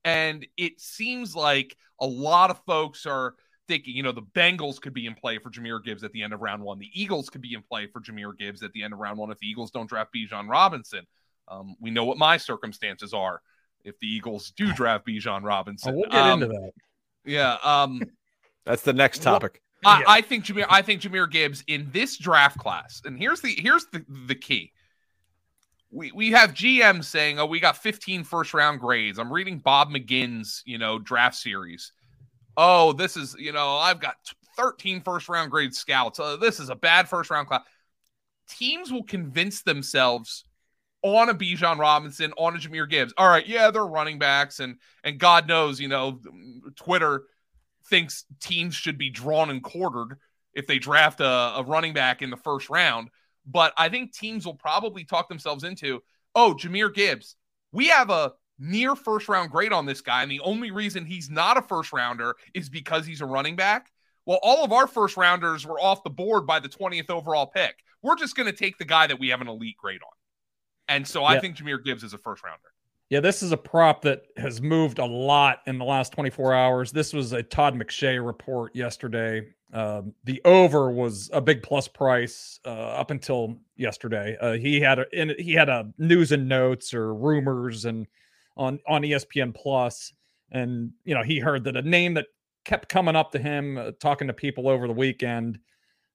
And 0.03 0.47
it 0.57 0.79
seems 0.79 1.35
like 1.35 1.75
a 1.99 2.07
lot 2.07 2.51
of 2.51 2.61
folks 2.65 3.05
are 3.05 3.35
thinking, 3.67 3.95
you 3.95 4.03
know, 4.03 4.11
the 4.11 4.21
Bengals 4.21 4.81
could 4.81 4.93
be 4.93 5.05
in 5.05 5.13
play 5.13 5.37
for 5.37 5.49
Jahmyr 5.49 5.83
Gibbs 5.83 6.03
at 6.03 6.11
the 6.11 6.23
end 6.23 6.33
of 6.33 6.41
round 6.41 6.63
one. 6.63 6.79
The 6.79 6.89
Eagles 6.93 7.29
could 7.29 7.41
be 7.41 7.53
in 7.53 7.61
play 7.61 7.87
for 7.87 8.01
Jahmyr 8.01 8.37
Gibbs 8.37 8.63
at 8.63 8.71
the 8.71 8.83
end 8.83 8.93
of 8.93 8.99
round 8.99 9.17
one 9.17 9.31
if 9.31 9.39
the 9.39 9.47
Eagles 9.47 9.71
don't 9.71 9.87
draft 9.87 10.13
Bijan 10.13 10.49
Robinson. 10.49 11.05
Um, 11.49 11.75
we 11.79 11.89
know 11.91 12.05
what 12.05 12.17
my 12.17 12.37
circumstances 12.37 13.13
are 13.13 13.41
if 13.83 13.97
the 13.99 14.07
Eagles 14.07 14.51
do 14.55 14.71
draft 14.75 15.05
Bijan 15.07 15.43
Robinson. 15.43 15.93
Oh, 15.93 15.97
we'll 15.97 16.09
get 16.09 16.21
um, 16.21 16.43
into 16.43 16.53
that. 16.53 16.71
Yeah. 17.25 17.57
Um, 17.63 18.01
That's 18.65 18.83
the 18.83 18.93
next 18.93 19.21
topic. 19.23 19.61
I, 19.85 20.03
I, 20.07 20.21
think 20.21 20.45
Jahmyr. 20.45 20.65
I 20.69 20.81
think 20.81 21.01
Jahmyr 21.01 21.29
Gibbs 21.31 21.63
in 21.67 21.89
this 21.91 22.17
draft 22.17 22.57
class, 22.57 23.01
and 23.05 23.17
here's 23.17 23.41
the 23.41 23.55
here's 23.57 23.85
the 23.85 24.05
the 24.27 24.35
key. 24.35 24.73
We 25.89 26.11
we 26.11 26.31
have 26.31 26.53
GM 26.53 27.03
saying, 27.03 27.39
"Oh, 27.39 27.45
we 27.45 27.61
got 27.61 27.77
15 27.77 28.25
first 28.25 28.53
round 28.53 28.81
grades." 28.81 29.17
I'm 29.17 29.31
reading 29.31 29.57
Bob 29.59 29.89
McGinn's 29.89 30.61
you 30.65 30.77
know 30.77 30.99
draft 30.99 31.35
series. 31.35 31.93
Oh, 32.57 32.91
this 32.91 33.15
is 33.15 33.35
you 33.39 33.53
know 33.53 33.77
I've 33.77 34.01
got 34.01 34.15
13 34.57 35.01
first 35.01 35.29
round 35.29 35.49
grade 35.49 35.73
scouts. 35.73 36.19
Uh, 36.19 36.35
this 36.35 36.59
is 36.59 36.69
a 36.69 36.75
bad 36.75 37.07
first 37.07 37.29
round 37.29 37.47
class. 37.47 37.63
Teams 38.49 38.91
will 38.91 39.03
convince 39.03 39.61
themselves 39.61 40.43
on 41.01 41.29
a 41.29 41.33
Bijan 41.33 41.77
Robinson, 41.77 42.33
on 42.37 42.55
a 42.55 42.59
Jahmyr 42.59 42.89
Gibbs. 42.89 43.13
All 43.17 43.29
right, 43.29 43.47
yeah, 43.47 43.71
they're 43.71 43.85
running 43.85 44.19
backs, 44.19 44.59
and 44.59 44.77
and 45.03 45.19
God 45.19 45.47
knows, 45.47 45.79
you 45.79 45.87
know, 45.87 46.19
Twitter 46.75 47.23
thinks 47.89 48.25
teams 48.39 48.75
should 48.75 48.97
be 48.97 49.09
drawn 49.09 49.49
and 49.49 49.63
quartered 49.63 50.17
if 50.53 50.67
they 50.67 50.79
draft 50.79 51.21
a, 51.21 51.25
a 51.57 51.63
running 51.63 51.93
back 51.93 52.21
in 52.21 52.29
the 52.29 52.37
first 52.37 52.69
round. 52.69 53.09
But 53.45 53.73
I 53.77 53.89
think 53.89 54.13
teams 54.13 54.45
will 54.45 54.55
probably 54.55 55.05
talk 55.05 55.29
themselves 55.29 55.63
into, 55.63 56.03
oh, 56.35 56.55
Jahmyr 56.57 56.93
Gibbs, 56.93 57.35
we 57.71 57.87
have 57.87 58.09
a 58.09 58.33
near 58.59 58.95
first 58.95 59.29
round 59.29 59.51
grade 59.51 59.73
on 59.73 59.85
this 59.85 60.01
guy. 60.01 60.21
And 60.21 60.31
the 60.31 60.41
only 60.41 60.71
reason 60.71 61.05
he's 61.05 61.29
not 61.29 61.57
a 61.57 61.61
first 61.61 61.93
rounder 61.93 62.35
is 62.53 62.69
because 62.69 63.05
he's 63.05 63.21
a 63.21 63.25
running 63.25 63.55
back. 63.55 63.91
Well, 64.25 64.39
all 64.43 64.63
of 64.63 64.71
our 64.71 64.85
first 64.85 65.17
rounders 65.17 65.65
were 65.65 65.79
off 65.79 66.03
the 66.03 66.09
board 66.09 66.45
by 66.45 66.59
the 66.59 66.69
20th 66.69 67.09
overall 67.09 67.47
pick. 67.47 67.83
We're 68.03 68.17
just 68.17 68.35
going 68.35 68.45
to 68.45 68.55
take 68.55 68.77
the 68.77 68.85
guy 68.85 69.07
that 69.07 69.19
we 69.19 69.29
have 69.29 69.41
an 69.41 69.47
elite 69.47 69.77
grade 69.77 70.01
on. 70.03 70.18
And 70.89 71.07
so 71.07 71.23
I 71.23 71.39
think 71.39 71.55
Jahmyr 71.55 71.83
Gibbs 71.83 72.03
is 72.03 72.13
a 72.13 72.17
first 72.17 72.43
rounder. 72.43 72.73
Yeah, 73.09 73.21
this 73.21 73.41
is 73.41 73.51
a 73.51 73.57
prop 73.57 74.01
that 74.03 74.23
has 74.37 74.61
moved 74.61 74.99
a 74.99 75.05
lot 75.05 75.61
in 75.65 75.79
the 75.79 75.85
last 75.85 76.11
24 76.13 76.53
hours. 76.53 76.91
This 76.91 77.13
was 77.13 77.31
a 77.31 77.41
Todd 77.41 77.73
McShay 77.73 78.23
report 78.23 78.75
yesterday. 78.75 79.47
Um, 79.73 80.13
the 80.25 80.41
over 80.45 80.91
was 80.91 81.29
a 81.33 81.41
big 81.41 81.63
plus 81.63 81.87
price 81.87 82.59
uh, 82.65 82.69
up 82.69 83.11
until 83.11 83.57
yesterday. 83.75 84.37
Uh, 84.39 84.53
he 84.53 84.79
had 84.79 84.99
a 84.99 85.05
in, 85.11 85.33
he 85.39 85.53
had 85.53 85.69
a 85.69 85.91
news 85.97 86.31
and 86.31 86.47
notes 86.47 86.93
or 86.93 87.13
rumors 87.13 87.85
and 87.85 88.07
on 88.57 88.79
on 88.87 89.03
ESPN 89.03 89.55
Plus, 89.55 90.13
and 90.51 90.91
you 91.05 91.13
know 91.13 91.23
he 91.23 91.39
heard 91.39 91.63
that 91.63 91.77
a 91.77 91.81
name 91.81 92.15
that 92.15 92.27
kept 92.65 92.89
coming 92.89 93.15
up 93.15 93.31
to 93.31 93.39
him, 93.39 93.77
uh, 93.77 93.91
talking 93.99 94.27
to 94.27 94.33
people 94.33 94.67
over 94.67 94.87
the 94.87 94.93
weekend, 94.93 95.59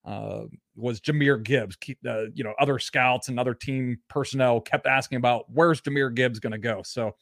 uh, 0.05 0.43
was 0.77 1.01
Jahmyr 1.01 1.43
Gibbs. 1.43 1.77
Keep 1.77 1.99
uh, 2.07 2.27
you 2.35 2.45
know 2.45 2.55
other 2.59 2.79
scouts 2.79 3.29
and 3.29 3.39
other 3.39 3.55
team 3.55 3.99
personnel 4.09 4.61
kept 4.61 4.87
asking 4.87 5.17
about 5.17 5.51
where's 5.51 5.81
Jahmyr 5.81 6.15
Gibbs 6.15 6.39
going 6.39 6.53
to 6.53 6.59
go. 6.59 6.83
So 6.85 7.15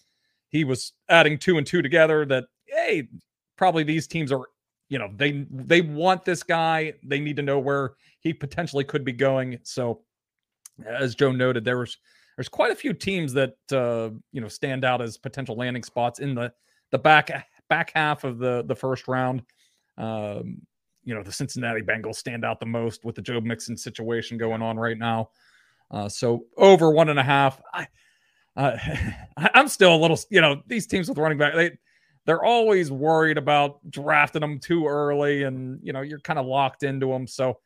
he 0.49 0.65
was 0.65 0.93
adding 1.09 1.39
two 1.39 1.59
and 1.59 1.67
two 1.67 1.83
together. 1.83 2.25
That 2.25 2.45
hey, 2.67 3.09
probably 3.57 3.85
these 3.85 4.07
teams 4.07 4.33
are 4.33 4.47
you 4.89 4.99
know 4.99 5.11
they 5.17 5.47
they 5.51 5.81
want 5.81 6.25
this 6.25 6.43
guy. 6.43 6.95
They 7.03 7.21
need 7.21 7.37
to 7.37 7.43
know 7.43 7.59
where 7.59 7.95
he 8.21 8.33
potentially 8.33 8.85
could 8.85 9.05
be 9.05 9.13
going. 9.13 9.59
So 9.63 10.03
as 10.87 11.15
Joe 11.15 11.33
noted, 11.33 11.65
there 11.65 11.79
was 11.79 11.97
there's 12.37 12.49
quite 12.49 12.73
a 12.73 12.77
few 12.77 12.93
teams 12.93 13.33
that 13.35 13.55
uh, 13.73 14.11
you 14.33 14.41
know 14.41 14.49
stand 14.49 14.85
out 14.85 15.03
as 15.03 15.19
potential 15.19 15.57
landing 15.57 15.83
spots 15.83 16.19
in 16.19 16.35
the 16.35 16.53
the 16.91 16.99
back 16.99 17.31
back 17.69 17.93
half 17.95 18.25
of 18.25 18.39
the 18.39 18.65
the 18.67 18.77
first 18.77 19.09
round. 19.09 19.43
Um, 19.99 20.63
you 21.05 21.15
know 21.15 21.23
the 21.23 21.33
Cincinnati 21.33 21.83
Bengals 21.83 22.17
stand 22.17 22.45
out 22.45 22.61
the 22.61 22.67
most 22.67 23.05
with 23.05 23.15
the 23.15 23.23
Joe 23.23 23.41
Mixon 23.41 23.77
situation 23.77 24.39
going 24.39 24.63
on 24.63 24.79
right 24.79 24.99
now. 24.99 25.31
Uh, 25.91 26.09
so 26.09 26.45
over 26.57 26.91
one 26.91 27.09
and 27.09 27.19
a 27.19 27.23
half. 27.23 27.61
I, 27.73 27.87
uh, 28.57 28.77
I'm 29.55 29.69
still 29.69 29.95
a 29.95 29.97
little, 29.97 30.19
you 30.31 30.41
know, 30.41 30.63
these 30.67 30.87
teams 30.87 31.09
with 31.09 31.19
running 31.19 31.39
back, 31.39 31.55
they 31.55 31.73
they're 32.25 32.45
always 32.45 32.91
worried 32.91 33.37
about 33.37 33.79
drafting 33.91 34.41
them 34.41 34.61
too 34.61 34.87
early, 34.87 35.43
and 35.43 35.81
you 35.83 35.93
know 35.93 36.03
you're 36.03 36.21
kind 36.21 36.39
of 36.39 36.47
locked 36.47 36.83
into 36.85 37.09
them. 37.09 37.27
So, 37.27 37.59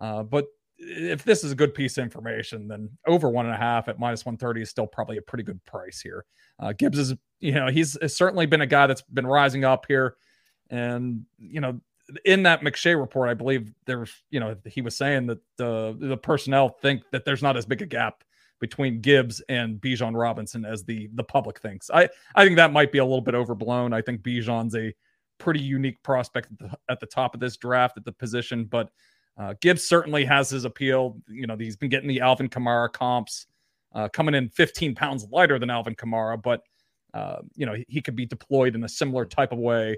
uh, 0.00 0.24
but 0.24 0.46
if 0.78 1.22
this 1.22 1.44
is 1.44 1.52
a 1.52 1.54
good 1.54 1.74
piece 1.74 1.96
of 1.96 2.02
information, 2.02 2.66
then 2.66 2.90
over 3.06 3.28
one 3.28 3.46
and 3.46 3.54
a 3.54 3.58
half 3.58 3.88
at 3.88 4.00
minus 4.00 4.24
130 4.24 4.62
is 4.62 4.70
still 4.70 4.86
probably 4.86 5.16
a 5.16 5.22
pretty 5.22 5.44
good 5.44 5.64
price 5.64 6.00
here. 6.00 6.24
Uh, 6.58 6.72
Gibbs 6.72 6.98
is, 6.98 7.14
you 7.38 7.52
know, 7.52 7.68
he's 7.68 7.96
certainly 8.12 8.46
been 8.46 8.62
a 8.62 8.66
guy 8.66 8.88
that's 8.88 9.02
been 9.02 9.26
rising 9.26 9.64
up 9.64 9.86
here. 9.86 10.16
And, 10.70 11.24
you 11.38 11.60
know, 11.60 11.80
in 12.24 12.42
that 12.44 12.62
McShay 12.62 12.98
report, 12.98 13.28
I 13.28 13.34
believe 13.34 13.72
there's, 13.86 14.22
you 14.30 14.40
know, 14.40 14.56
he 14.66 14.82
was 14.82 14.96
saying 14.96 15.26
that 15.26 15.38
the 15.56 15.96
the 15.98 16.16
personnel 16.16 16.68
think 16.68 17.02
that 17.10 17.24
there's 17.24 17.42
not 17.42 17.56
as 17.56 17.66
big 17.66 17.82
a 17.82 17.86
gap 17.86 18.24
between 18.60 19.00
Gibbs 19.00 19.42
and 19.48 19.80
Bijan 19.80 20.18
Robinson 20.18 20.64
as 20.64 20.84
the 20.84 21.08
the 21.14 21.24
public 21.24 21.60
thinks. 21.60 21.90
I 21.92 22.08
I 22.34 22.44
think 22.44 22.56
that 22.56 22.72
might 22.72 22.92
be 22.92 22.98
a 22.98 23.04
little 23.04 23.20
bit 23.20 23.34
overblown. 23.34 23.92
I 23.92 24.02
think 24.02 24.22
Bijan's 24.22 24.74
a 24.76 24.94
pretty 25.38 25.60
unique 25.60 26.00
prospect 26.02 26.48
at 26.52 26.58
the, 26.58 26.78
at 26.88 27.00
the 27.00 27.06
top 27.06 27.34
of 27.34 27.40
this 27.40 27.56
draft 27.56 27.96
at 27.96 28.04
the 28.04 28.12
position, 28.12 28.64
but 28.64 28.90
uh, 29.36 29.54
Gibbs 29.60 29.84
certainly 29.84 30.24
has 30.24 30.50
his 30.50 30.64
appeal. 30.64 31.18
You 31.28 31.46
know, 31.46 31.56
he's 31.56 31.76
been 31.76 31.88
getting 31.90 32.08
the 32.08 32.20
Alvin 32.20 32.48
Kamara 32.48 32.92
comps, 32.92 33.46
uh, 33.94 34.08
coming 34.08 34.34
in 34.34 34.48
15 34.50 34.94
pounds 34.94 35.26
lighter 35.30 35.58
than 35.58 35.70
Alvin 35.70 35.94
Kamara, 35.94 36.40
but 36.40 36.62
uh, 37.14 37.38
you 37.54 37.66
know 37.66 37.74
he, 37.74 37.84
he, 37.88 38.00
could 38.00 38.16
be 38.16 38.24
deployed 38.24 38.74
in 38.74 38.84
a 38.84 38.88
similar 38.88 39.24
type 39.24 39.52
of 39.52 39.58
way. 39.58 39.96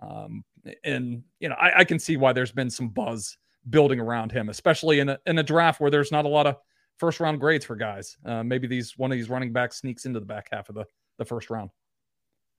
Um, 0.00 0.44
and 0.84 1.22
you 1.40 1.48
know, 1.48 1.54
I, 1.54 1.80
I, 1.80 1.84
can 1.84 1.98
see 1.98 2.16
why 2.16 2.32
there's 2.32 2.52
been 2.52 2.70
some 2.70 2.88
buzz 2.88 3.36
building 3.68 4.00
around 4.00 4.32
him, 4.32 4.48
especially 4.48 5.00
in 5.00 5.08
a, 5.08 5.18
in 5.26 5.38
a 5.38 5.42
draft 5.42 5.80
where 5.80 5.90
there's 5.90 6.12
not 6.12 6.24
a 6.24 6.28
lot 6.28 6.46
of 6.46 6.56
first 6.98 7.20
round 7.20 7.40
grades 7.40 7.64
for 7.64 7.76
guys. 7.76 8.16
Uh, 8.24 8.42
maybe 8.42 8.66
these 8.66 8.96
one 8.96 9.10
of 9.10 9.18
these 9.18 9.28
running 9.28 9.52
backs 9.52 9.78
sneaks 9.78 10.04
into 10.04 10.20
the 10.20 10.26
back 10.26 10.48
half 10.52 10.68
of 10.68 10.74
the 10.74 10.84
the 11.18 11.24
first 11.24 11.50
round. 11.50 11.70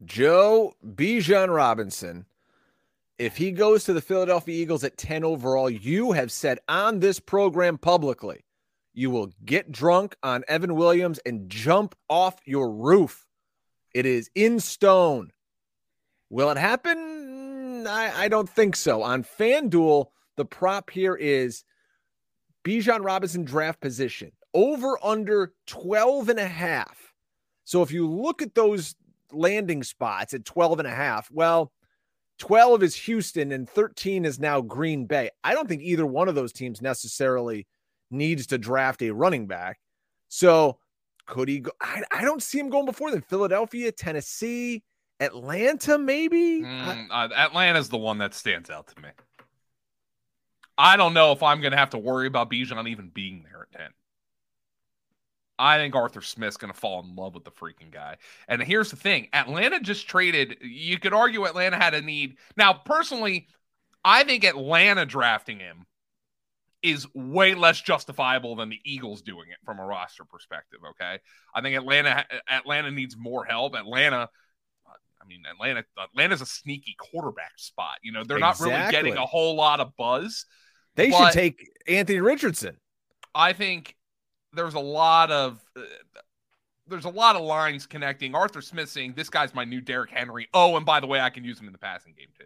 Joe 0.05 0.73
Bijan 0.85 1.53
Robinson, 1.53 2.25
if 3.17 3.37
he 3.37 3.51
goes 3.51 3.85
to 3.85 3.93
the 3.93 4.01
Philadelphia 4.01 4.61
Eagles 4.61 4.83
at 4.83 4.97
10 4.97 5.23
overall, 5.23 5.69
you 5.69 6.11
have 6.11 6.31
said 6.31 6.59
on 6.67 6.99
this 6.99 7.19
program 7.19 7.77
publicly, 7.77 8.43
you 8.93 9.09
will 9.09 9.31
get 9.45 9.71
drunk 9.71 10.15
on 10.23 10.43
Evan 10.47 10.75
Williams 10.75 11.19
and 11.25 11.49
jump 11.49 11.95
off 12.09 12.39
your 12.45 12.71
roof. 12.71 13.25
It 13.93 14.05
is 14.05 14.29
in 14.35 14.59
stone. 14.59 15.31
Will 16.29 16.49
it 16.49 16.57
happen? 16.57 17.12
Mm, 17.83 17.87
I, 17.87 18.23
I 18.25 18.27
don't 18.27 18.49
think 18.49 18.75
so. 18.75 19.03
On 19.03 19.23
FanDuel, 19.23 20.07
the 20.37 20.45
prop 20.45 20.89
here 20.89 21.15
is 21.15 21.63
Bijan 22.63 23.03
Robinson 23.03 23.43
draft 23.43 23.81
position 23.81 24.31
over 24.53 24.97
under 25.03 25.53
12 25.67 26.29
and 26.29 26.39
a 26.39 26.47
half. 26.47 27.13
So 27.65 27.81
if 27.81 27.91
you 27.91 28.09
look 28.09 28.41
at 28.41 28.55
those 28.55 28.95
landing 29.31 29.83
spots 29.83 30.33
at 30.33 30.45
12 30.45 30.79
and 30.79 30.87
a 30.87 30.91
half, 30.91 31.29
well, 31.31 31.71
12 32.39 32.83
is 32.83 32.95
Houston 32.95 33.51
and 33.51 33.69
13 33.69 34.25
is 34.25 34.39
now 34.39 34.61
Green 34.61 35.05
Bay. 35.05 35.29
I 35.43 35.53
don't 35.53 35.67
think 35.67 35.81
either 35.81 36.05
one 36.05 36.27
of 36.27 36.35
those 36.35 36.51
teams 36.51 36.81
necessarily 36.81 37.67
needs 38.11 38.47
to 38.47 38.57
draft 38.57 39.01
a 39.01 39.11
running 39.11 39.47
back. 39.47 39.79
So 40.27 40.77
could 41.25 41.47
he 41.47 41.59
go? 41.59 41.71
I, 41.79 42.03
I 42.11 42.21
don't 42.23 42.43
see 42.43 42.59
him 42.59 42.69
going 42.69 42.85
before 42.85 43.11
then. 43.11 43.21
Philadelphia, 43.21 43.91
Tennessee, 43.91 44.83
Atlanta, 45.23 45.97
maybe. 45.97 46.61
Mm, 46.61 47.07
uh, 47.09 47.29
Atlanta's 47.35 47.89
the 47.89 47.97
one 47.97 48.17
that 48.19 48.33
stands 48.33 48.69
out 48.69 48.87
to 48.87 49.01
me. 49.01 49.09
I 50.77 50.97
don't 50.97 51.13
know 51.13 51.31
if 51.31 51.43
I'm 51.43 51.61
going 51.61 51.71
to 51.71 51.77
have 51.77 51.91
to 51.91 51.97
worry 51.97 52.27
about 52.27 52.49
Bijan 52.49 52.87
even 52.89 53.09
being 53.09 53.43
there 53.43 53.61
at 53.61 53.79
ten. 53.79 53.89
I 55.59 55.77
think 55.77 55.95
Arthur 55.95 56.21
Smith's 56.21 56.57
going 56.57 56.73
to 56.73 56.79
fall 56.79 57.03
in 57.03 57.15
love 57.15 57.35
with 57.35 57.43
the 57.43 57.51
freaking 57.51 57.91
guy. 57.91 58.17
And 58.47 58.61
here's 58.61 58.89
the 58.89 58.95
thing 58.95 59.29
Atlanta 59.33 59.79
just 59.79 60.07
traded. 60.07 60.57
You 60.61 60.99
could 60.99 61.13
argue 61.13 61.45
Atlanta 61.45 61.77
had 61.77 61.93
a 61.93 62.01
need. 62.01 62.37
Now, 62.57 62.73
personally, 62.73 63.47
I 64.03 64.23
think 64.23 64.43
Atlanta 64.43 65.05
drafting 65.05 65.59
him 65.59 65.85
is 66.81 67.07
way 67.13 67.55
less 67.55 67.79
justifiable 67.79 68.55
than 68.57 68.69
the 68.69 68.79
Eagles 68.83 69.21
doing 69.21 69.49
it 69.49 69.57
from 69.63 69.79
a 69.79 69.85
roster 69.85 70.25
perspective. 70.25 70.79
Okay. 70.91 71.19
I 71.55 71.61
think 71.61 71.77
Atlanta 71.77 72.25
Atlanta 72.49 72.91
needs 72.91 73.15
more 73.15 73.45
help. 73.45 73.75
Atlanta 73.75 74.29
I 75.23 75.27
mean, 75.27 75.43
Atlanta 75.49 75.83
Atlanta's 75.97 76.41
a 76.41 76.45
sneaky 76.45 76.95
quarterback 76.97 77.53
spot. 77.57 77.97
You 78.03 78.11
know, 78.11 78.23
they're 78.23 78.37
exactly. 78.37 78.69
not 78.69 78.77
really 78.77 78.91
getting 78.91 79.17
a 79.17 79.25
whole 79.25 79.55
lot 79.55 79.79
of 79.79 79.95
buzz. 79.97 80.45
They 80.95 81.11
should 81.11 81.31
take 81.31 81.67
Anthony 81.87 82.19
Richardson. 82.19 82.77
I 83.33 83.53
think 83.53 83.95
there's 84.53 84.75
a 84.75 84.79
lot 84.79 85.31
of 85.31 85.59
uh, 85.75 85.81
there's 86.87 87.05
a 87.05 87.09
lot 87.09 87.35
of 87.35 87.41
lines 87.41 87.85
connecting. 87.85 88.35
Arthur 88.35 88.61
Smith 88.61 88.89
saying 88.89 89.13
this 89.15 89.29
guy's 89.29 89.55
my 89.55 89.63
new 89.63 89.81
Derrick 89.81 90.11
Henry. 90.11 90.47
Oh, 90.53 90.75
and 90.75 90.85
by 90.85 90.99
the 90.99 91.07
way, 91.07 91.19
I 91.19 91.29
can 91.29 91.43
use 91.43 91.59
him 91.59 91.67
in 91.67 91.73
the 91.73 91.79
passing 91.79 92.13
game 92.17 92.27
too. 92.37 92.45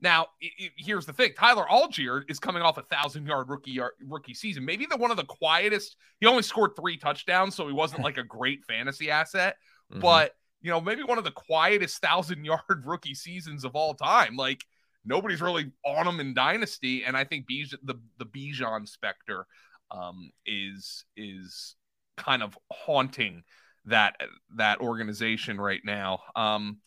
Now, 0.00 0.26
it, 0.40 0.52
it, 0.58 0.72
here's 0.76 1.06
the 1.06 1.12
thing: 1.12 1.32
Tyler 1.38 1.64
Allgeier 1.70 2.28
is 2.28 2.38
coming 2.38 2.62
off 2.62 2.76
a 2.76 2.82
thousand 2.82 3.26
yard 3.26 3.48
rookie 3.48 3.80
rookie 4.04 4.34
season. 4.34 4.64
Maybe 4.64 4.86
the 4.86 4.96
one 4.96 5.10
of 5.10 5.16
the 5.16 5.24
quietest. 5.24 5.96
He 6.20 6.26
only 6.26 6.42
scored 6.42 6.72
three 6.76 6.96
touchdowns, 6.96 7.54
so 7.54 7.66
he 7.66 7.72
wasn't 7.72 8.02
like 8.04 8.18
a 8.18 8.24
great 8.24 8.64
fantasy 8.64 9.10
asset. 9.10 9.56
Mm-hmm. 9.90 10.00
But 10.00 10.34
you 10.62 10.70
know, 10.70 10.80
maybe 10.80 11.02
one 11.02 11.18
of 11.18 11.24
the 11.24 11.30
quietest 11.30 12.00
thousand 12.00 12.44
yard 12.46 12.84
rookie 12.84 13.14
seasons 13.14 13.64
of 13.64 13.74
all 13.74 13.94
time. 13.94 14.36
Like 14.36 14.64
nobody's 15.04 15.42
really 15.42 15.72
on 15.84 16.06
him 16.06 16.20
in 16.20 16.34
dynasty, 16.34 17.04
and 17.04 17.16
I 17.16 17.24
think 17.24 17.46
Bij- 17.46 17.74
the 17.82 17.96
the 18.18 18.26
Bijan 18.26 18.88
specter 18.88 19.46
um, 19.90 20.30
is 20.46 21.04
is 21.16 21.76
kind 22.16 22.42
of 22.42 22.56
haunting 22.70 23.42
that 23.86 24.16
that 24.56 24.80
organization 24.80 25.60
right 25.60 25.80
now. 25.84 26.20
Um, 26.36 26.78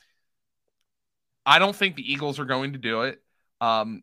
I 1.45 1.59
don't 1.59 1.75
think 1.75 1.95
the 1.95 2.11
Eagles 2.11 2.39
are 2.39 2.45
going 2.45 2.73
to 2.73 2.79
do 2.79 3.03
it. 3.03 3.21
Um, 3.61 4.01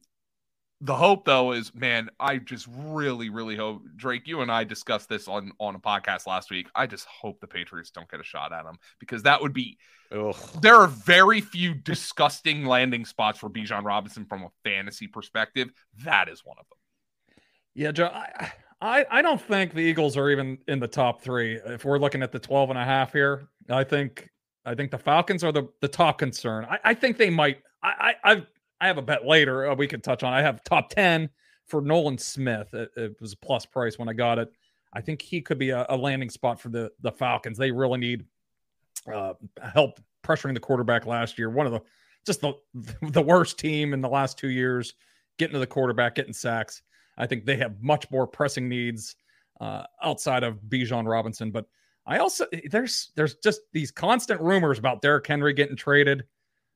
the 0.82 0.94
hope 0.94 1.24
though 1.24 1.52
is 1.52 1.72
man 1.76 2.10
i 2.18 2.36
just 2.36 2.66
really 2.76 3.30
really 3.30 3.54
hope 3.54 3.82
drake 3.96 4.26
you 4.26 4.40
and 4.40 4.50
i 4.50 4.64
discussed 4.64 5.08
this 5.08 5.28
on 5.28 5.52
on 5.60 5.76
a 5.76 5.78
podcast 5.78 6.26
last 6.26 6.50
week. 6.50 6.68
I 6.74 6.86
just 6.86 7.06
hope 7.06 7.40
the 7.40 7.46
patriots 7.46 7.90
don't 7.90 8.10
get 8.10 8.20
a 8.20 8.24
shot 8.24 8.52
at 8.52 8.66
him 8.66 8.76
because 8.98 9.22
that 9.22 9.40
would 9.40 9.52
be 9.52 9.78
Ugh. 10.10 10.36
there 10.60 10.74
are 10.74 10.88
very 10.88 11.40
few 11.40 11.72
disgusting 11.72 12.66
landing 12.66 13.04
spots 13.04 13.38
for 13.38 13.48
Bijan 13.48 13.84
Robinson 13.84 14.26
from 14.26 14.42
a 14.42 14.48
fantasy 14.64 15.06
perspective. 15.06 15.70
That 16.04 16.28
is 16.28 16.44
one 16.44 16.56
of 16.58 16.66
them. 16.68 16.78
Yeah 17.74 17.92
joe 17.92 18.10
I, 18.12 18.52
I 18.80 19.06
i 19.10 19.22
don't 19.22 19.40
think 19.40 19.74
the 19.74 19.80
eagles 19.80 20.16
are 20.16 20.30
even 20.30 20.58
in 20.66 20.80
the 20.80 20.88
top 20.88 21.22
three. 21.22 21.60
If 21.64 21.84
we're 21.84 21.98
looking 21.98 22.22
at 22.22 22.32
the 22.32 22.40
12 22.40 22.70
and 22.70 22.78
a 22.78 22.84
half 22.84 23.12
here 23.12 23.48
i 23.70 23.84
think 23.84 24.28
i 24.66 24.74
think 24.74 24.90
the 24.90 24.98
falcons 24.98 25.44
are 25.44 25.52
the 25.52 25.68
the 25.80 25.88
top 25.88 26.18
concern. 26.18 26.66
I, 26.68 26.78
I 26.84 26.94
think 26.94 27.18
they 27.18 27.30
might 27.30 27.58
I, 27.84 28.14
I 28.24 28.32
I've 28.32 28.46
I 28.82 28.88
have 28.88 28.98
a 28.98 29.02
bet 29.02 29.24
later 29.24 29.70
uh, 29.70 29.74
we 29.76 29.86
could 29.86 30.02
touch 30.02 30.24
on. 30.24 30.32
I 30.32 30.42
have 30.42 30.64
top 30.64 30.90
10 30.90 31.30
for 31.68 31.80
Nolan 31.80 32.18
Smith. 32.18 32.74
It, 32.74 32.90
it, 32.96 33.20
was 33.20 33.32
a 33.32 33.36
plus 33.36 33.64
price 33.64 33.96
when 33.96 34.08
I 34.08 34.12
got 34.12 34.40
it. 34.40 34.52
I 34.92 35.00
think 35.00 35.22
he 35.22 35.40
could 35.40 35.56
be 35.56 35.70
a, 35.70 35.86
a 35.88 35.96
landing 35.96 36.28
spot 36.28 36.60
for 36.60 36.68
the, 36.68 36.90
the 37.00 37.12
Falcons. 37.12 37.56
They 37.56 37.70
really 37.70 38.00
need 38.00 38.24
uh, 39.12 39.34
help 39.72 40.00
pressuring 40.24 40.54
the 40.54 40.60
quarterback 40.60 41.06
last 41.06 41.38
year. 41.38 41.48
One 41.48 41.64
of 41.64 41.72
the 41.72 41.80
just 42.26 42.40
the 42.40 42.54
the 43.02 43.22
worst 43.22 43.56
team 43.56 43.94
in 43.94 44.00
the 44.00 44.08
last 44.08 44.36
two 44.36 44.50
years, 44.50 44.94
getting 45.38 45.54
to 45.54 45.60
the 45.60 45.66
quarterback, 45.66 46.16
getting 46.16 46.32
sacks. 46.32 46.82
I 47.16 47.26
think 47.26 47.44
they 47.44 47.56
have 47.56 47.80
much 47.80 48.10
more 48.10 48.26
pressing 48.26 48.68
needs 48.68 49.14
uh, 49.60 49.84
outside 50.02 50.42
of 50.42 50.58
Bijan 50.68 51.06
Robinson. 51.06 51.52
But 51.52 51.66
I 52.04 52.18
also 52.18 52.46
there's 52.70 53.12
there's 53.14 53.36
just 53.36 53.60
these 53.72 53.92
constant 53.92 54.40
rumors 54.40 54.78
about 54.78 55.02
Derrick 55.02 55.26
Henry 55.26 55.52
getting 55.52 55.76
traded. 55.76 56.24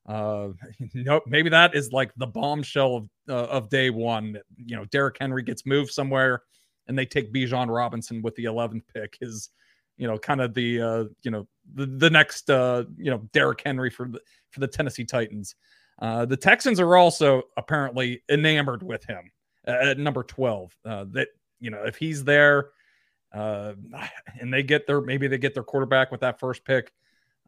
Uh, 0.06 0.48
nope. 0.94 1.24
Maybe 1.26 1.50
that 1.50 1.74
is 1.74 1.92
like 1.92 2.12
the 2.16 2.26
bombshell 2.26 2.96
of 2.96 3.08
uh, 3.28 3.50
of 3.50 3.68
day 3.68 3.90
one. 3.90 4.38
You 4.56 4.76
know, 4.76 4.84
Derrick 4.86 5.16
Henry 5.20 5.42
gets 5.42 5.66
moved 5.66 5.90
somewhere, 5.90 6.42
and 6.86 6.98
they 6.98 7.06
take 7.06 7.32
Bijan 7.32 7.74
Robinson 7.74 8.22
with 8.22 8.34
the 8.36 8.44
11th 8.44 8.82
pick. 8.94 9.18
Is 9.20 9.50
you 9.96 10.06
know 10.06 10.18
kind 10.18 10.40
of 10.40 10.54
the 10.54 10.80
uh, 10.80 11.04
you 11.22 11.30
know 11.30 11.46
the 11.74 11.86
the 11.86 12.10
next 12.10 12.50
uh, 12.50 12.84
you 12.96 13.10
know 13.10 13.28
Derrick 13.32 13.62
Henry 13.64 13.90
for 13.90 14.08
the 14.08 14.20
for 14.50 14.60
the 14.60 14.68
Tennessee 14.68 15.04
Titans. 15.04 15.54
Uh, 16.00 16.26
the 16.26 16.36
Texans 16.36 16.78
are 16.78 16.96
also 16.96 17.42
apparently 17.56 18.22
enamored 18.28 18.82
with 18.82 19.02
him 19.04 19.30
at 19.66 19.98
number 19.98 20.22
12. 20.22 20.76
Uh, 20.84 21.04
that 21.12 21.28
you 21.58 21.70
know 21.70 21.82
if 21.84 21.96
he's 21.96 22.22
there, 22.22 22.70
uh, 23.32 23.72
and 24.40 24.52
they 24.52 24.62
get 24.62 24.86
their 24.86 25.00
maybe 25.00 25.26
they 25.26 25.38
get 25.38 25.54
their 25.54 25.64
quarterback 25.64 26.10
with 26.10 26.20
that 26.20 26.38
first 26.38 26.64
pick 26.64 26.92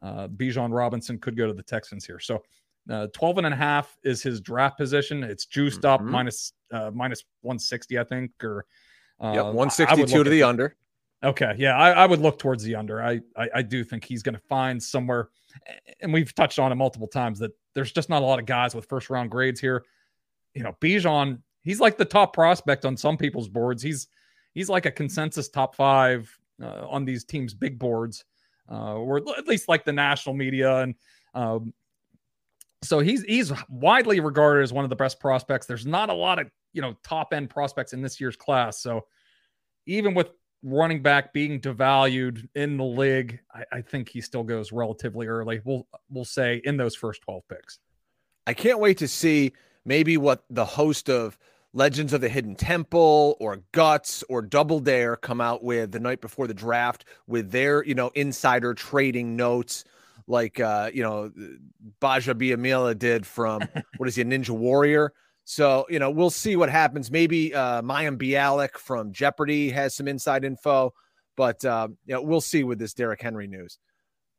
uh, 0.01 0.27
Bijan 0.27 0.73
Robinson 0.73 1.17
could 1.19 1.35
go 1.37 1.47
to 1.47 1.53
the 1.53 1.63
Texans 1.63 2.05
here. 2.05 2.19
So 2.19 2.43
uh, 2.89 3.07
12 3.13 3.39
and 3.39 3.47
a 3.47 3.55
half 3.55 3.97
is 4.03 4.23
his 4.23 4.41
draft 4.41 4.77
position. 4.77 5.23
It's 5.23 5.45
juiced 5.45 5.85
up 5.85 6.01
mm-hmm. 6.01 6.11
minus, 6.11 6.53
uh, 6.71 6.91
minus 6.93 7.23
160, 7.41 7.99
I 7.99 8.03
think, 8.03 8.31
or 8.43 8.65
uh, 9.19 9.33
yep, 9.35 9.45
162 9.45 10.23
to 10.23 10.29
the 10.29 10.43
under. 10.43 10.75
Okay, 11.23 11.53
yeah, 11.57 11.77
I, 11.77 11.91
I, 11.91 12.05
would 12.05 12.21
look 12.21 12.39
towards 12.39 12.63
the 12.63 12.75
under. 12.75 13.03
I 13.03 13.19
I, 13.35 13.49
I 13.55 13.61
do 13.61 13.83
think 13.83 14.05
he's 14.05 14.23
going 14.23 14.35
to 14.35 14.41
find 14.47 14.81
somewhere, 14.81 15.27
and 15.99 16.13
we've 16.13 16.33
touched 16.33 16.59
on 16.59 16.71
it 16.71 16.75
multiple 16.75 17.09
times 17.09 17.39
that 17.39 17.51
there's 17.75 17.91
just 17.91 18.09
not 18.09 18.21
a 18.21 18.25
lot 18.25 18.39
of 18.39 18.45
guys 18.45 18.73
with 18.73 18.85
first 18.85 19.09
round 19.09 19.29
grades 19.29 19.59
here. 19.59 19.83
You 20.53 20.63
know, 20.63 20.77
Bijan, 20.79 21.41
he's 21.61 21.81
like 21.81 21.97
the 21.97 22.05
top 22.05 22.33
prospect 22.33 22.85
on 22.85 22.95
some 22.95 23.17
people's 23.17 23.49
boards. 23.49 23.83
He's 23.83 24.07
he's 24.53 24.69
like 24.69 24.85
a 24.85 24.91
consensus 24.91 25.49
top 25.49 25.75
five 25.75 26.33
uh, 26.63 26.87
on 26.87 27.03
these 27.03 27.25
teams' 27.25 27.53
big 27.53 27.77
boards 27.77 28.23
uh, 28.69 28.95
or 28.95 29.17
at 29.17 29.47
least 29.47 29.67
like 29.67 29.85
the 29.85 29.93
national 29.93 30.35
media. 30.35 30.77
And 30.77 30.95
um, 31.33 31.73
so 32.81 32.99
he's 32.99 33.23
he's 33.23 33.51
widely 33.69 34.19
regarded 34.19 34.63
as 34.63 34.73
one 34.73 34.83
of 34.83 34.89
the 34.89 34.95
best 34.95 35.19
prospects. 35.19 35.65
There's 35.65 35.85
not 35.85 36.09
a 36.09 36.13
lot 36.13 36.39
of 36.39 36.49
you 36.73 36.81
know 36.81 36.95
top 37.03 37.33
end 37.33 37.49
prospects 37.49 37.93
in 37.93 38.01
this 38.01 38.19
year's 38.19 38.35
class. 38.35 38.81
So 38.81 39.05
even 39.85 40.13
with 40.13 40.31
running 40.63 41.01
back 41.01 41.33
being 41.33 41.59
devalued 41.59 42.47
in 42.55 42.77
the 42.77 42.83
league, 42.83 43.39
I, 43.53 43.63
I 43.77 43.81
think 43.81 44.09
he 44.09 44.21
still 44.21 44.43
goes 44.43 44.71
relatively 44.71 45.27
early. 45.27 45.61
We'll 45.63 45.87
we'll 46.09 46.25
say 46.25 46.61
in 46.63 46.77
those 46.77 46.95
first 46.95 47.21
12 47.23 47.43
picks. 47.49 47.79
I 48.47 48.53
can't 48.53 48.79
wait 48.79 48.97
to 48.99 49.07
see 49.07 49.53
maybe 49.85 50.17
what 50.17 50.43
the 50.49 50.65
host 50.65 51.09
of 51.09 51.37
Legends 51.73 52.13
of 52.13 52.21
the 52.21 52.29
Hidden 52.29 52.55
Temple 52.55 53.37
or 53.39 53.61
Guts 53.71 54.23
or 54.27 54.41
Double 54.41 54.79
Dare 54.79 55.15
come 55.15 55.39
out 55.39 55.63
with 55.63 55.91
the 55.91 55.99
night 55.99 56.19
before 56.19 56.47
the 56.47 56.53
draft 56.53 57.05
with 57.27 57.51
their, 57.51 57.83
you 57.85 57.93
know, 57.93 58.09
insider 58.15 58.73
trading 58.73 59.35
notes 59.35 59.83
like 60.27 60.59
uh, 60.59 60.89
you 60.93 61.03
know, 61.03 61.31
Gbaja-Biamila 62.01 62.97
did 62.97 63.25
from 63.25 63.61
what 63.97 64.07
is 64.07 64.15
he, 64.15 64.21
a 64.21 64.25
Ninja 64.25 64.51
Warrior? 64.51 65.13
So, 65.43 65.85
you 65.89 65.99
know, 65.99 66.11
we'll 66.11 66.29
see 66.29 66.55
what 66.55 66.69
happens. 66.69 67.11
Maybe 67.11 67.53
uh 67.53 67.81
Mayim 67.81 68.17
Bialik 68.17 68.77
from 68.77 69.11
Jeopardy 69.11 69.69
has 69.69 69.95
some 69.95 70.07
inside 70.07 70.45
info, 70.45 70.93
but 71.35 71.63
uh, 71.65 71.87
you 72.05 72.13
know, 72.13 72.21
we'll 72.21 72.41
see 72.41 72.63
with 72.63 72.79
this 72.79 72.93
Derrick 72.93 73.21
Henry 73.21 73.47
news. 73.47 73.79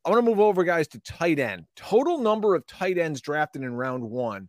I 0.05 0.11
want 0.11 0.25
to 0.25 0.31
move 0.31 0.41
over, 0.41 0.65
guys, 0.65 0.89
to 0.89 1.01
tight 1.01 1.39
end. 1.39 1.67
Total 1.77 2.19
number 2.19 2.55
of 2.55 2.67
tight 2.67 2.97
ends 2.97 3.21
drafted 3.21 3.63
in 3.63 3.75
round 3.75 4.03
one 4.03 4.49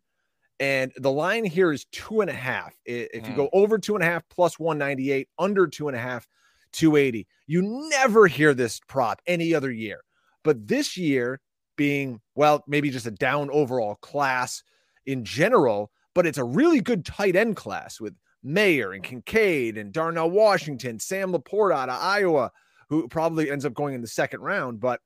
and 0.61 0.93
the 0.95 1.11
line 1.11 1.43
here 1.43 1.71
is 1.71 1.85
two 1.91 2.21
and 2.21 2.29
a 2.29 2.33
half. 2.33 2.75
If 2.85 3.27
you 3.27 3.35
go 3.35 3.47
mm. 3.47 3.49
over 3.51 3.79
two 3.79 3.95
and 3.95 4.03
a 4.03 4.07
half 4.07 4.21
plus 4.29 4.59
198, 4.59 5.27
under 5.39 5.65
two 5.65 5.87
and 5.87 5.97
a 5.97 5.99
half, 5.99 6.27
280. 6.73 7.27
You 7.47 7.89
never 7.89 8.27
hear 8.27 8.53
this 8.53 8.79
prop 8.87 9.19
any 9.25 9.55
other 9.55 9.71
year. 9.71 10.01
But 10.43 10.67
this 10.67 10.97
year, 10.97 11.41
being, 11.77 12.21
well, 12.35 12.63
maybe 12.67 12.91
just 12.91 13.07
a 13.07 13.11
down 13.11 13.49
overall 13.49 13.95
class 13.95 14.61
in 15.07 15.25
general, 15.25 15.89
but 16.13 16.27
it's 16.27 16.37
a 16.37 16.43
really 16.43 16.79
good 16.79 17.05
tight 17.05 17.35
end 17.35 17.55
class 17.55 17.99
with 17.99 18.13
Mayer 18.43 18.91
and 18.91 19.03
Kincaid 19.03 19.79
and 19.79 19.91
Darnell 19.91 20.29
Washington, 20.29 20.99
Sam 20.99 21.33
LaPorta 21.33 21.73
out 21.73 21.89
of 21.89 21.99
Iowa, 21.99 22.51
who 22.87 23.07
probably 23.07 23.49
ends 23.49 23.65
up 23.65 23.73
going 23.73 23.95
in 23.95 24.01
the 24.01 24.07
second 24.07 24.41
round. 24.41 24.79
But 24.79 24.99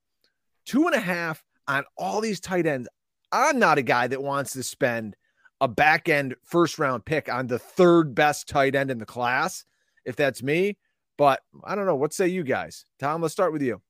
two 0.66 0.86
and 0.86 0.95
a 0.95 0.99
half 0.99 1.41
on 1.66 1.86
all 1.97 2.20
these 2.20 2.41
tight 2.41 2.66
ends. 2.66 2.89
I'm 3.32 3.58
not 3.58 3.78
a 3.78 3.84
guy 3.84 4.08
that 4.08 4.22
wants 4.22 4.51
to 4.53 4.64
spend 4.64 5.16
a 5.62 5.68
back 5.68 6.10
end 6.10 6.36
first 6.43 6.80
round 6.80 7.06
pick 7.06 7.32
on 7.32 7.47
the 7.47 7.60
third 7.60 8.16
best 8.16 8.47
tight 8.47 8.76
end 8.76 8.91
in 8.91 8.97
the 8.97 9.06
class, 9.06 9.66
if 10.06 10.16
that's 10.16 10.43
me. 10.43 10.78
But 11.18 11.41
I 11.64 11.76
don't 11.76 11.86
know. 11.86 11.95
What 11.95 12.14
say 12.14 12.28
you 12.28 12.43
guys? 12.43 12.86
Tom, 12.99 13.22
let's 13.22 13.34
start 13.34 13.53
with 13.53 13.62
you. 13.62 13.82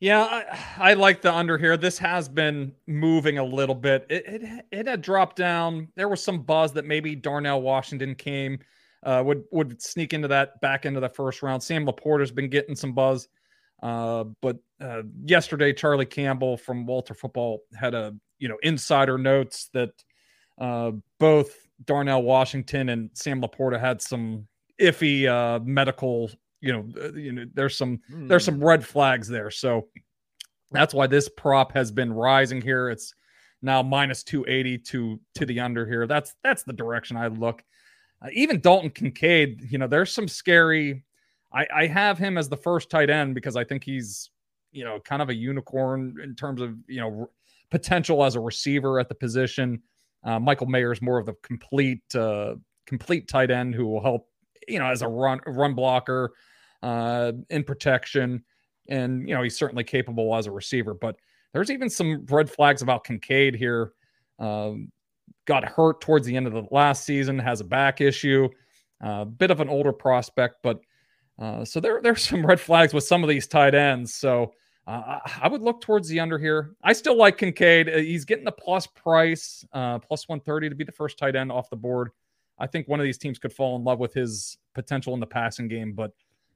Yeah, 0.00 0.20
I, 0.20 0.90
I, 0.90 0.94
like 0.94 1.22
the 1.22 1.32
under 1.32 1.56
here. 1.56 1.76
This 1.76 1.96
has 1.98 2.28
been 2.28 2.72
moving 2.86 3.38
a 3.38 3.44
little 3.44 3.76
bit. 3.76 4.04
It, 4.10 4.24
it, 4.26 4.64
it 4.72 4.86
had 4.86 5.00
dropped 5.00 5.36
down. 5.36 5.88
There 5.94 6.08
was 6.08 6.22
some 6.22 6.42
buzz 6.42 6.72
that 6.72 6.84
maybe 6.84 7.14
Darnell 7.14 7.62
Washington 7.62 8.14
came 8.14 8.58
uh, 9.04 9.22
would 9.24 9.44
would 9.50 9.80
sneak 9.80 10.12
into 10.12 10.28
that 10.28 10.60
back 10.60 10.86
into 10.86 11.00
the 11.00 11.08
first 11.08 11.42
round. 11.42 11.62
Sam 11.62 11.86
LaPorta's 11.86 12.30
been 12.30 12.48
getting 12.48 12.74
some 12.74 12.92
buzz, 12.92 13.28
uh, 13.82 14.24
but 14.40 14.58
uh, 14.80 15.02
yesterday 15.24 15.72
Charlie 15.72 16.06
Campbell 16.06 16.56
from 16.56 16.86
Walter 16.86 17.14
Football 17.14 17.60
had 17.78 17.94
a 17.94 18.14
you 18.38 18.48
know 18.48 18.58
insider 18.62 19.18
notes 19.18 19.68
that 19.74 19.90
uh, 20.58 20.92
both 21.18 21.66
Darnell 21.84 22.22
Washington 22.22 22.90
and 22.90 23.10
Sam 23.14 23.40
LaPorta 23.40 23.78
had 23.78 24.00
some 24.00 24.46
iffy 24.80 25.26
uh, 25.26 25.60
medical, 25.64 26.30
you 26.60 26.72
know, 26.72 26.88
uh, 27.00 27.12
you 27.12 27.32
know, 27.32 27.46
there's 27.54 27.76
some 27.76 28.00
mm. 28.10 28.28
there's 28.28 28.44
some 28.44 28.62
red 28.62 28.84
flags 28.84 29.28
there. 29.28 29.50
So 29.50 29.88
that's 30.70 30.94
why 30.94 31.06
this 31.06 31.28
prop 31.28 31.72
has 31.72 31.90
been 31.90 32.12
rising 32.12 32.60
here. 32.60 32.90
It's 32.90 33.14
now 33.62 33.82
minus 33.82 34.22
280 34.22 34.78
to 34.78 35.20
to 35.34 35.46
the 35.46 35.60
under 35.60 35.86
here. 35.86 36.06
That's 36.06 36.34
that's 36.42 36.62
the 36.62 36.72
direction 36.72 37.16
I 37.16 37.28
look. 37.28 37.62
Uh, 38.22 38.28
even 38.32 38.60
Dalton 38.60 38.90
Kincaid, 38.90 39.66
you 39.70 39.78
know, 39.78 39.86
there's 39.86 40.12
some 40.12 40.28
scary. 40.28 41.04
I, 41.52 41.66
I 41.74 41.86
have 41.86 42.18
him 42.18 42.36
as 42.36 42.48
the 42.48 42.56
first 42.56 42.90
tight 42.90 43.10
end 43.10 43.34
because 43.34 43.54
I 43.54 43.64
think 43.64 43.84
he's, 43.84 44.30
you 44.72 44.84
know, 44.84 44.98
kind 45.00 45.22
of 45.22 45.28
a 45.28 45.34
unicorn 45.34 46.16
in 46.22 46.34
terms 46.34 46.60
of 46.60 46.76
you 46.86 47.00
know 47.00 47.30
potential 47.70 48.24
as 48.24 48.34
a 48.34 48.40
receiver 48.40 49.00
at 49.00 49.08
the 49.08 49.14
position. 49.14 49.82
Uh, 50.24 50.38
Michael 50.38 50.66
Mayer 50.66 50.92
is 50.92 51.02
more 51.02 51.18
of 51.18 51.26
the 51.26 51.34
complete 51.42 52.02
uh, 52.14 52.54
complete 52.86 53.28
tight 53.28 53.50
end 53.50 53.74
who 53.74 53.86
will 53.86 54.02
help, 54.02 54.28
you 54.66 54.78
know, 54.78 54.86
as 54.86 55.02
a 55.02 55.08
run 55.08 55.40
run 55.46 55.74
blocker 55.74 56.32
uh, 56.82 57.32
in 57.50 57.64
protection, 57.64 58.42
and 58.88 59.28
you 59.28 59.34
know 59.34 59.42
he's 59.42 59.58
certainly 59.58 59.84
capable 59.84 60.34
as 60.34 60.46
a 60.46 60.50
receiver. 60.50 60.94
But 60.94 61.16
there's 61.52 61.70
even 61.70 61.90
some 61.90 62.24
red 62.26 62.50
flags 62.50 62.82
about 62.82 63.04
Kincaid 63.04 63.54
here. 63.54 63.92
Um, 64.38 64.90
got 65.46 65.64
hurt 65.64 66.00
towards 66.00 66.26
the 66.26 66.36
end 66.36 66.46
of 66.46 66.52
the 66.52 66.66
last 66.70 67.04
season, 67.04 67.38
has 67.38 67.60
a 67.60 67.64
back 67.64 68.00
issue, 68.00 68.48
a 69.02 69.06
uh, 69.06 69.24
bit 69.24 69.50
of 69.50 69.60
an 69.60 69.68
older 69.68 69.92
prospect, 69.92 70.56
but 70.62 70.80
uh, 71.38 71.64
so 71.64 71.80
there 71.80 72.00
there's 72.02 72.22
some 72.28 72.44
red 72.44 72.60
flags 72.60 72.94
with 72.94 73.04
some 73.04 73.22
of 73.22 73.28
these 73.28 73.46
tight 73.46 73.74
ends. 73.74 74.14
So 74.14 74.52
uh, 74.86 75.20
I 75.40 75.48
would 75.48 75.62
look 75.62 75.80
towards 75.80 76.08
the 76.08 76.20
under 76.20 76.38
here. 76.38 76.74
I 76.82 76.92
still 76.92 77.16
like 77.16 77.38
Kincaid. 77.38 77.88
Uh, 77.88 77.98
he's 77.98 78.24
getting 78.24 78.44
the 78.44 78.52
plus 78.52 78.86
price, 78.86 79.64
uh, 79.72 79.98
plus 79.98 80.28
130 80.28 80.68
to 80.68 80.74
be 80.74 80.84
the 80.84 80.92
first 80.92 81.18
tight 81.18 81.36
end 81.36 81.50
off 81.50 81.70
the 81.70 81.76
board. 81.76 82.10
I 82.58 82.66
think 82.66 82.86
one 82.86 83.00
of 83.00 83.04
these 83.04 83.18
teams 83.18 83.38
could 83.38 83.52
fall 83.52 83.76
in 83.76 83.84
love 83.84 83.98
with 83.98 84.12
his 84.12 84.58
potential 84.74 85.14
in 85.14 85.20
the 85.20 85.26
passing 85.26 85.68
game, 85.68 85.92
but 85.92 86.12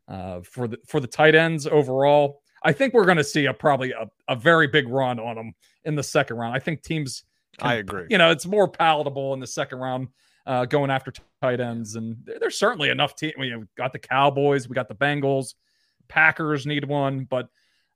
uh, 0.09 0.41
for 0.43 0.69
the 0.69 0.79
for 0.87 1.01
the 1.01 1.07
tight 1.07 1.35
ends 1.35 1.67
overall, 1.67 2.43
I 2.63 2.73
think 2.73 2.95
we're 2.95 3.05
going 3.05 3.17
to 3.17 3.25
see 3.25 3.47
a 3.47 3.55
probably 3.55 3.93
a, 3.93 4.09
a 4.29 4.37
very 4.37 4.67
big 4.67 4.89
run 4.89 5.19
on 5.19 5.37
them 5.37 5.55
in 5.85 5.95
the 5.95 6.03
second 6.03 6.37
round. 6.37 6.55
I 6.55 6.59
think 6.59 6.83
teams. 6.83 7.25
Can, 7.59 7.67
I 7.67 7.75
agree. 7.75 8.07
You 8.11 8.19
know, 8.19 8.31
it's 8.31 8.47
more 8.47 8.69
palatable 8.69 9.35
in 9.35 9.41
the 9.41 9.47
second 9.47 9.79
round 9.79 10.09
uh, 10.47 10.67
going 10.67 10.91
after 10.91 11.13
tight 11.41 11.61
ends, 11.61 11.97
and 11.97 12.17
there's 12.41 12.59
certainly 12.59 12.91
enough 12.91 13.17
team. 13.17 13.33
We 13.39 13.55
got 13.77 13.93
the 13.93 13.99
Cowboys, 13.99 14.69
we 14.69 14.75
got 14.75 14.89
the 14.89 14.95
Bengals, 14.95 15.55
Packers 16.09 16.67
need 16.67 16.85
one, 16.85 17.25
but 17.25 17.49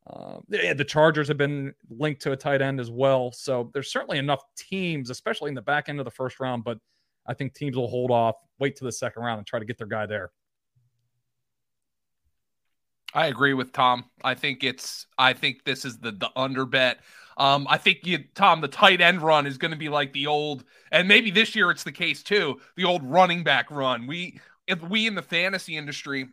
uh, 0.06 0.38
the 0.48 0.84
Chargers 0.84 1.28
have 1.28 1.38
been 1.38 1.74
linked 1.88 2.22
to 2.22 2.32
a 2.32 2.36
tight 2.36 2.60
end 2.60 2.80
as 2.80 2.90
well. 2.90 3.30
So 3.32 3.70
there's 3.72 3.90
certainly 3.90 4.18
enough 4.18 4.42
teams, 4.56 5.10
especially 5.10 5.48
in 5.48 5.54
the 5.54 5.62
back 5.62 5.88
end 5.88 6.00
of 6.00 6.04
the 6.04 6.10
first 6.10 6.40
round. 6.40 6.64
But 6.64 6.78
I 7.26 7.34
think 7.34 7.54
teams 7.54 7.76
will 7.76 7.88
hold 7.88 8.10
off, 8.10 8.36
wait 8.58 8.76
to 8.76 8.84
the 8.84 8.92
second 8.92 9.22
round, 9.22 9.38
and 9.38 9.46
try 9.46 9.58
to 9.58 9.64
get 9.64 9.78
their 9.78 9.86
guy 9.86 10.06
there. 10.06 10.32
I 13.14 13.26
agree 13.26 13.54
with 13.54 13.72
Tom. 13.72 14.04
I 14.24 14.34
think 14.34 14.64
it's. 14.64 15.06
I 15.18 15.34
think 15.34 15.64
this 15.64 15.84
is 15.84 15.98
the 15.98 16.12
the 16.12 16.30
under 16.34 16.64
bet. 16.64 16.98
Um, 17.36 17.66
I 17.68 17.78
think 17.78 18.00
you, 18.04 18.24
Tom, 18.34 18.60
the 18.60 18.68
tight 18.68 19.00
end 19.00 19.22
run 19.22 19.46
is 19.46 19.58
going 19.58 19.70
to 19.70 19.76
be 19.76 19.88
like 19.88 20.12
the 20.12 20.26
old, 20.26 20.64
and 20.90 21.08
maybe 21.08 21.30
this 21.30 21.54
year 21.54 21.70
it's 21.70 21.84
the 21.84 21.92
case 21.92 22.22
too. 22.22 22.60
The 22.76 22.84
old 22.84 23.04
running 23.04 23.42
back 23.44 23.70
run. 23.70 24.06
We, 24.06 24.40
if 24.66 24.82
we 24.82 25.06
in 25.06 25.14
the 25.14 25.22
fantasy 25.22 25.76
industry, 25.76 26.28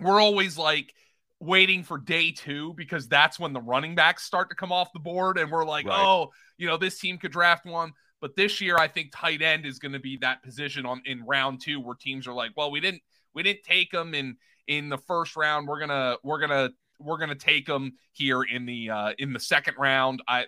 we're 0.00 0.20
always 0.20 0.56
like 0.56 0.94
waiting 1.40 1.82
for 1.82 1.98
day 1.98 2.30
two 2.30 2.74
because 2.74 3.08
that's 3.08 3.40
when 3.40 3.52
the 3.52 3.60
running 3.60 3.94
backs 3.94 4.24
start 4.24 4.50
to 4.50 4.54
come 4.54 4.70
off 4.70 4.92
the 4.92 5.00
board. 5.00 5.38
And 5.38 5.50
we're 5.50 5.64
like, 5.64 5.86
right. 5.86 5.98
oh, 5.98 6.30
you 6.58 6.66
know, 6.66 6.76
this 6.76 6.98
team 6.98 7.18
could 7.18 7.32
draft 7.32 7.66
one. 7.66 7.92
But 8.20 8.36
this 8.36 8.60
year, 8.60 8.76
I 8.76 8.86
think 8.86 9.12
tight 9.14 9.40
end 9.40 9.64
is 9.64 9.78
going 9.78 9.92
to 9.92 9.98
be 9.98 10.18
that 10.18 10.42
position 10.42 10.84
on 10.84 11.00
in 11.06 11.24
round 11.24 11.62
two 11.62 11.80
where 11.80 11.94
teams 11.94 12.26
are 12.26 12.34
like, 12.34 12.50
well, 12.56 12.70
we 12.70 12.80
didn't 12.80 13.02
we 13.34 13.42
didn't 13.42 13.62
take 13.62 13.90
them 13.90 14.14
in 14.14 14.36
in 14.66 14.90
the 14.90 14.98
first 14.98 15.36
round. 15.36 15.66
We're 15.66 15.80
gonna 15.80 16.16
we're 16.22 16.40
gonna 16.40 16.70
we're 16.98 17.18
gonna 17.18 17.34
take 17.34 17.66
them 17.66 17.94
here 18.12 18.42
in 18.42 18.66
the 18.66 18.90
uh, 18.90 19.12
in 19.18 19.32
the 19.32 19.40
second 19.40 19.76
round. 19.78 20.22
I 20.28 20.46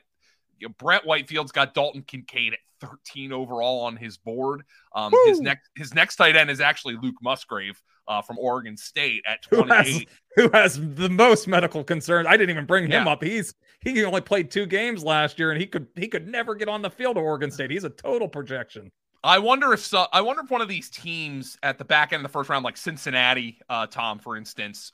you 0.58 0.68
know, 0.68 0.74
Brett 0.78 1.06
Whitefield's 1.06 1.52
got 1.52 1.72
Dalton 1.72 2.02
Kincaid 2.02 2.52
at 2.52 2.58
13 2.82 3.32
overall 3.32 3.80
on 3.80 3.96
his 3.96 4.18
board. 4.18 4.64
Um, 4.94 5.12
his 5.24 5.40
next 5.40 5.70
his 5.74 5.94
next 5.94 6.16
tight 6.16 6.36
end 6.36 6.50
is 6.50 6.60
actually 6.60 6.98
Luke 7.00 7.16
Musgrave 7.22 7.80
uh, 8.12 8.22
from 8.22 8.38
Oregon 8.38 8.76
State 8.76 9.22
at 9.26 9.42
28. 9.42 9.66
Who 9.66 9.72
has, 9.72 10.06
who 10.36 10.50
has, 10.50 10.94
the 10.96 11.08
most 11.08 11.48
medical 11.48 11.82
concerns? 11.82 12.26
I 12.28 12.36
didn't 12.36 12.50
even 12.50 12.66
bring 12.66 12.84
him 12.84 13.06
yeah. 13.06 13.08
up. 13.08 13.22
He's 13.22 13.54
he 13.80 14.04
only 14.04 14.20
played 14.20 14.50
two 14.50 14.66
games 14.66 15.02
last 15.02 15.38
year, 15.38 15.50
and 15.50 15.60
he 15.60 15.66
could 15.66 15.86
he 15.96 16.08
could 16.08 16.28
never 16.28 16.54
get 16.54 16.68
on 16.68 16.82
the 16.82 16.90
field 16.90 17.16
at 17.16 17.20
Oregon 17.20 17.50
State. 17.50 17.70
He's 17.70 17.84
a 17.84 17.90
total 17.90 18.28
projection. 18.28 18.90
I 19.24 19.38
wonder 19.38 19.72
if 19.72 19.80
so, 19.80 20.06
I 20.12 20.20
wonder 20.20 20.42
if 20.42 20.50
one 20.50 20.60
of 20.60 20.68
these 20.68 20.90
teams 20.90 21.56
at 21.62 21.78
the 21.78 21.84
back 21.84 22.12
end 22.12 22.24
of 22.24 22.30
the 22.30 22.32
first 22.32 22.50
round, 22.50 22.64
like 22.64 22.76
Cincinnati, 22.76 23.58
uh, 23.68 23.86
Tom, 23.86 24.18
for 24.18 24.36
instance, 24.36 24.92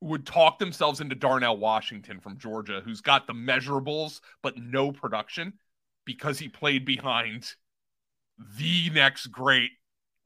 would 0.00 0.26
talk 0.26 0.58
themselves 0.58 1.00
into 1.00 1.14
Darnell 1.14 1.58
Washington 1.58 2.20
from 2.20 2.38
Georgia, 2.38 2.80
who's 2.84 3.00
got 3.00 3.26
the 3.26 3.34
measurables 3.34 4.20
but 4.42 4.56
no 4.56 4.92
production 4.92 5.52
because 6.06 6.38
he 6.38 6.48
played 6.48 6.86
behind 6.86 7.54
the 8.58 8.90
next 8.90 9.26
great 9.28 9.70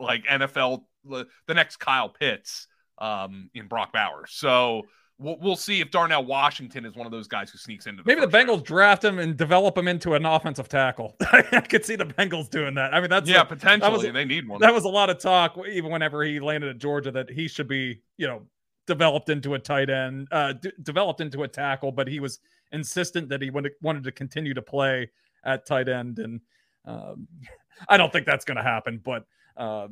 like 0.00 0.24
NFL 0.26 0.84
the 1.04 1.54
next 1.54 1.76
Kyle 1.76 2.08
Pitts 2.08 2.66
um, 2.98 3.50
in 3.54 3.66
Brock 3.66 3.92
Bowers. 3.92 4.30
So 4.32 4.82
we'll, 5.20 5.38
we'll 5.40 5.56
see 5.56 5.80
if 5.80 5.90
Darnell 5.90 6.24
Washington 6.24 6.84
is 6.84 6.96
one 6.96 7.06
of 7.06 7.12
those 7.12 7.28
guys 7.28 7.50
who 7.50 7.58
sneaks 7.58 7.86
into. 7.86 8.02
The 8.02 8.06
Maybe 8.08 8.20
the 8.20 8.26
Bengals 8.26 8.56
round. 8.56 8.64
draft 8.64 9.04
him 9.04 9.18
and 9.18 9.36
develop 9.36 9.76
him 9.76 9.86
into 9.86 10.14
an 10.14 10.24
offensive 10.24 10.68
tackle. 10.68 11.16
I 11.32 11.60
could 11.60 11.84
see 11.84 11.96
the 11.96 12.06
Bengals 12.06 12.50
doing 12.50 12.74
that. 12.74 12.94
I 12.94 13.00
mean, 13.00 13.10
that's 13.10 13.28
yeah, 13.28 13.42
a, 13.42 13.44
potentially 13.44 13.92
was, 13.92 14.12
they 14.12 14.24
need 14.24 14.48
one. 14.48 14.60
That 14.60 14.74
was 14.74 14.84
a 14.84 14.88
lot 14.88 15.10
of 15.10 15.18
talk, 15.18 15.56
even 15.68 15.90
whenever 15.90 16.24
he 16.24 16.40
landed 16.40 16.70
at 16.70 16.78
Georgia, 16.78 17.10
that 17.12 17.30
he 17.30 17.46
should 17.48 17.68
be, 17.68 18.00
you 18.16 18.26
know, 18.26 18.42
developed 18.86 19.28
into 19.28 19.54
a 19.54 19.58
tight 19.58 19.90
end, 19.90 20.28
uh, 20.32 20.54
d- 20.54 20.72
developed 20.82 21.20
into 21.20 21.42
a 21.44 21.48
tackle, 21.48 21.92
but 21.92 22.08
he 22.08 22.18
was 22.18 22.40
insistent 22.72 23.28
that 23.28 23.42
he 23.42 23.50
wanted, 23.50 23.72
wanted 23.82 24.04
to 24.04 24.12
continue 24.12 24.54
to 24.54 24.62
play 24.62 25.10
at 25.44 25.66
tight 25.66 25.88
end, 25.88 26.18
and 26.18 26.40
um, 26.86 27.28
I 27.88 27.96
don't 27.96 28.12
think 28.12 28.26
that's 28.26 28.44
going 28.44 28.56
to 28.56 28.62
happen, 28.62 29.00
but. 29.04 29.24
Uh, 29.60 29.88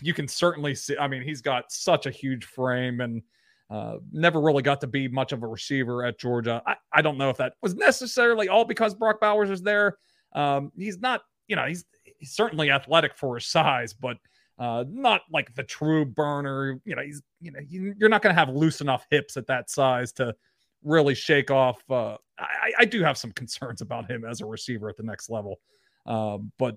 you 0.00 0.14
can 0.14 0.26
certainly 0.26 0.74
see. 0.74 0.96
I 0.96 1.06
mean, 1.06 1.22
he's 1.22 1.42
got 1.42 1.70
such 1.70 2.06
a 2.06 2.10
huge 2.10 2.46
frame 2.46 3.00
and 3.00 3.22
uh, 3.70 3.98
never 4.10 4.40
really 4.40 4.62
got 4.62 4.80
to 4.80 4.86
be 4.86 5.06
much 5.08 5.32
of 5.32 5.42
a 5.42 5.46
receiver 5.46 6.04
at 6.04 6.18
Georgia. 6.18 6.62
I, 6.66 6.76
I 6.92 7.02
don't 7.02 7.18
know 7.18 7.30
if 7.30 7.36
that 7.36 7.54
was 7.62 7.74
necessarily 7.74 8.48
all 8.48 8.64
because 8.64 8.94
Brock 8.94 9.20
Bowers 9.20 9.50
is 9.50 9.62
there. 9.62 9.96
Um, 10.34 10.72
he's 10.76 10.98
not, 10.98 11.22
you 11.46 11.56
know, 11.56 11.66
he's, 11.66 11.84
he's 12.18 12.32
certainly 12.32 12.70
athletic 12.70 13.16
for 13.16 13.36
his 13.36 13.46
size, 13.46 13.92
but 13.92 14.16
uh, 14.58 14.84
not 14.88 15.22
like 15.30 15.54
the 15.54 15.62
true 15.62 16.04
burner. 16.04 16.80
You 16.84 16.96
know, 16.96 17.02
he's, 17.02 17.22
you 17.40 17.52
know, 17.52 17.60
you're 17.68 18.08
not 18.08 18.22
going 18.22 18.34
to 18.34 18.38
have 18.38 18.48
loose 18.48 18.80
enough 18.80 19.06
hips 19.10 19.36
at 19.36 19.46
that 19.46 19.70
size 19.70 20.12
to 20.14 20.34
really 20.82 21.14
shake 21.14 21.50
off. 21.50 21.82
Uh, 21.88 22.16
I, 22.38 22.72
I 22.80 22.84
do 22.84 23.02
have 23.02 23.18
some 23.18 23.32
concerns 23.32 23.80
about 23.82 24.10
him 24.10 24.24
as 24.24 24.40
a 24.40 24.46
receiver 24.46 24.88
at 24.88 24.96
the 24.96 25.02
next 25.02 25.30
level. 25.30 25.60
Um, 26.06 26.52
but 26.58 26.76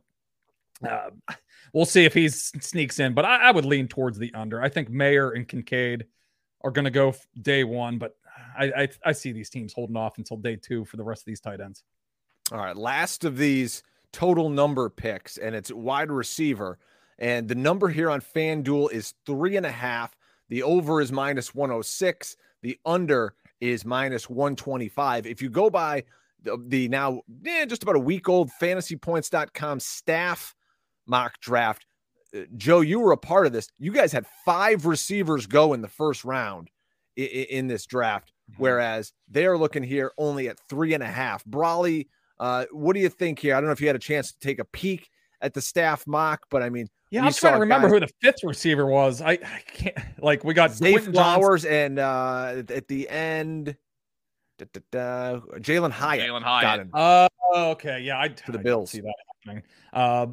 uh, 0.83 1.09
we'll 1.73 1.85
see 1.85 2.05
if 2.05 2.13
he 2.13 2.29
sneaks 2.29 2.99
in, 2.99 3.13
but 3.13 3.25
I, 3.25 3.49
I, 3.49 3.51
would 3.51 3.65
lean 3.65 3.87
towards 3.87 4.17
the 4.17 4.33
under. 4.33 4.61
I 4.61 4.69
think 4.69 4.89
Mayer 4.89 5.31
and 5.31 5.47
Kincaid 5.47 6.05
are 6.63 6.71
going 6.71 6.85
to 6.85 6.91
go 6.91 7.15
day 7.41 7.63
one, 7.63 7.97
but 7.97 8.15
I, 8.57 8.65
I, 8.65 8.89
I 9.05 9.11
see 9.11 9.31
these 9.31 9.49
teams 9.49 9.73
holding 9.73 9.95
off 9.95 10.17
until 10.17 10.37
day 10.37 10.57
two 10.57 10.85
for 10.85 10.97
the 10.97 11.03
rest 11.03 11.21
of 11.21 11.25
these 11.25 11.39
tight 11.39 11.61
ends. 11.61 11.83
All 12.51 12.59
right, 12.59 12.75
last 12.75 13.23
of 13.23 13.37
these 13.37 13.83
total 14.11 14.49
number 14.49 14.89
picks, 14.89 15.37
and 15.37 15.55
it's 15.55 15.71
wide 15.71 16.11
receiver. 16.11 16.77
And 17.17 17.47
the 17.47 17.55
number 17.55 17.87
here 17.87 18.09
on 18.09 18.21
FanDuel 18.21 18.91
is 18.91 19.13
three 19.25 19.55
and 19.55 19.65
a 19.65 19.71
half. 19.71 20.15
The 20.49 20.63
over 20.63 21.01
is 21.01 21.11
minus 21.11 21.55
106. 21.55 22.35
The 22.61 22.77
under 22.85 23.35
is 23.61 23.85
minus 23.85 24.29
125. 24.29 25.25
If 25.25 25.41
you 25.41 25.49
go 25.49 25.69
by 25.69 26.03
the, 26.43 26.57
the 26.67 26.87
now 26.89 27.21
eh, 27.45 27.65
just 27.65 27.83
about 27.83 27.95
a 27.95 27.99
week 27.99 28.29
old 28.29 28.51
fantasypoints.com 28.61 29.79
staff 29.79 30.55
mock 31.07 31.39
draft. 31.39 31.85
Uh, 32.35 32.41
Joe, 32.57 32.81
you 32.81 32.99
were 32.99 33.11
a 33.11 33.17
part 33.17 33.45
of 33.45 33.53
this. 33.53 33.69
You 33.77 33.91
guys 33.91 34.11
had 34.11 34.25
five 34.45 34.85
receivers 34.85 35.45
go 35.47 35.73
in 35.73 35.81
the 35.81 35.87
first 35.87 36.25
round 36.25 36.69
in, 37.15 37.25
in 37.25 37.67
this 37.67 37.85
draft, 37.85 38.31
mm-hmm. 38.51 38.61
whereas 38.61 39.13
they're 39.29 39.57
looking 39.57 39.83
here 39.83 40.11
only 40.17 40.49
at 40.49 40.59
three 40.69 40.93
and 40.93 41.03
a 41.03 41.07
half. 41.07 41.43
Brolley, 41.45 42.07
uh, 42.39 42.65
what 42.71 42.93
do 42.93 42.99
you 42.99 43.09
think 43.09 43.39
here? 43.39 43.55
I 43.55 43.59
don't 43.59 43.67
know 43.67 43.73
if 43.73 43.81
you 43.81 43.87
had 43.87 43.95
a 43.95 43.99
chance 43.99 44.31
to 44.31 44.39
take 44.39 44.59
a 44.59 44.65
peek 44.65 45.09
at 45.41 45.53
the 45.53 45.61
staff 45.61 46.05
mock, 46.07 46.41
but 46.49 46.63
I 46.63 46.69
mean, 46.69 46.87
yeah, 47.11 47.23
I'm 47.23 47.33
trying 47.33 47.53
to 47.53 47.59
remember 47.59 47.87
guys, 47.87 47.93
who 47.93 47.99
the 48.01 48.11
fifth 48.21 48.43
receiver 48.43 48.85
was. 48.85 49.21
I, 49.21 49.31
I 49.33 49.61
can't 49.67 49.97
like 50.21 50.43
we 50.43 50.53
got 50.53 50.71
Zay 50.73 50.97
Flowers 50.97 51.63
Johnson. 51.63 51.79
and 51.79 51.99
uh, 51.99 52.63
at 52.73 52.87
the 52.87 53.07
end, 53.07 53.77
Jalen 54.59 55.91
Hyatt. 55.91 56.29
Jalen 56.29 56.41
Hyatt. 56.41 56.63
Got 56.63 56.79
him. 56.79 56.89
Uh, 56.93 57.27
okay, 57.71 58.01
yeah, 58.01 58.19
I 58.19 58.29
for 58.29 58.51
the 58.51 58.59
Bills 58.59 58.91
see 58.91 59.01
that 59.01 59.13
happening. 59.45 59.63
Uh, 59.93 60.27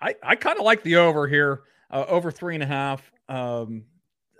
I, 0.00 0.14
I 0.22 0.36
kind 0.36 0.58
of 0.58 0.64
like 0.64 0.82
the 0.82 0.96
over 0.96 1.26
here, 1.26 1.62
uh, 1.90 2.04
over 2.08 2.30
three 2.30 2.54
and 2.54 2.62
a 2.62 2.66
half. 2.66 3.10
Um, 3.28 3.84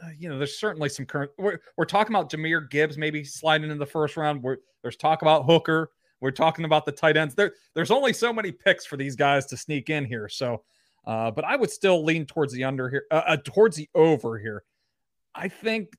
uh, 0.03 0.11
you 0.17 0.29
know, 0.29 0.39
there's 0.39 0.59
certainly 0.59 0.89
some 0.89 1.07
current. 1.07 1.31
We're, 1.39 1.59
we're 1.77 1.85
talking 1.85 2.15
about 2.15 2.31
Jahmyr 2.31 2.71
Gibbs 2.71 2.97
maybe 2.97 3.25
sliding 3.25 3.71
in 3.71 3.79
the 3.79 3.87
first 3.87 4.17
round. 4.17 4.43
We're, 4.43 4.59
there's 4.83 4.97
talk 4.97 5.23
about 5.23 5.45
Hooker. 5.45 5.91
We're 6.21 6.31
talking 6.31 6.65
about 6.65 6.85
the 6.85 6.93
tight 6.93 7.17
ends. 7.17 7.35
There, 7.35 7.53
there's 7.75 7.91
only 7.91 8.13
so 8.13 8.33
many 8.33 8.53
picks 8.53 8.85
for 8.87 8.97
these 8.97 9.17
guys 9.17 9.47
to 9.47 9.57
sneak 9.57 9.91
in 9.91 10.05
here. 10.05 10.29
So, 10.29 10.63
uh, 11.07 11.31
but 11.31 11.45
I 11.45 11.57
would 11.57 11.71
still 11.71 12.05
lean 12.05 12.27
towards 12.27 12.53
the 12.53 12.65
under 12.65 12.89
here, 12.89 13.05
uh, 13.11 13.23
uh, 13.27 13.37
towards 13.37 13.77
the 13.77 13.89
over 13.95 14.39
here. 14.39 14.65
I 15.35 15.49
think 15.49 15.91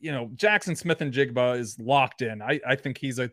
you 0.00 0.12
know, 0.12 0.30
Jackson 0.34 0.74
Smith-Njigba 0.74 1.58
is 1.58 1.78
locked 1.78 2.22
in. 2.22 2.42
I, 2.42 2.60
I 2.66 2.74
think 2.74 2.98
he's 2.98 3.18
a 3.18 3.30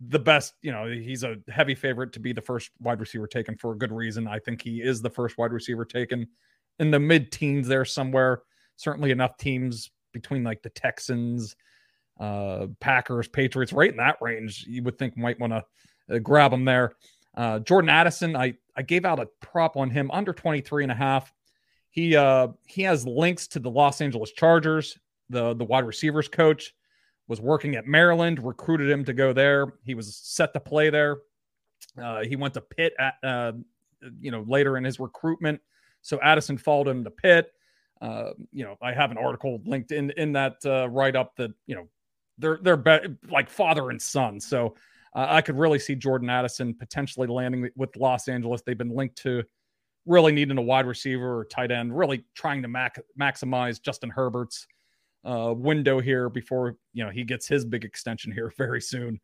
the 0.00 0.18
best, 0.18 0.54
you 0.62 0.70
know, 0.70 0.86
he's 0.86 1.24
a 1.24 1.36
heavy 1.48 1.74
favorite 1.74 2.12
to 2.12 2.20
be 2.20 2.32
the 2.32 2.40
first 2.40 2.70
wide 2.80 3.00
receiver 3.00 3.26
taken 3.26 3.56
for 3.56 3.72
a 3.72 3.78
good 3.78 3.92
reason. 3.92 4.28
I 4.28 4.38
think 4.38 4.62
he 4.62 4.80
is 4.80 5.02
the 5.02 5.10
first 5.10 5.36
wide 5.38 5.52
receiver 5.52 5.84
taken 5.84 6.28
in 6.78 6.90
the 6.90 7.00
mid 7.00 7.32
teens 7.32 7.66
there 7.66 7.84
somewhere. 7.84 8.42
Certainly 8.76 9.10
enough 9.10 9.36
teams 9.38 9.90
between 10.12 10.44
like 10.44 10.62
the 10.62 10.70
Texans, 10.70 11.56
uh, 12.20 12.68
Packers, 12.80 13.26
Patriots, 13.28 13.72
right 13.72 13.90
in 13.90 13.96
that 13.96 14.18
range. 14.20 14.64
You 14.68 14.84
would 14.84 14.98
think 14.98 15.16
might 15.16 15.40
want 15.40 15.52
to 15.52 15.64
uh, 16.14 16.18
grab 16.18 16.52
him 16.52 16.64
there. 16.64 16.92
Uh, 17.36 17.58
Jordan 17.58 17.90
Addison, 17.90 18.36
I, 18.36 18.54
I 18.76 18.82
gave 18.82 19.04
out 19.04 19.20
a 19.20 19.28
prop 19.40 19.76
on 19.76 19.90
him 19.90 20.10
under 20.12 20.32
23 20.32 20.84
and 20.84 20.92
a 20.92 20.94
half. 20.94 21.32
He 21.90 22.14
uh 22.14 22.48
he 22.66 22.82
has 22.82 23.06
links 23.06 23.48
to 23.48 23.58
the 23.58 23.70
Los 23.70 24.00
Angeles 24.00 24.30
Chargers. 24.32 24.96
The 25.30 25.54
the 25.54 25.64
wide 25.64 25.86
receivers 25.86 26.28
coach 26.28 26.74
was 27.28 27.40
working 27.40 27.76
at 27.76 27.86
Maryland, 27.86 28.42
recruited 28.42 28.90
him 28.90 29.04
to 29.04 29.12
go 29.12 29.32
there. 29.32 29.74
He 29.84 29.94
was 29.94 30.16
set 30.16 30.52
to 30.54 30.60
play 30.60 30.90
there. 30.90 31.18
Uh, 32.02 32.24
he 32.24 32.36
went 32.36 32.54
to 32.54 32.60
Pitt 32.60 32.94
at 32.98 33.14
uh, 33.22 33.52
you 34.20 34.30
know 34.30 34.44
later 34.48 34.76
in 34.76 34.84
his 34.84 34.98
recruitment. 34.98 35.60
So 36.02 36.18
Addison 36.22 36.58
followed 36.58 36.88
him 36.88 37.04
to 37.04 37.10
Pitt. 37.10 37.52
Uh, 38.00 38.30
you 38.52 38.64
know, 38.64 38.76
I 38.80 38.92
have 38.92 39.10
an 39.10 39.18
article 39.18 39.60
linked 39.64 39.92
in 39.92 40.10
in 40.12 40.32
that 40.32 40.56
uh, 40.64 40.88
write 40.88 41.16
up 41.16 41.36
that 41.36 41.52
you 41.66 41.74
know 41.76 41.88
they're 42.38 42.58
they're 42.62 42.76
be- 42.76 43.16
like 43.30 43.50
father 43.50 43.90
and 43.90 44.00
son. 44.00 44.40
So 44.40 44.74
uh, 45.14 45.26
I 45.28 45.40
could 45.42 45.58
really 45.58 45.78
see 45.78 45.94
Jordan 45.94 46.30
Addison 46.30 46.74
potentially 46.74 47.26
landing 47.26 47.68
with 47.76 47.96
Los 47.96 48.28
Angeles. 48.28 48.62
They've 48.62 48.78
been 48.78 48.94
linked 48.94 49.16
to 49.18 49.44
really 50.06 50.32
needing 50.32 50.56
a 50.56 50.62
wide 50.62 50.86
receiver 50.86 51.38
or 51.38 51.44
tight 51.44 51.70
end, 51.70 51.96
really 51.96 52.24
trying 52.34 52.62
to 52.62 52.68
mac- 52.68 53.02
maximize 53.20 53.80
Justin 53.82 54.10
Herbert's 54.10 54.66
uh, 55.28 55.52
window 55.52 56.00
here 56.00 56.28
before 56.28 56.76
you 56.94 57.04
know 57.04 57.10
he 57.10 57.24
gets 57.24 57.46
his 57.46 57.64
big 57.64 57.84
extension 57.84 58.32
here 58.32 58.52
very 58.58 58.80
soon. 58.80 59.20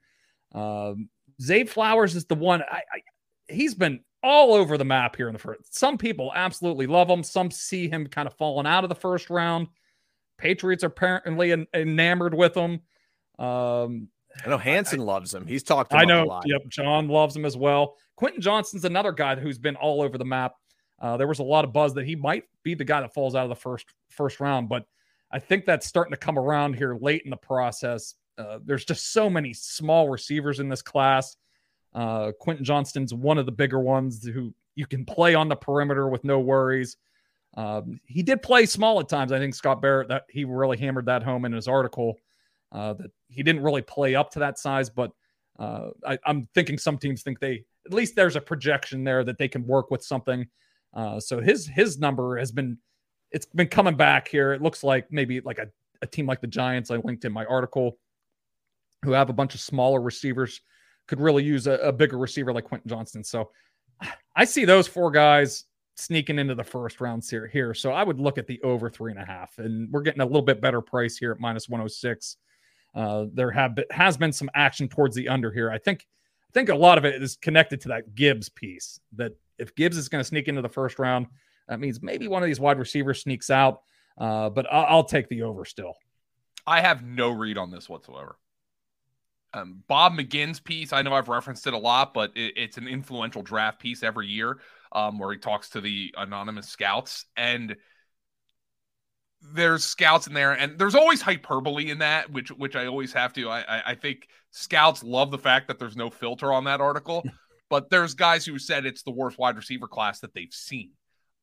Um, 0.54 1.08
Zay 1.40 1.64
Flowers 1.64 2.14
is 2.14 2.26
the 2.26 2.34
one. 2.34 2.62
I, 2.62 2.76
I, 2.76 3.00
he's 3.52 3.74
been 3.74 4.00
all 4.22 4.54
over 4.54 4.78
the 4.78 4.84
map 4.84 5.16
here 5.16 5.28
in 5.28 5.32
the 5.32 5.38
first. 5.38 5.76
Some 5.76 5.98
people 5.98 6.32
absolutely 6.34 6.86
love 6.86 7.08
him. 7.08 7.22
Some 7.22 7.50
see 7.50 7.88
him 7.88 8.06
kind 8.06 8.26
of 8.26 8.34
falling 8.34 8.66
out 8.66 8.84
of 8.84 8.88
the 8.88 8.94
first 8.94 9.30
round. 9.30 9.68
Patriots 10.38 10.84
are 10.84 10.88
apparently 10.88 11.52
en- 11.52 11.66
enamored 11.74 12.34
with 12.34 12.56
him. 12.56 12.80
Um, 13.38 14.08
I 14.44 14.48
know 14.48 14.58
Hansen 14.58 15.00
I, 15.00 15.04
loves 15.04 15.34
him. 15.34 15.46
He's 15.46 15.62
talked. 15.62 15.94
I 15.94 16.04
know. 16.04 16.40
Yep, 16.44 16.62
John 16.68 17.08
loves 17.08 17.36
him 17.36 17.44
as 17.44 17.56
well. 17.56 17.96
Quentin 18.16 18.40
Johnston's 18.40 18.84
another 18.84 19.12
guy 19.12 19.36
who's 19.36 19.58
been 19.58 19.76
all 19.76 20.02
over 20.02 20.18
the 20.18 20.24
map. 20.24 20.54
Uh, 21.00 21.16
there 21.16 21.26
was 21.26 21.38
a 21.38 21.44
lot 21.44 21.64
of 21.64 21.72
buzz 21.72 21.94
that 21.94 22.06
he 22.06 22.16
might 22.16 22.44
be 22.62 22.74
the 22.74 22.84
guy 22.84 23.00
that 23.00 23.12
falls 23.12 23.34
out 23.34 23.44
of 23.44 23.48
the 23.48 23.56
first 23.56 23.86
first 24.10 24.40
round, 24.40 24.68
but 24.68 24.86
I 25.34 25.40
think 25.40 25.66
that's 25.66 25.86
starting 25.86 26.12
to 26.12 26.16
come 26.16 26.38
around 26.38 26.74
here 26.74 26.96
late 27.00 27.22
in 27.24 27.30
the 27.30 27.36
process. 27.36 28.14
Uh, 28.38 28.60
there's 28.64 28.84
just 28.84 29.12
so 29.12 29.28
many 29.28 29.52
small 29.52 30.08
receivers 30.08 30.60
in 30.60 30.68
this 30.68 30.80
class. 30.80 31.36
Uh, 31.92 32.30
Quentin 32.38 32.64
Johnston's 32.64 33.12
one 33.12 33.36
of 33.38 33.44
the 33.44 33.52
bigger 33.52 33.80
ones 33.80 34.24
who 34.24 34.54
you 34.76 34.86
can 34.86 35.04
play 35.04 35.34
on 35.34 35.48
the 35.48 35.56
perimeter 35.56 36.08
with 36.08 36.22
no 36.22 36.38
worries. 36.38 36.96
Um, 37.56 37.98
he 38.06 38.22
did 38.22 38.42
play 38.42 38.64
small 38.66 39.00
at 39.00 39.08
times. 39.08 39.32
I 39.32 39.40
think 39.40 39.56
Scott 39.56 39.82
Barrett 39.82 40.08
that 40.08 40.22
he 40.30 40.44
really 40.44 40.76
hammered 40.76 41.06
that 41.06 41.24
home 41.24 41.44
in 41.44 41.52
his 41.52 41.66
article 41.66 42.14
uh, 42.70 42.92
that 42.94 43.10
he 43.28 43.42
didn't 43.42 43.62
really 43.64 43.82
play 43.82 44.14
up 44.14 44.30
to 44.30 44.38
that 44.38 44.58
size. 44.58 44.88
But 44.88 45.10
uh, 45.58 45.90
I, 46.06 46.18
am 46.26 46.48
thinking 46.54 46.78
some 46.78 46.96
teams 46.96 47.22
think 47.22 47.40
they 47.40 47.64
at 47.86 47.92
least 47.92 48.14
there's 48.14 48.36
a 48.36 48.40
projection 48.40 49.02
there 49.02 49.24
that 49.24 49.38
they 49.38 49.48
can 49.48 49.66
work 49.66 49.90
with 49.90 50.02
something 50.02 50.46
uh, 50.94 51.20
so 51.20 51.40
his 51.40 51.66
his 51.66 51.98
number 51.98 52.38
has 52.38 52.52
been 52.52 52.78
it's 53.34 53.46
been 53.46 53.66
coming 53.66 53.96
back 53.96 54.28
here. 54.28 54.52
It 54.52 54.62
looks 54.62 54.84
like 54.84 55.10
maybe 55.10 55.40
like 55.40 55.58
a, 55.58 55.66
a 56.00 56.06
team 56.06 56.24
like 56.24 56.40
the 56.40 56.46
Giants, 56.46 56.92
I 56.92 56.96
linked 56.96 57.24
in 57.24 57.32
my 57.32 57.44
article, 57.46 57.98
who 59.02 59.10
have 59.10 59.28
a 59.28 59.32
bunch 59.32 59.54
of 59.54 59.60
smaller 59.60 60.00
receivers, 60.00 60.60
could 61.08 61.20
really 61.20 61.42
use 61.42 61.66
a, 61.66 61.72
a 61.74 61.92
bigger 61.92 62.16
receiver 62.16 62.52
like 62.52 62.64
Quentin 62.64 62.88
Johnston. 62.88 63.24
So 63.24 63.50
I 64.36 64.44
see 64.44 64.64
those 64.64 64.86
four 64.86 65.10
guys 65.10 65.64
sneaking 65.96 66.38
into 66.38 66.54
the 66.54 66.64
first 66.64 67.00
round 67.00 67.24
here. 67.28 67.48
here. 67.48 67.74
So 67.74 67.90
I 67.90 68.04
would 68.04 68.20
look 68.20 68.38
at 68.38 68.46
the 68.46 68.62
over 68.62 68.88
three 68.88 69.10
and 69.10 69.20
a 69.20 69.26
half, 69.26 69.58
and 69.58 69.90
we're 69.92 70.02
getting 70.02 70.22
a 70.22 70.26
little 70.26 70.40
bit 70.40 70.60
better 70.60 70.80
price 70.80 71.16
here 71.16 71.32
at 71.32 71.40
minus 71.40 71.68
106. 71.68 72.36
Uh, 72.94 73.26
there 73.34 73.50
have 73.50 73.74
been, 73.74 73.84
has 73.90 74.16
been 74.16 74.32
some 74.32 74.48
action 74.54 74.88
towards 74.88 75.16
the 75.16 75.28
under 75.28 75.50
here. 75.50 75.72
I 75.72 75.78
think 75.78 76.06
I 76.48 76.52
think 76.52 76.68
a 76.68 76.74
lot 76.74 76.98
of 76.98 77.04
it 77.04 77.20
is 77.20 77.36
connected 77.36 77.80
to 77.80 77.88
that 77.88 78.14
Gibbs 78.14 78.48
piece 78.48 79.00
that 79.16 79.32
if 79.58 79.74
Gibbs 79.74 79.96
is 79.96 80.08
going 80.08 80.20
to 80.20 80.24
sneak 80.28 80.46
into 80.46 80.62
the 80.62 80.68
first 80.68 81.00
round, 81.00 81.26
that 81.68 81.80
means 81.80 82.02
maybe 82.02 82.28
one 82.28 82.42
of 82.42 82.46
these 82.46 82.60
wide 82.60 82.78
receivers 82.78 83.22
sneaks 83.22 83.50
out. 83.50 83.82
Uh, 84.18 84.48
but 84.48 84.66
I'll, 84.70 84.86
I'll, 84.88 85.04
take 85.04 85.28
the 85.28 85.42
over 85.42 85.64
still. 85.64 85.94
I 86.66 86.80
have 86.80 87.02
no 87.02 87.30
read 87.30 87.58
on 87.58 87.70
this 87.70 87.88
whatsoever. 87.88 88.36
Um, 89.52 89.82
Bob 89.88 90.12
McGinn's 90.14 90.60
piece, 90.60 90.92
I 90.92 91.02
know 91.02 91.12
I've 91.12 91.28
referenced 91.28 91.66
it 91.66 91.74
a 91.74 91.78
lot, 91.78 92.14
but 92.14 92.30
it, 92.36 92.54
it's 92.56 92.76
an 92.76 92.86
influential 92.86 93.42
draft 93.42 93.80
piece 93.80 94.02
every 94.02 94.28
year 94.28 94.58
um, 94.92 95.18
where 95.18 95.32
he 95.32 95.38
talks 95.38 95.70
to 95.70 95.80
the 95.80 96.14
anonymous 96.16 96.68
scouts. 96.68 97.26
And 97.36 97.76
there's 99.52 99.84
scouts 99.84 100.26
in 100.26 100.32
there, 100.32 100.52
and 100.52 100.78
there's 100.78 100.94
always 100.94 101.20
hyperbole 101.20 101.90
in 101.90 101.98
that, 101.98 102.30
which 102.30 102.50
which 102.50 102.76
I 102.76 102.86
always 102.86 103.12
have 103.12 103.32
to. 103.34 103.50
I, 103.50 103.60
I, 103.60 103.82
I 103.86 103.94
think 103.94 104.28
scouts 104.52 105.02
love 105.02 105.30
the 105.30 105.38
fact 105.38 105.68
that 105.68 105.78
there's 105.78 105.96
no 105.96 106.08
filter 106.08 106.52
on 106.52 106.64
that 106.64 106.80
article. 106.80 107.24
but 107.68 107.90
there's 107.90 108.14
guys 108.14 108.46
who 108.46 108.58
said 108.58 108.86
it's 108.86 109.02
the 109.02 109.10
worst 109.10 109.38
wide 109.38 109.56
receiver 109.56 109.88
class 109.88 110.20
that 110.20 110.34
they've 110.34 110.52
seen. 110.52 110.92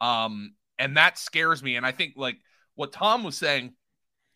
Um, 0.01 0.55
and 0.77 0.97
that 0.97 1.17
scares 1.17 1.63
me. 1.63 1.77
And 1.77 1.85
I 1.85 1.91
think 1.91 2.13
like 2.17 2.37
what 2.75 2.91
Tom 2.91 3.23
was 3.23 3.37
saying, 3.37 3.73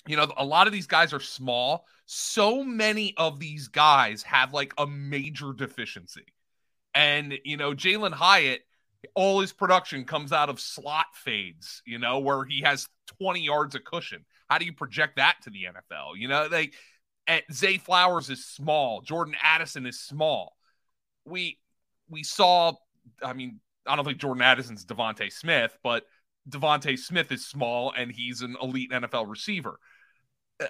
you 0.07 0.15
know, 0.15 0.31
a 0.37 0.45
lot 0.45 0.67
of 0.67 0.73
these 0.73 0.87
guys 0.87 1.11
are 1.11 1.19
small. 1.19 1.85
So 2.05 2.63
many 2.63 3.15
of 3.17 3.39
these 3.39 3.67
guys 3.67 4.21
have 4.23 4.53
like 4.53 4.73
a 4.77 4.85
major 4.85 5.51
deficiency. 5.51 6.25
And, 6.93 7.33
you 7.43 7.57
know, 7.57 7.73
Jalen 7.73 8.13
Hyatt, 8.13 8.61
all 9.15 9.41
his 9.41 9.51
production 9.51 10.05
comes 10.05 10.31
out 10.31 10.49
of 10.49 10.59
slot 10.59 11.07
fades, 11.13 11.81
you 11.85 11.97
know, 11.97 12.19
where 12.19 12.45
he 12.45 12.61
has 12.61 12.87
20 13.19 13.41
yards 13.41 13.75
of 13.75 13.83
cushion. 13.83 14.23
How 14.47 14.59
do 14.59 14.65
you 14.65 14.73
project 14.73 15.17
that 15.17 15.37
to 15.43 15.49
the 15.49 15.65
NFL? 15.65 16.17
You 16.17 16.27
know, 16.27 16.47
like 16.51 16.75
at 17.27 17.43
Zay 17.51 17.77
Flowers 17.79 18.29
is 18.29 18.45
small, 18.45 19.01
Jordan 19.01 19.35
Addison 19.41 19.87
is 19.87 19.99
small. 19.99 20.55
We 21.25 21.57
we 22.07 22.23
saw, 22.23 22.73
I 23.23 23.33
mean, 23.33 23.59
I 23.87 23.95
don't 23.95 24.05
think 24.05 24.17
Jordan 24.17 24.43
Addison's 24.43 24.85
DeVonta 24.85 25.31
Smith, 25.31 25.77
but 25.83 26.03
DeVonta 26.49 26.97
Smith 26.97 27.31
is 27.31 27.45
small 27.45 27.93
and 27.95 28.11
he's 28.11 28.41
an 28.41 28.55
elite 28.61 28.91
NFL 28.91 29.29
receiver. 29.29 29.79
Uh, 30.61 30.67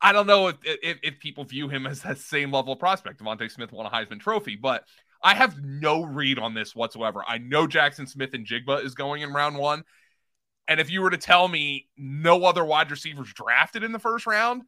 I 0.00 0.12
don't 0.12 0.26
know 0.26 0.48
if, 0.48 0.56
if, 0.62 0.98
if 1.02 1.18
people 1.20 1.44
view 1.44 1.68
him 1.68 1.86
as 1.86 2.02
that 2.02 2.18
same 2.18 2.52
level 2.52 2.72
of 2.72 2.78
prospect. 2.78 3.22
DeVonta 3.22 3.50
Smith 3.50 3.72
won 3.72 3.86
a 3.86 3.90
Heisman 3.90 4.20
Trophy, 4.20 4.56
but 4.56 4.84
I 5.22 5.34
have 5.34 5.62
no 5.62 6.04
read 6.04 6.38
on 6.38 6.54
this 6.54 6.74
whatsoever. 6.74 7.22
I 7.26 7.38
know 7.38 7.66
Jackson 7.66 8.06
Smith-Njigba 8.06 8.84
is 8.84 8.94
going 8.94 9.22
in 9.22 9.32
round 9.32 9.56
one. 9.56 9.84
And 10.68 10.80
if 10.80 10.90
you 10.90 11.00
were 11.00 11.10
to 11.10 11.16
tell 11.16 11.48
me 11.48 11.88
no 11.96 12.44
other 12.44 12.64
wide 12.64 12.90
receivers 12.90 13.32
drafted 13.32 13.82
in 13.84 13.92
the 13.92 13.98
first 13.98 14.26
round, 14.26 14.62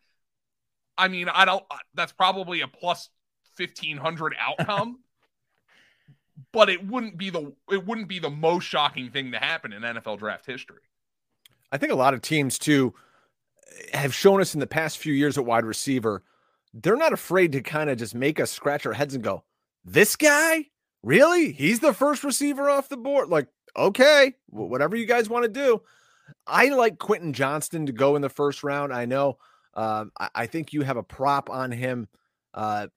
I 0.97 1.09
mean, 1.09 1.29
I 1.29 1.45
don't, 1.45 1.65
that's 1.95 2.13
probably 2.13 2.61
a 2.63 2.69
plus 2.69 3.11
1500 3.57 4.35
outcome 4.41 5.01
but 6.53 6.69
it 6.69 6.87
wouldn't 6.87 7.17
be 7.17 7.31
the 7.31 7.53
it 7.71 7.87
wouldn't 7.87 8.09
be 8.09 8.19
the 8.19 8.31
most 8.31 8.65
shocking 8.65 9.11
thing 9.11 9.33
to 9.33 9.39
happen 9.39 9.73
in 9.73 9.83
NFL 9.83 10.19
draft 10.19 10.47
history. 10.47 10.81
I 11.71 11.79
think 11.79 11.93
a 11.93 11.97
lot 11.97 12.15
of 12.15 12.23
teams 12.23 12.59
too 12.59 12.95
have 13.93 14.15
shown 14.15 14.41
us 14.41 14.55
in 14.55 14.61
the 14.61 14.67
past 14.67 14.99
few 14.99 15.13
years 15.13 15.37
at 15.37 15.45
wide 15.45 15.65
receiver, 15.65 16.23
they're 16.73 16.97
not 16.97 17.13
afraid 17.13 17.53
to 17.53 17.61
kind 17.61 17.91
of 17.91 17.99
just 17.99 18.15
make 18.15 18.41
us 18.41 18.51
scratch 18.51 18.87
our 18.87 18.93
heads 18.93 19.15
and 19.15 19.25
go, 19.25 19.45
"This 19.85 20.17
guy, 20.17 20.67
really? 21.03 21.53
He's 21.53 21.81
the 21.81 21.93
first 21.93 22.25
receiver 22.25 22.71
off 22.71 22.89
the 22.89 22.97
board." 22.97 23.29
Like, 23.29 23.49
okay, 23.77 24.35
whatever 24.49 24.97
you 24.97 25.07
guys 25.07 25.29
want 25.29 25.45
to 25.45 25.49
do. 25.49 25.83
I 26.47 26.69
like 26.69 26.99
Quentin 26.99 27.33
Johnston 27.33 27.87
to 27.87 27.93
go 27.93 28.17
in 28.17 28.23
the 28.23 28.29
first 28.29 28.63
round. 28.63 28.93
I 28.93 29.07
know. 29.07 29.39
Um, 29.75 30.13
I, 30.19 30.29
I, 30.35 30.47
think 30.47 30.73
you 30.73 30.83
have 30.83 30.97
a 30.97 31.03
prop 31.03 31.49
on 31.49 31.71
him. 31.71 32.09
Uh, 32.53 32.89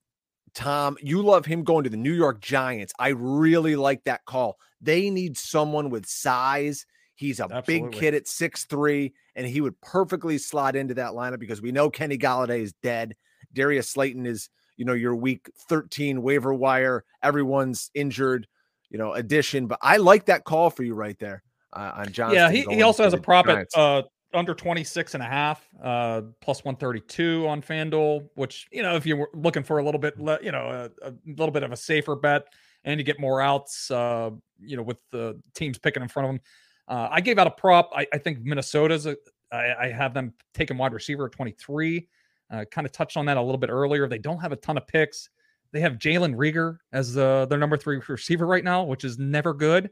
Tom, 0.53 0.97
you 1.01 1.21
love 1.21 1.45
him 1.45 1.63
going 1.63 1.83
to 1.83 1.89
the 1.89 1.97
New 1.97 2.13
York 2.13 2.41
Giants. 2.41 2.93
I 2.99 3.09
really 3.09 3.75
like 3.75 4.03
that 4.03 4.25
call. 4.25 4.57
They 4.81 5.09
need 5.09 5.37
someone 5.37 5.89
with 5.89 6.05
size. 6.05 6.85
He's 7.15 7.39
a 7.39 7.43
Absolutely. 7.43 7.89
big 7.89 7.91
kid 7.91 8.13
at 8.15 8.27
six 8.27 8.65
three, 8.65 9.13
and 9.35 9.45
he 9.45 9.61
would 9.61 9.79
perfectly 9.81 10.37
slot 10.37 10.75
into 10.75 10.95
that 10.95 11.11
lineup 11.11 11.39
because 11.39 11.61
we 11.61 11.71
know 11.71 11.89
Kenny 11.89 12.17
Golladay 12.17 12.61
is 12.61 12.73
dead. 12.81 13.15
Darius 13.53 13.89
Slayton 13.89 14.25
is, 14.25 14.49
you 14.77 14.85
know, 14.85 14.93
your 14.93 15.15
week 15.15 15.49
13 15.69 16.21
waiver 16.21 16.53
wire. 16.53 17.03
Everyone's 17.21 17.91
injured, 17.93 18.47
you 18.89 18.97
know, 18.97 19.13
addition. 19.13 19.67
But 19.67 19.79
I 19.81 19.97
like 19.97 20.25
that 20.25 20.45
call 20.45 20.69
for 20.69 20.83
you 20.83 20.95
right 20.95 21.17
there 21.19 21.43
uh, 21.73 21.91
on 21.97 22.11
John. 22.11 22.33
Yeah, 22.33 22.49
he, 22.49 22.63
he 22.63 22.81
also 22.81 23.03
has 23.03 23.13
a 23.13 23.17
prop 23.17 23.47
at 23.47 23.67
uh, 23.75 24.03
under 24.33 24.53
26 24.53 25.13
and 25.13 25.23
a 25.23 25.25
half, 25.25 25.67
uh, 25.83 26.21
plus 26.41 26.63
132 26.63 27.47
on 27.47 27.61
FanDuel, 27.61 28.27
which, 28.35 28.67
you 28.71 28.81
know, 28.81 28.95
if 28.95 29.05
you're 29.05 29.29
looking 29.33 29.63
for 29.63 29.79
a 29.79 29.83
little 29.83 29.99
bit, 29.99 30.15
you 30.41 30.51
know, 30.51 30.89
a, 31.03 31.09
a 31.09 31.13
little 31.25 31.51
bit 31.51 31.63
of 31.63 31.71
a 31.71 31.77
safer 31.77 32.15
bet 32.15 32.47
and 32.83 32.99
you 32.99 33.03
get 33.03 33.19
more 33.19 33.41
outs, 33.41 33.91
uh, 33.91 34.29
you 34.59 34.77
know, 34.77 34.83
with 34.83 35.01
the 35.11 35.39
teams 35.53 35.77
picking 35.77 36.01
in 36.01 36.09
front 36.09 36.27
of 36.27 36.33
them. 36.33 36.41
Uh, 36.87 37.07
I 37.11 37.21
gave 37.21 37.37
out 37.37 37.47
a 37.47 37.51
prop. 37.51 37.91
I, 37.95 38.07
I 38.13 38.17
think 38.17 38.39
Minnesota's 38.43 39.05
a, 39.05 39.15
I, 39.51 39.85
I 39.85 39.87
have 39.89 40.13
them 40.13 40.33
taking 40.53 40.77
wide 40.77 40.93
receiver 40.93 41.25
at 41.25 41.31
23. 41.31 42.07
Uh, 42.49 42.65
kind 42.69 42.85
of 42.85 42.91
touched 42.91 43.15
on 43.15 43.25
that 43.25 43.37
a 43.37 43.41
little 43.41 43.57
bit 43.57 43.69
earlier. 43.69 44.07
They 44.07 44.17
don't 44.17 44.39
have 44.39 44.51
a 44.51 44.57
ton 44.57 44.77
of 44.77 44.85
picks. 44.87 45.29
They 45.71 45.79
have 45.79 45.93
Jalen 45.93 46.35
Reagor 46.35 46.77
as 46.91 47.17
uh, 47.17 47.45
their 47.45 47.57
number 47.57 47.77
three 47.77 48.01
receiver 48.07 48.45
right 48.45 48.63
now, 48.63 48.83
which 48.83 49.05
is 49.05 49.17
never 49.17 49.53
good. 49.53 49.89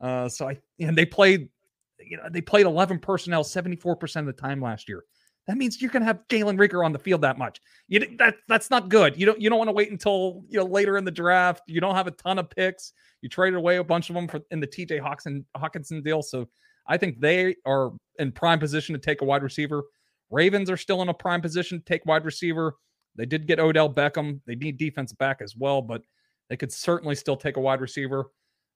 Uh, 0.00 0.28
so 0.28 0.48
I 0.48 0.58
and 0.80 0.98
they 0.98 1.06
played, 1.06 1.48
you 2.12 2.18
know, 2.18 2.24
they 2.30 2.42
played 2.42 2.66
11 2.66 2.98
personnel 2.98 3.42
74% 3.42 4.16
of 4.16 4.26
the 4.26 4.34
time 4.34 4.60
last 4.60 4.86
year. 4.86 5.02
That 5.46 5.56
means 5.56 5.80
you're 5.80 5.90
going 5.90 6.02
to 6.02 6.06
have 6.06 6.20
Jalen 6.28 6.58
Reagor 6.58 6.84
on 6.84 6.92
the 6.92 6.98
field 6.98 7.22
that 7.22 7.38
much. 7.38 7.58
You 7.88 8.00
that 8.18 8.36
that's 8.48 8.68
not 8.68 8.90
good. 8.90 9.18
You 9.18 9.24
don't 9.24 9.40
you 9.40 9.48
don't 9.48 9.58
want 9.58 9.68
to 9.68 9.72
wait 9.72 9.90
until 9.90 10.44
you 10.46 10.58
know 10.58 10.66
later 10.66 10.98
in 10.98 11.04
the 11.06 11.10
draft. 11.10 11.62
You 11.66 11.80
don't 11.80 11.94
have 11.94 12.06
a 12.06 12.12
ton 12.12 12.38
of 12.38 12.50
picks. 12.50 12.92
You 13.22 13.30
traded 13.30 13.56
away 13.56 13.78
a 13.78 13.84
bunch 13.84 14.10
of 14.10 14.14
them 14.14 14.28
for 14.28 14.42
in 14.50 14.60
the 14.60 14.66
TJ 14.66 15.00
Hawkinson 15.00 15.46
Hockenson 15.56 16.04
deal. 16.04 16.22
So 16.22 16.48
I 16.86 16.98
think 16.98 17.18
they 17.18 17.56
are 17.64 17.92
in 18.18 18.30
prime 18.30 18.60
position 18.60 18.92
to 18.92 19.00
take 19.00 19.22
a 19.22 19.24
wide 19.24 19.42
receiver. 19.42 19.82
Ravens 20.30 20.70
are 20.70 20.76
still 20.76 21.00
in 21.00 21.08
a 21.08 21.14
prime 21.14 21.40
position 21.40 21.78
to 21.78 21.84
take 21.84 22.04
wide 22.04 22.26
receiver. 22.26 22.76
They 23.16 23.26
did 23.26 23.46
get 23.46 23.58
Odell 23.58 23.92
Beckham. 23.92 24.40
They 24.46 24.54
need 24.54 24.76
defense 24.76 25.12
back 25.14 25.40
as 25.40 25.56
well, 25.56 25.80
but 25.80 26.02
they 26.50 26.58
could 26.58 26.72
certainly 26.72 27.14
still 27.14 27.36
take 27.36 27.56
a 27.56 27.60
wide 27.60 27.80
receiver. 27.80 28.26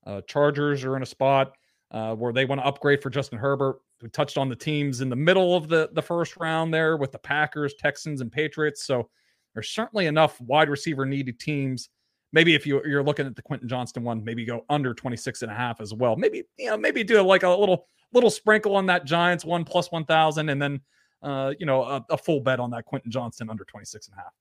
Uh, 0.07 0.23
Chargers 0.23 0.85
are 0.85 0.97
in 0.97 1.03
a 1.03 1.07
spot 1.07 1.53
uh, 1.91 2.15
where 2.15 2.33
they 2.33 2.45
want 2.45 2.61
to 2.61 2.67
upgrade 2.67 3.03
for 3.03 3.11
Justin 3.11 3.39
Herbert. 3.39 3.79
We 4.03 4.09
touched 4.11 4.39
on 4.39 4.49
the 4.49 4.57
teams 4.57 5.01
in 5.01 5.09
the 5.09 5.17
middle 5.17 5.55
of 5.57 5.69
the, 5.69 5.91
the 5.93 6.03
first 6.03 6.37
round 6.37 6.73
there 6.73 6.97
with 6.97 7.13
the 7.13 7.19
Packers, 7.19 7.75
Texans, 7.75 8.21
and 8.21 8.31
Patriots. 8.31 8.85
So 8.85 9.09
there's 9.55 9.71
certainly 9.71 10.07
enough 10.07 10.41
wide 10.41 10.69
receiver 10.69 11.07
needed 11.07 11.39
teams. 11.41 11.89
Maybe 12.33 12.55
if 12.55 12.67
you, 12.67 12.83
you're 12.85 13.03
looking 13.03 13.27
at 13.27 13.37
the 13.37 13.43
Quentin 13.43 13.69
Johnston 13.69 14.03
one, 14.03 14.23
maybe 14.23 14.45
go 14.45 14.65
under 14.69 14.93
26 14.93 15.43
and 15.43 15.51
a 15.51 15.55
half 15.55 15.81
as 15.81 15.95
well. 15.95 16.17
Maybe, 16.17 16.43
you 16.59 16.71
know, 16.71 16.77
maybe 16.77 17.03
do 17.05 17.21
like 17.23 17.45
a 17.45 17.49
little 17.49 17.87
little 18.13 18.31
sprinkle 18.31 18.77
on 18.77 18.87
that 18.87 19.05
Giants 19.05 19.45
one 19.45 19.65
plus 19.65 19.91
1,000 19.91 20.49
and 20.49 20.63
then, 20.63 20.81
uh, 21.23 21.53
you 21.59 21.67
know, 21.67 21.83
a, 21.83 22.05
a 22.11 22.19
full 22.19 22.41
bet 22.41 22.61
on 22.61 22.71
that 22.71 22.85
Quentin 22.85 23.11
Johnston 23.11 23.51
under 23.51 23.65
26 23.65 24.09
and 24.09 24.15
a 24.19 24.23
half. 24.23 24.33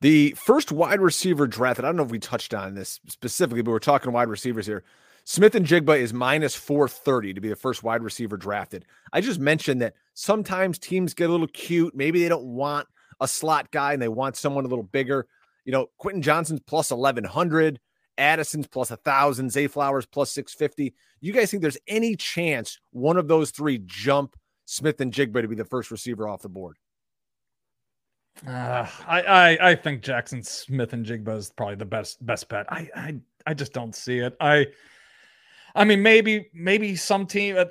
The 0.00 0.32
first 0.32 0.72
wide 0.72 1.00
receiver 1.00 1.46
drafted, 1.46 1.84
I 1.84 1.88
don't 1.88 1.96
know 1.96 2.04
if 2.04 2.10
we 2.10 2.18
touched 2.18 2.54
on 2.54 2.74
this 2.74 3.00
specifically, 3.08 3.62
but 3.62 3.70
we're 3.70 3.78
talking 3.78 4.12
wide 4.12 4.28
receivers 4.28 4.66
here. 4.66 4.82
Smith-Njigba 5.24 5.98
is 5.98 6.12
minus 6.12 6.54
430 6.54 7.34
to 7.34 7.40
be 7.40 7.48
the 7.48 7.56
first 7.56 7.82
wide 7.82 8.02
receiver 8.02 8.36
drafted. 8.36 8.84
I 9.12 9.20
just 9.20 9.40
mentioned 9.40 9.82
that 9.82 9.94
sometimes 10.14 10.78
teams 10.78 11.14
get 11.14 11.28
a 11.28 11.32
little 11.32 11.46
cute. 11.48 11.94
Maybe 11.94 12.22
they 12.22 12.28
don't 12.28 12.46
want 12.46 12.88
a 13.20 13.28
slot 13.28 13.70
guy 13.70 13.92
and 13.92 14.02
they 14.02 14.08
want 14.08 14.36
someone 14.36 14.64
a 14.64 14.68
little 14.68 14.84
bigger. 14.84 15.26
You 15.64 15.72
know, 15.72 15.88
Quentin 15.98 16.22
Johnston's 16.22 16.60
plus 16.60 16.90
1100, 16.90 17.78
Addison's 18.18 18.66
plus 18.66 18.90
1000, 18.90 19.50
Zay 19.50 19.66
Flowers 19.66 20.06
plus 20.06 20.32
650. 20.32 20.94
You 21.20 21.32
guys 21.32 21.50
think 21.50 21.62
there's 21.62 21.78
any 21.86 22.16
chance 22.16 22.78
one 22.90 23.16
of 23.16 23.28
those 23.28 23.50
three 23.50 23.78
jump 23.84 24.36
Smith-Njigba 24.66 25.42
to 25.42 25.48
be 25.48 25.56
the 25.56 25.64
first 25.64 25.90
receiver 25.90 26.28
off 26.28 26.42
the 26.42 26.48
board? 26.48 26.76
Uh, 28.46 28.86
I, 29.06 29.22
I 29.22 29.70
I 29.70 29.74
think 29.74 30.02
Jackson 30.02 30.42
Smith-Njigba 30.42 31.36
is 31.36 31.50
probably 31.50 31.74
the 31.74 31.84
best 31.84 32.24
best 32.24 32.48
bet. 32.48 32.64
I 32.72 32.88
I 32.94 33.16
I 33.46 33.54
just 33.54 33.72
don't 33.72 33.94
see 33.94 34.18
it. 34.18 34.34
I 34.40 34.68
I 35.74 35.84
mean 35.84 36.02
maybe 36.02 36.50
maybe 36.52 36.96
some 36.96 37.26
team. 37.26 37.56
Uh, 37.56 37.66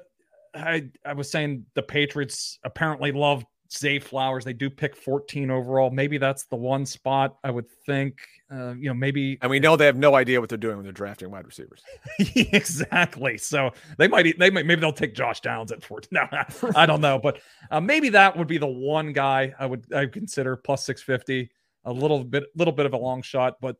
I 0.56 0.90
I 1.06 1.14
was 1.14 1.30
saying 1.30 1.66
the 1.76 1.84
Patriots 1.84 2.60
apparently 2.64 3.12
love 3.12 3.46
Zay 3.72 4.00
Flowers. 4.00 4.44
They 4.44 4.54
do 4.54 4.70
pick 4.70 4.96
14 4.96 5.52
overall. 5.52 5.92
Maybe 5.92 6.18
that's 6.18 6.46
the 6.46 6.56
one 6.56 6.86
spot 6.86 7.38
I 7.44 7.52
would 7.52 7.70
think. 7.86 8.20
Uh, 8.52 8.74
you 8.74 8.90
know, 8.90 8.96
maybe. 8.96 9.38
And 9.42 9.52
we 9.52 9.60
know 9.60 9.76
they 9.76 9.86
have 9.86 9.96
no 9.96 10.16
idea 10.16 10.40
what 10.40 10.50
they're 10.50 10.58
doing 10.58 10.78
when 10.78 10.84
they're 10.84 10.92
drafting 10.92 11.30
wide 11.30 11.46
receivers. 11.46 11.84
exactly. 12.36 13.38
So 13.38 13.72
they 13.98 14.08
might. 14.08 14.38
They 14.40 14.50
might. 14.50 14.66
Maybe 14.66 14.82
they'll 14.82 14.92
take 14.92 15.14
Josh 15.14 15.42
Downs 15.42 15.72
at 15.72 15.84
14. 15.84 16.10
No, 16.12 16.28
I 16.76 16.86
don't 16.88 17.02
know, 17.02 17.20
but 17.20 17.40
uh, 17.70 17.80
maybe 17.80 18.10
that 18.10 18.36
would 18.36 18.48
be 18.48 18.58
the 18.58 18.68
one 18.68 19.14
guy 19.14 19.54
I 19.60 19.66
would 19.68 19.86
I 19.94 20.02
would 20.02 20.12
consider 20.12 20.56
plus 20.56 20.86
650. 20.86 21.52
A 21.86 21.94
little 21.94 22.24
bit, 22.24 22.44
a 22.44 22.58
little 22.58 22.74
bit 22.74 22.86
of 22.86 22.94
a 22.94 22.98
long 22.98 23.22
shot, 23.22 23.58
but 23.62 23.78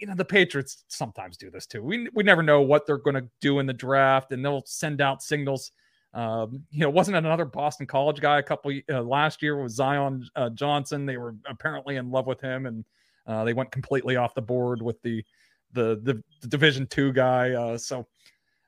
you 0.00 0.06
know 0.06 0.14
the 0.14 0.24
Patriots 0.24 0.84
sometimes 0.88 1.36
do 1.36 1.50
this 1.50 1.66
too. 1.66 1.82
We 1.82 2.08
we 2.14 2.22
never 2.22 2.42
know 2.42 2.62
what 2.62 2.86
they're 2.86 2.98
going 2.98 3.16
to 3.16 3.28
do 3.40 3.58
in 3.58 3.66
the 3.66 3.72
draft, 3.72 4.32
and 4.32 4.44
they'll 4.44 4.64
send 4.66 5.00
out 5.00 5.22
signals 5.22 5.72
um, 6.12 6.64
you 6.70 6.80
know, 6.80 6.90
wasn't 6.90 7.16
another 7.16 7.44
Boston 7.44 7.86
College 7.86 8.20
guy 8.20 8.38
a 8.38 8.42
couple 8.42 8.72
uh, 8.90 9.02
last 9.02 9.42
year 9.42 9.60
was 9.60 9.74
Zion 9.74 10.28
uh, 10.34 10.50
Johnson. 10.50 11.06
They 11.06 11.16
were 11.16 11.36
apparently 11.46 11.96
in 11.96 12.10
love 12.10 12.26
with 12.26 12.40
him, 12.40 12.66
and 12.66 12.84
uh, 13.26 13.44
they 13.44 13.52
went 13.52 13.70
completely 13.70 14.16
off 14.16 14.34
the 14.34 14.42
board 14.42 14.82
with 14.82 15.00
the 15.02 15.24
the 15.72 16.00
the, 16.02 16.22
the 16.40 16.48
Division 16.48 16.86
two 16.88 17.12
guy. 17.12 17.52
Uh, 17.52 17.78
so 17.78 18.08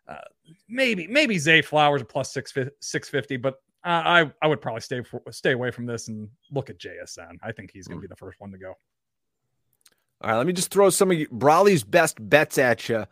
uh, 0.06 0.18
maybe 0.68 1.08
maybe 1.08 1.36
Zay 1.36 1.62
Flowers 1.62 2.02
plus 2.08 2.32
six 2.32 2.54
six 2.80 3.08
fifty, 3.08 3.36
but 3.36 3.56
I 3.82 4.30
I 4.40 4.46
would 4.46 4.60
probably 4.60 4.82
stay 4.82 5.02
for, 5.02 5.20
stay 5.32 5.50
away 5.50 5.72
from 5.72 5.84
this 5.84 6.06
and 6.06 6.28
look 6.52 6.70
at 6.70 6.78
JSN. 6.78 7.38
I 7.42 7.50
think 7.50 7.72
he's 7.72 7.88
going 7.88 7.98
to 7.98 8.02
be 8.02 8.08
the 8.08 8.16
first 8.16 8.40
one 8.40 8.52
to 8.52 8.58
go. 8.58 8.74
All 10.22 10.30
right, 10.30 10.36
let 10.36 10.46
me 10.46 10.52
just 10.52 10.70
throw 10.70 10.88
some 10.90 11.10
of 11.10 11.18
Brolley's 11.30 11.82
best 11.82 12.16
bets 12.28 12.56
at 12.56 12.88
you 12.88 13.06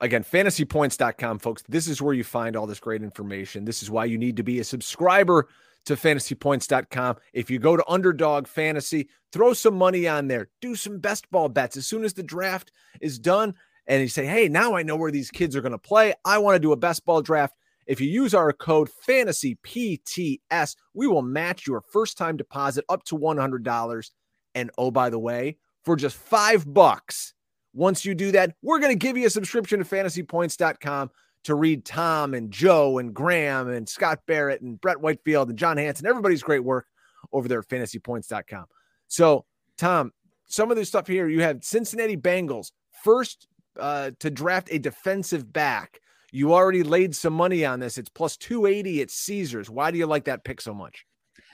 again, 0.00 0.24
fantasypoints.com, 0.24 1.38
folks. 1.38 1.62
This 1.68 1.88
is 1.88 2.02
where 2.02 2.14
you 2.14 2.24
find 2.24 2.56
all 2.56 2.66
this 2.66 2.80
great 2.80 3.02
information. 3.02 3.64
This 3.64 3.82
is 3.82 3.90
why 3.90 4.04
you 4.04 4.18
need 4.18 4.36
to 4.36 4.42
be 4.42 4.60
a 4.60 4.64
subscriber 4.64 5.48
to 5.86 5.94
fantasypoints.com. 5.94 7.16
If 7.32 7.50
you 7.50 7.58
go 7.58 7.76
to 7.76 7.88
Underdog 7.88 8.46
Fantasy, 8.46 9.08
throw 9.32 9.52
some 9.52 9.76
money 9.76 10.08
on 10.08 10.28
there, 10.28 10.48
do 10.60 10.74
some 10.74 10.98
best 10.98 11.30
ball 11.30 11.48
bets. 11.48 11.76
As 11.76 11.86
soon 11.86 12.04
as 12.04 12.14
the 12.14 12.22
draft 12.22 12.72
is 13.00 13.18
done, 13.18 13.54
and 13.86 14.02
you 14.02 14.08
say, 14.08 14.26
hey, 14.26 14.48
now 14.48 14.74
I 14.74 14.82
know 14.82 14.96
where 14.96 15.12
these 15.12 15.30
kids 15.30 15.54
are 15.54 15.60
going 15.60 15.72
to 15.72 15.78
play. 15.78 16.12
I 16.24 16.38
want 16.38 16.56
to 16.56 16.60
do 16.60 16.72
a 16.72 16.76
best 16.76 17.04
ball 17.04 17.22
draft. 17.22 17.54
If 17.86 18.00
you 18.00 18.08
use 18.08 18.34
our 18.34 18.52
code 18.52 18.90
FANTASYPTS, 19.08 20.76
we 20.92 21.06
will 21.06 21.22
match 21.22 21.68
your 21.68 21.82
first 21.92 22.18
time 22.18 22.36
deposit 22.36 22.84
up 22.88 23.04
to 23.04 23.16
$100. 23.16 24.10
And 24.56 24.70
oh, 24.76 24.90
by 24.90 25.08
the 25.08 25.20
way, 25.20 25.58
for 25.86 25.96
just 25.96 26.16
five 26.16 26.70
bucks, 26.72 27.32
once 27.72 28.04
you 28.04 28.14
do 28.14 28.32
that, 28.32 28.54
we're 28.60 28.80
going 28.80 28.92
to 28.92 28.98
give 28.98 29.16
you 29.16 29.26
a 29.26 29.30
subscription 29.30 29.78
to 29.78 29.84
fantasypoints.com 29.84 31.10
to 31.44 31.54
read 31.54 31.84
Tom 31.84 32.34
and 32.34 32.50
Joe 32.50 32.98
and 32.98 33.14
Graham 33.14 33.68
and 33.68 33.88
Scott 33.88 34.18
Barrett 34.26 34.62
and 34.62 34.80
Brett 34.80 35.00
Whitefield 35.00 35.48
and 35.48 35.56
John 35.56 35.76
Hansen, 35.76 36.06
everybody's 36.06 36.42
great 36.42 36.64
work 36.64 36.86
over 37.32 37.46
there 37.46 37.60
at 37.60 37.68
fantasypoints.com. 37.68 38.64
So, 39.06 39.44
Tom, 39.78 40.12
some 40.46 40.72
of 40.72 40.76
this 40.76 40.88
stuff 40.88 41.06
here, 41.06 41.28
you 41.28 41.42
have 41.42 41.62
Cincinnati 41.62 42.16
Bengals 42.16 42.72
first 43.04 43.46
uh, 43.78 44.10
to 44.18 44.28
draft 44.28 44.68
a 44.72 44.80
defensive 44.80 45.52
back. 45.52 46.00
You 46.32 46.52
already 46.52 46.82
laid 46.82 47.14
some 47.14 47.32
money 47.32 47.64
on 47.64 47.78
this. 47.78 47.96
It's 47.96 48.08
plus 48.08 48.36
280 48.36 49.02
at 49.02 49.10
Caesars. 49.10 49.70
Why 49.70 49.92
do 49.92 49.98
you 49.98 50.06
like 50.06 50.24
that 50.24 50.42
pick 50.42 50.60
so 50.60 50.74
much? 50.74 51.06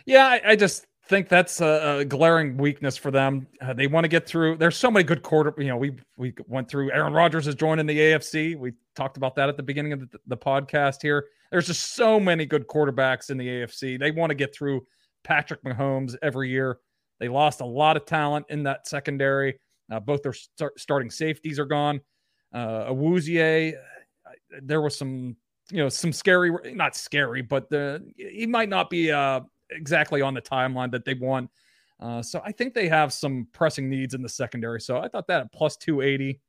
Yeah, 0.06 0.24
I, 0.26 0.40
I 0.52 0.56
just 0.56 0.86
think 1.12 1.28
that's 1.28 1.60
a, 1.60 1.98
a 1.98 2.04
glaring 2.06 2.56
weakness 2.56 2.96
for 2.96 3.10
them. 3.10 3.46
Uh, 3.60 3.74
they 3.74 3.86
want 3.86 4.04
to 4.04 4.08
get 4.08 4.26
through. 4.26 4.56
There's 4.56 4.78
so 4.78 4.90
many 4.90 5.04
good 5.04 5.22
quarter. 5.22 5.52
You 5.58 5.68
know, 5.68 5.76
we 5.76 5.92
we 6.16 6.32
went 6.48 6.70
through. 6.70 6.90
Aaron 6.90 7.12
Rodgers 7.12 7.46
is 7.46 7.54
joining 7.54 7.84
the 7.84 7.98
AFC. 7.98 8.56
We 8.56 8.72
talked 8.96 9.18
about 9.18 9.36
that 9.36 9.50
at 9.50 9.58
the 9.58 9.62
beginning 9.62 9.92
of 9.92 10.00
the, 10.00 10.18
the 10.26 10.36
podcast. 10.38 11.02
Here, 11.02 11.26
there's 11.50 11.66
just 11.66 11.94
so 11.94 12.18
many 12.18 12.46
good 12.46 12.66
quarterbacks 12.66 13.28
in 13.28 13.36
the 13.36 13.46
AFC. 13.46 14.00
They 14.00 14.10
want 14.10 14.30
to 14.30 14.34
get 14.34 14.54
through 14.54 14.86
Patrick 15.22 15.62
Mahomes 15.64 16.16
every 16.22 16.48
year. 16.48 16.78
They 17.20 17.28
lost 17.28 17.60
a 17.60 17.66
lot 17.66 17.98
of 17.98 18.06
talent 18.06 18.46
in 18.48 18.62
that 18.62 18.88
secondary. 18.88 19.58
Uh, 19.92 20.00
both 20.00 20.22
their 20.22 20.32
start, 20.32 20.80
starting 20.80 21.10
safeties 21.10 21.58
are 21.58 21.66
gone. 21.66 22.00
Uh, 22.54 22.86
Awuzie, 22.86 23.74
there 24.62 24.80
was 24.80 24.96
some, 24.96 25.36
you 25.70 25.76
know, 25.76 25.90
some 25.90 26.12
scary, 26.12 26.74
not 26.74 26.96
scary, 26.96 27.42
but 27.42 27.68
the, 27.68 28.02
he 28.16 28.46
might 28.46 28.70
not 28.70 28.88
be 28.88 29.12
uh, 29.12 29.40
exactly 29.74 30.22
on 30.22 30.34
the 30.34 30.42
timeline 30.42 30.90
that 30.92 31.04
they 31.04 31.14
want. 31.14 31.50
Uh, 32.00 32.20
so 32.22 32.42
I 32.44 32.52
think 32.52 32.74
they 32.74 32.88
have 32.88 33.12
some 33.12 33.46
pressing 33.52 33.88
needs 33.88 34.14
in 34.14 34.22
the 34.22 34.28
secondary. 34.28 34.80
So 34.80 34.98
I 34.98 35.08
thought 35.08 35.26
that 35.28 35.42
at 35.42 35.52
plus 35.52 35.76
280. 35.76 36.40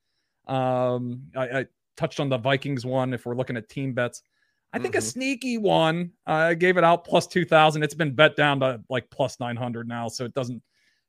Um, 0.48 1.24
I, 1.36 1.60
I, 1.60 1.66
touched 1.96 2.20
on 2.20 2.28
the 2.28 2.40
Vikings 2.40 2.88
one 2.88 3.14
if 3.14 3.24
we're 3.24 3.36
looking 3.36 3.56
at 3.56 3.70
team 3.70 3.94
bets. 3.94 4.24
I 4.74 4.80
think 4.80 4.96
mm-hmm. 4.96 5.00
a 5.00 5.02
sneaky 5.02 5.60
one. 5.60 6.12
I 6.26 6.56
gave 6.56 6.78
it 6.78 6.84
out 6.84 7.06
plus 7.06 7.28
2000. 7.28 7.84
It's 7.84 7.94
been 7.94 8.16
bet 8.16 8.36
down 8.36 8.60
to 8.62 8.82
like 8.90 9.08
plus 9.12 9.40
900 9.40 9.88
now. 9.88 10.08
So 10.08 10.26
it 10.26 10.34
doesn't 10.34 10.64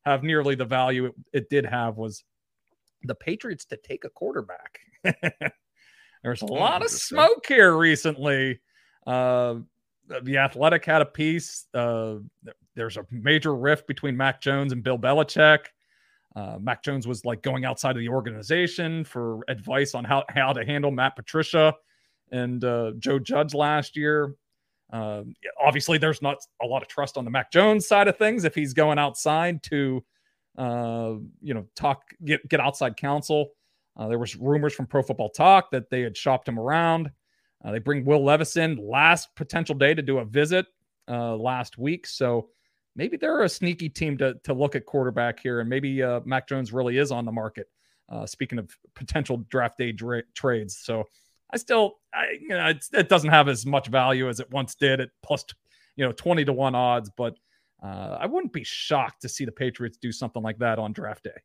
have 0.05 0.23
nearly 0.23 0.55
the 0.55 0.67
value 0.67 1.07
it, 1.07 1.15
it 1.33 1.49
did 1.49 1.65
have 1.65 1.97
was 1.97 2.23
the 3.03 3.15
Patriots 3.15 3.65
to 3.67 3.79
take 3.79 4.05
a 4.05 4.11
quarterback. 4.11 4.79
There's 6.23 6.43
a 6.43 6.47
lot 6.47 6.83
of 6.83 6.91
smoke 6.91 7.47
here 7.47 7.75
recently. 7.75 8.61
Uh, 9.07 9.57
the 10.23 10.39
Athletic 10.39 10.85
had 10.85 11.03
a 11.03 11.07
piece. 11.07 11.67
Uh, 11.75 12.17
there's 12.75 12.97
a 12.97 13.07
major 13.11 13.55
rift 13.55 13.87
between 13.87 14.17
Mac 14.17 14.41
Jones 14.41 14.73
and 14.73 14.83
Bill 14.83 14.99
Belichick. 14.99 15.67
Uh, 16.37 16.59
Mac 16.61 16.83
Jones 16.83 17.07
was 17.07 17.25
like 17.25 17.43
going 17.43 17.65
outside 17.65 17.93
of 17.93 18.01
the 18.01 18.09
organization 18.09 19.05
for 19.05 19.41
advice 19.49 19.95
on 19.95 20.05
how, 20.05 20.25
how 20.29 20.53
to 20.53 20.65
handle 20.65 20.91
Matt 20.91 21.15
Patricia 21.15 21.75
and 22.33 22.65
uh, 22.65 22.93
Joe 22.99 23.19
Judge 23.19 23.55
last 23.55 23.97
year. 23.97 24.35
Uh, 24.93 25.23
obviously, 25.65 25.97
there's 25.97 26.23
not 26.23 26.39
a 26.63 26.67
lot 26.67 26.83
of 26.83 26.89
trust 26.89 27.17
on 27.17 27.25
the 27.25 27.31
Mac 27.31 27.51
Jones 27.51 27.87
side 27.87 28.09
of 28.09 28.17
things 28.17 28.45
if 28.45 28.55
he's 28.55 28.75
going 28.75 28.99
outside 28.99 29.63
to, 29.65 30.05
uh, 30.59 31.15
you 31.41 31.55
know, 31.55 31.67
talk 31.75 32.03
get 32.25 32.47
get 32.49 32.61
outside 32.61 32.97
counsel. 32.97 33.51
Uh, 33.97 34.09
there 34.09 34.19
was 34.19 34.37
rumors 34.37 34.75
from 34.75 34.87
Pro 34.87 35.03
Football 35.03 35.31
Talk 35.31 35.71
that 35.71 35.89
they 35.89 36.01
had 36.03 36.17
shopped 36.17 36.49
him 36.49 36.59
around. 36.59 37.11
Uh, 37.65 37.73
they 37.73 37.79
bring 37.79 38.05
Will 38.05 38.23
Levis 38.23 38.57
in 38.57 38.77
last 38.77 39.35
potential 39.35 39.75
day 39.75 39.95
to 39.95 40.03
do 40.03 40.19
a 40.19 40.25
visit 40.25 40.67
uh, 41.09 41.35
last 41.35 41.79
week. 41.79 42.07
So 42.07 42.51
maybe 42.95 43.17
they're 43.17 43.43
a 43.43 43.49
sneaky 43.49 43.89
team 43.89 44.19
to, 44.19 44.35
to 44.45 44.53
look 44.53 44.77
at 44.77 44.85
quarterback 44.85 45.41
here. 45.41 45.61
And 45.61 45.69
maybe 45.69 46.03
uh, 46.03 46.21
Mac 46.25 46.47
Jones 46.47 46.73
really 46.73 46.99
is 46.99 47.11
on 47.11 47.25
the 47.25 47.33
market. 47.33 47.69
Uh, 48.09 48.27
speaking 48.27 48.59
of 48.59 48.71
potential 48.95 49.39
draft 49.49 49.79
day 49.79 49.91
dra- 49.91 50.23
trades. 50.35 50.77
So 50.77 51.05
I 51.51 51.57
still, 51.57 51.95
I, 52.13 52.37
you 52.39 52.49
know, 52.49 52.73
it 52.93 53.09
doesn't 53.09 53.31
have 53.31 53.49
as 53.49 53.65
much 53.65 53.89
value 53.89 54.29
as 54.29 54.41
it 54.41 54.51
once 54.51 54.75
did 54.75 55.01
at 55.01 55.09
plus, 55.23 55.45
you 55.97 56.05
know, 56.05 56.13
20 56.13 56.45
to 56.45 56.53
1 56.53 56.75
odds. 56.75 57.11
But 57.17 57.35
uh, 57.83 58.19
I 58.21 58.27
wouldn't 58.27 58.53
be 58.53 58.65
shocked 58.65 59.23
to 59.23 59.29
see 59.29 59.47
the 59.47 59.53
Patriots 59.53 59.97
do 59.97 60.13
something 60.13 60.43
like 60.43 60.59
that 60.59 60.79
on 60.79 60.93
draft 60.93 61.25
day. 61.25 61.41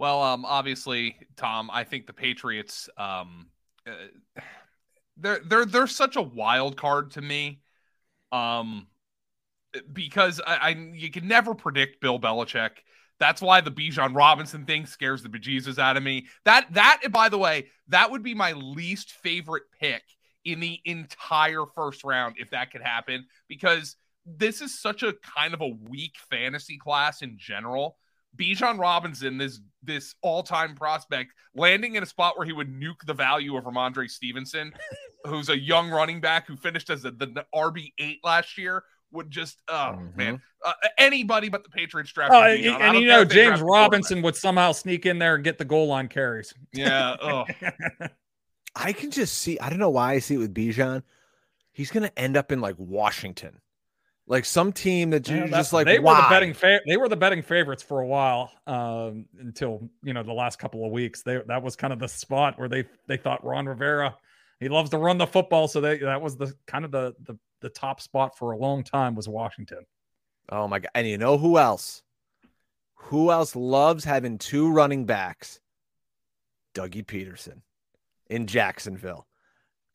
Well, 0.00 0.22
um, 0.22 0.46
obviously, 0.46 1.14
Tom, 1.36 1.68
I 1.70 1.84
think 1.84 2.06
the 2.06 2.14
Patriots, 2.14 2.88
um, 2.96 3.48
uh, 3.86 4.40
they're 5.18 5.40
they're 5.44 5.66
they're 5.66 5.86
such 5.86 6.16
a 6.16 6.22
wild 6.22 6.78
card 6.78 7.10
to 7.12 7.20
me, 7.20 7.60
um, 8.32 8.86
because 9.92 10.40
I, 10.46 10.56
I 10.56 10.68
you 10.70 11.10
can 11.10 11.28
never 11.28 11.54
predict 11.54 12.00
Bill 12.00 12.18
Belichick. 12.18 12.70
That's 13.18 13.42
why 13.42 13.60
the 13.60 13.70
Bijan 13.70 14.16
Robinson 14.16 14.64
thing 14.64 14.86
scares 14.86 15.22
the 15.22 15.28
bejesus 15.28 15.78
out 15.78 15.98
of 15.98 16.02
me. 16.02 16.28
That 16.46 16.68
that 16.70 17.02
by 17.10 17.28
the 17.28 17.36
way, 17.36 17.66
that 17.88 18.10
would 18.10 18.22
be 18.22 18.32
my 18.34 18.52
least 18.52 19.12
favorite 19.12 19.64
pick 19.78 20.02
in 20.46 20.60
the 20.60 20.80
entire 20.86 21.66
first 21.74 22.04
round 22.04 22.36
if 22.38 22.48
that 22.52 22.70
could 22.70 22.80
happen 22.80 23.26
because 23.48 23.96
this 24.24 24.62
is 24.62 24.80
such 24.80 25.02
a 25.02 25.12
kind 25.36 25.52
of 25.52 25.60
a 25.60 25.68
weak 25.68 26.16
fantasy 26.30 26.78
class 26.78 27.20
in 27.20 27.36
general 27.36 27.98
Bijan 28.36 28.78
Robinson, 28.78 29.38
this 29.38 29.60
this 29.82 30.14
all 30.22 30.42
time 30.42 30.74
prospect, 30.74 31.32
landing 31.54 31.96
in 31.96 32.02
a 32.02 32.06
spot 32.06 32.36
where 32.36 32.46
he 32.46 32.52
would 32.52 32.68
nuke 32.68 33.04
the 33.06 33.14
value 33.14 33.56
of 33.56 33.64
Rhamondre 33.64 34.08
Stevenson, 34.08 34.72
who's 35.26 35.48
a 35.48 35.58
young 35.58 35.90
running 35.90 36.20
back 36.20 36.46
who 36.46 36.56
finished 36.56 36.90
as 36.90 37.02
the, 37.02 37.10
the, 37.12 37.26
the 37.26 37.46
RB 37.54 37.92
eight 37.98 38.20
last 38.22 38.58
year, 38.58 38.84
would 39.12 39.30
just 39.30 39.62
oh 39.68 39.96
mm-hmm. 39.96 40.16
man, 40.16 40.42
uh, 40.64 40.72
anybody 40.98 41.48
but 41.48 41.64
the 41.64 41.70
Patriots 41.70 42.12
draft. 42.12 42.32
Oh, 42.32 42.42
and, 42.42 42.64
and 42.64 42.98
you 42.98 43.08
know 43.08 43.24
James 43.24 43.60
Robinson 43.60 44.22
would 44.22 44.36
somehow 44.36 44.72
sneak 44.72 45.06
in 45.06 45.18
there 45.18 45.34
and 45.34 45.44
get 45.44 45.58
the 45.58 45.64
goal 45.64 45.88
line 45.88 46.08
carries. 46.08 46.54
Yeah. 46.72 47.16
Oh. 47.22 47.44
I 48.76 48.92
can 48.92 49.10
just 49.10 49.38
see. 49.38 49.58
I 49.58 49.68
don't 49.68 49.80
know 49.80 49.90
why 49.90 50.12
I 50.12 50.18
see 50.20 50.34
it 50.34 50.38
with 50.38 50.54
Bijan. 50.54 51.02
He's 51.72 51.90
going 51.90 52.04
to 52.04 52.18
end 52.18 52.36
up 52.36 52.52
in 52.52 52.60
like 52.60 52.76
Washington 52.78 53.60
like 54.30 54.44
some 54.44 54.72
team 54.72 55.10
that 55.10 55.28
you 55.28 55.38
yeah, 55.38 55.48
just 55.48 55.72
like 55.72 55.86
they 55.86 55.98
why? 55.98 56.14
were 56.14 56.22
the 56.22 56.28
betting 56.30 56.54
fa- 56.54 56.80
they 56.86 56.96
were 56.96 57.08
the 57.08 57.16
betting 57.16 57.42
favorites 57.42 57.82
for 57.82 58.00
a 58.00 58.06
while 58.06 58.52
um, 58.66 59.26
until 59.38 59.90
you 60.02 60.14
know 60.14 60.22
the 60.22 60.32
last 60.32 60.58
couple 60.58 60.86
of 60.86 60.92
weeks. 60.92 61.22
They 61.22 61.42
that 61.48 61.62
was 61.62 61.74
kind 61.76 61.92
of 61.92 61.98
the 61.98 62.08
spot 62.08 62.58
where 62.58 62.68
they 62.68 62.84
they 63.08 63.16
thought 63.16 63.44
Ron 63.44 63.66
Rivera 63.66 64.16
he 64.60 64.68
loves 64.68 64.90
to 64.90 64.98
run 64.98 65.18
the 65.18 65.26
football, 65.26 65.66
so 65.66 65.80
they 65.80 65.98
that 65.98 66.20
was 66.20 66.36
the 66.36 66.54
kind 66.66 66.84
of 66.84 66.92
the 66.92 67.14
the 67.24 67.36
the 67.60 67.70
top 67.70 68.00
spot 68.00 68.38
for 68.38 68.52
a 68.52 68.56
long 68.56 68.84
time 68.84 69.14
was 69.14 69.28
Washington. 69.28 69.84
Oh 70.50 70.68
my 70.68 70.78
god! 70.78 70.90
And 70.94 71.08
you 71.08 71.18
know 71.18 71.36
who 71.38 71.58
else? 71.58 72.02
Who 72.94 73.30
else 73.32 73.56
loves 73.56 74.04
having 74.04 74.38
two 74.38 74.70
running 74.70 75.06
backs? 75.06 75.58
Dougie 76.74 77.04
Pederson 77.04 77.62
in 78.28 78.46
Jacksonville. 78.46 79.26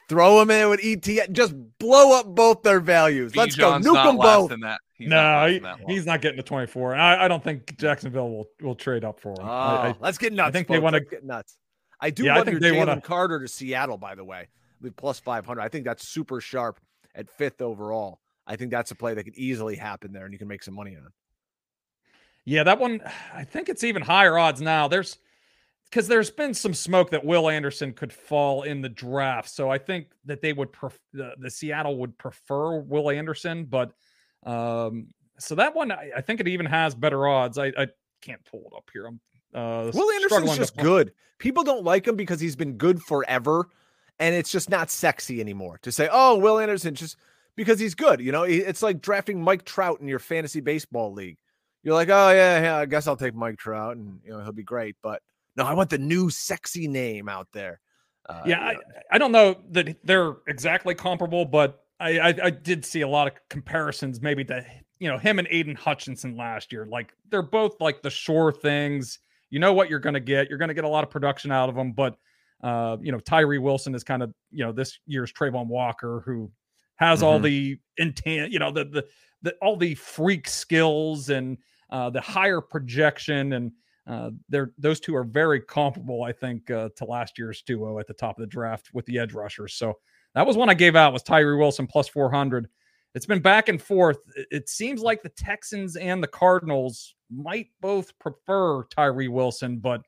Throw 0.08 0.40
them 0.40 0.52
in 0.52 0.70
with 0.70 0.82
ETN. 0.82 1.32
Just 1.32 1.56
blow 1.80 2.20
up 2.20 2.28
both 2.28 2.62
their 2.62 2.80
values. 2.80 3.36
Let's 3.36 3.56
go. 3.56 3.72
Nuke 3.74 4.04
them 4.04 4.18
both. 4.18 4.80
He's 4.98 5.10
no, 5.10 5.48
he, 5.48 5.62
he's 5.94 6.06
not 6.06 6.22
getting 6.22 6.38
to 6.38 6.44
24. 6.44 6.96
I, 6.96 7.26
I, 7.26 7.28
don't 7.28 7.44
think 7.44 7.78
Jacksonville 7.78 8.30
will, 8.30 8.46
will 8.62 8.76
trade 8.76 9.04
up 9.04 9.20
for 9.20 9.32
him. 9.32 9.40
Oh, 9.42 9.44
I, 9.44 9.90
I, 9.90 9.96
let's 10.00 10.18
get 10.18 10.32
nuts. 10.32 10.48
I 10.48 10.52
think 10.52 10.68
folks. 10.68 10.76
they 10.76 10.80
want 10.80 10.94
to 10.94 11.02
get 11.02 11.26
nuts. 11.26 11.58
I 12.00 12.12
do 12.12 12.24
yeah, 12.24 12.38
love 12.38 12.48
your 12.48 12.62
Jalen 12.62 12.78
wanna... 12.78 13.02
Carter 13.02 13.42
to 13.42 13.48
Seattle, 13.48 13.98
by 13.98 14.16
the 14.16 14.24
way, 14.24 14.48
with 14.82 14.96
plus 14.96 15.20
500. 15.20 15.62
I 15.62 15.68
think 15.68 15.84
that's 15.84 16.08
super 16.08 16.40
sharp 16.40 16.80
at 17.14 17.30
fifth 17.30 17.62
overall. 17.62 18.20
I 18.48 18.56
think 18.56 18.72
that's 18.72 18.92
a 18.92 18.96
play 18.96 19.14
that 19.14 19.24
could 19.24 19.36
easily 19.36 19.76
happen 19.76 20.14
there 20.14 20.24
and 20.24 20.32
you 20.32 20.40
can 20.40 20.48
make 20.48 20.64
some 20.64 20.76
money 20.76 20.96
on. 20.96 21.10
Yeah, 22.46 22.64
that 22.64 22.80
one, 22.80 23.02
I 23.34 23.44
think 23.44 23.68
it's 23.68 23.84
even 23.84 24.02
higher 24.02 24.38
odds 24.38 24.62
now. 24.62 24.88
There's, 24.88 25.18
because 25.96 26.10
there's 26.10 26.30
been 26.30 26.54
some 26.54 26.74
smoke 26.74 27.10
that 27.12 27.24
Will 27.24 27.50
Anderson 27.50 27.94
could 27.94 28.12
fall 28.12 28.64
in 28.64 28.82
the 28.82 28.90
draft. 28.90 29.48
So 29.48 29.70
I 29.70 29.78
think 29.78 30.08
that 30.26 30.42
they 30.42 30.52
would 30.52 30.74
pref- 30.74 31.00
the, 31.14 31.36
the 31.40 31.50
Seattle 31.50 31.98
would 32.00 32.18
prefer 32.18 32.80
Will 32.82 33.10
Anderson, 33.10 33.64
but 33.64 33.94
um, 34.46 35.08
so 35.40 35.56
that 35.56 35.74
one 35.74 35.94
I, 35.94 36.12
I, 36.18 36.20
think 36.20 36.42
it 36.42 36.50
even 36.50 36.66
has 36.66 36.94
better 36.94 37.30
odds. 37.30 37.58
I, 37.58 37.68
I 37.68 37.88
can't 38.22 38.44
pull 38.44 38.70
it 38.70 38.76
up 38.76 38.90
here. 38.92 39.06
I'm 39.06 39.22
uh, 39.54 39.90
Will 39.94 40.12
Anderson's 40.12 40.58
just 40.58 40.76
good. 40.76 41.14
People 41.40 41.64
don't 41.64 41.86
like 41.86 42.06
him 42.06 42.18
because 42.18 42.42
he's 42.42 42.58
been 42.58 42.74
good 42.74 43.02
forever, 43.02 43.70
and 44.20 44.36
it's 44.36 44.52
just 44.52 44.70
not 44.70 44.92
sexy 44.92 45.40
anymore 45.40 45.80
to 45.84 45.94
say, 45.94 46.10
"Oh, 46.12 46.38
Will 46.38 46.60
Anderson," 46.60 46.94
just 46.94 47.16
because 47.56 47.80
he's 47.80 47.96
good. 47.96 48.20
You 48.20 48.34
know, 48.34 48.44
it's 48.44 48.84
like 48.84 49.02
drafting 49.02 49.42
Mike 49.42 49.64
Trout 49.64 50.02
in 50.02 50.10
your 50.10 50.20
fantasy 50.20 50.60
baseball 50.60 51.14
league. 51.14 51.38
You're 51.84 51.94
like, 51.94 52.10
"Oh 52.10 52.32
yeah, 52.32 52.62
yeah, 52.62 52.76
I 52.80 52.86
guess 52.86 53.08
I'll 53.08 53.16
take 53.16 53.34
Mike 53.34 53.58
Trout, 53.58 53.96
and 53.96 54.20
you 54.26 54.32
know 54.32 54.42
he'll 54.42 54.52
be 54.52 54.64
great," 54.64 54.98
but 55.02 55.22
no, 55.56 55.64
I 55.66 55.74
want 55.74 55.90
the 55.90 55.98
new 55.98 56.30
sexy 56.30 56.88
name 56.88 57.30
out 57.30 57.48
there. 57.54 57.80
Uh, 58.28 58.42
yeah, 58.46 58.60
I, 58.60 58.76
I 59.12 59.18
don't 59.18 59.32
know 59.32 59.56
that 59.72 59.98
they're 60.04 60.38
exactly 60.48 60.96
comparable, 60.96 61.46
but 61.46 61.84
I, 62.00 62.20
I, 62.20 62.36
I 62.44 62.50
did 62.50 62.84
see 62.84 63.02
a 63.02 63.08
lot 63.08 63.28
of 63.28 63.34
comparisons, 63.50 64.22
maybe 64.22 64.44
to 64.46 64.66
you 65.00 65.10
know 65.10 65.18
him 65.18 65.40
and 65.40 65.48
Aidan 65.52 65.76
Hutchinson 65.76 66.36
last 66.36 66.72
year. 66.72 66.86
Like 66.86 67.14
they're 67.30 67.42
both 67.42 67.80
like 67.80 68.02
the 68.02 68.10
sure 68.10 68.52
things. 68.52 69.20
You 69.50 69.60
know 69.60 69.74
what 69.74 69.90
you're 69.90 70.00
going 70.00 70.16
to 70.16 70.20
get. 70.20 70.50
You're 70.50 70.58
going 70.58 70.70
to 70.70 70.74
get 70.74 70.86
a 70.86 70.90
lot 70.90 71.04
of 71.04 71.10
production 71.10 71.52
out 71.52 71.70
of 71.70 71.76
them, 71.76 71.94
but 71.94 72.18
uh, 72.64 72.98
you 73.02 73.12
know 73.12 73.20
Tyree 73.20 73.60
Wilson 73.60 73.94
is 73.94 74.04
kind 74.04 74.24
of 74.24 74.34
you 74.52 74.66
know 74.66 74.72
this 74.72 75.00
year's 75.06 75.32
Travon 75.32 75.68
Walker, 75.68 76.24
who 76.26 76.52
has 76.96 77.20
mm-hmm. 77.20 77.28
all 77.28 77.40
the 77.40 77.78
intent, 77.98 78.52
you 78.52 78.60
know 78.60 78.72
the 78.72 78.86
the 78.86 79.06
the 79.44 79.54
all 79.62 79.78
the 79.78 79.96
freak 79.96 80.48
skills 80.50 81.30
and 81.30 81.58
uh, 81.92 82.10
the 82.10 82.22
higher 82.22 82.62
projection 82.62 83.54
and 83.54 83.72
uh, 84.08 84.30
they're 84.50 84.72
those 84.78 85.00
two 85.00 85.16
are 85.16 85.24
very 85.24 85.60
comparable, 85.60 86.24
I 86.24 86.32
think, 86.32 86.70
uh, 86.70 86.90
to 86.96 87.06
last 87.06 87.38
year's 87.38 87.62
duo 87.64 88.00
at 88.00 88.08
the 88.08 88.14
top 88.14 88.38
of 88.38 88.42
the 88.42 88.48
draft 88.48 88.90
with 88.94 89.06
the 89.06 89.18
edge 89.18 89.34
rushers. 89.34 89.74
So 89.74 89.94
that 90.36 90.46
was 90.46 90.58
one 90.58 90.70
I 90.70 90.74
gave 90.74 90.96
out 90.96 91.14
was 91.14 91.24
Tyree 91.24 91.58
Wilson 91.58 91.88
plus 91.88 92.08
400. 92.08 92.68
It's 93.16 93.26
been 93.26 93.42
back 93.42 93.70
and 93.70 93.82
forth. 93.82 94.18
It 94.52 94.68
seems 94.68 95.02
like 95.02 95.24
the 95.24 95.30
Texans 95.30 95.96
and 95.96 96.22
the 96.22 96.28
Cardinals 96.28 97.16
might 97.32 97.68
both 97.82 98.18
prefer 98.20 98.84
Tyree 98.94 99.30
Wilson, 99.30 99.78
but 99.78 100.02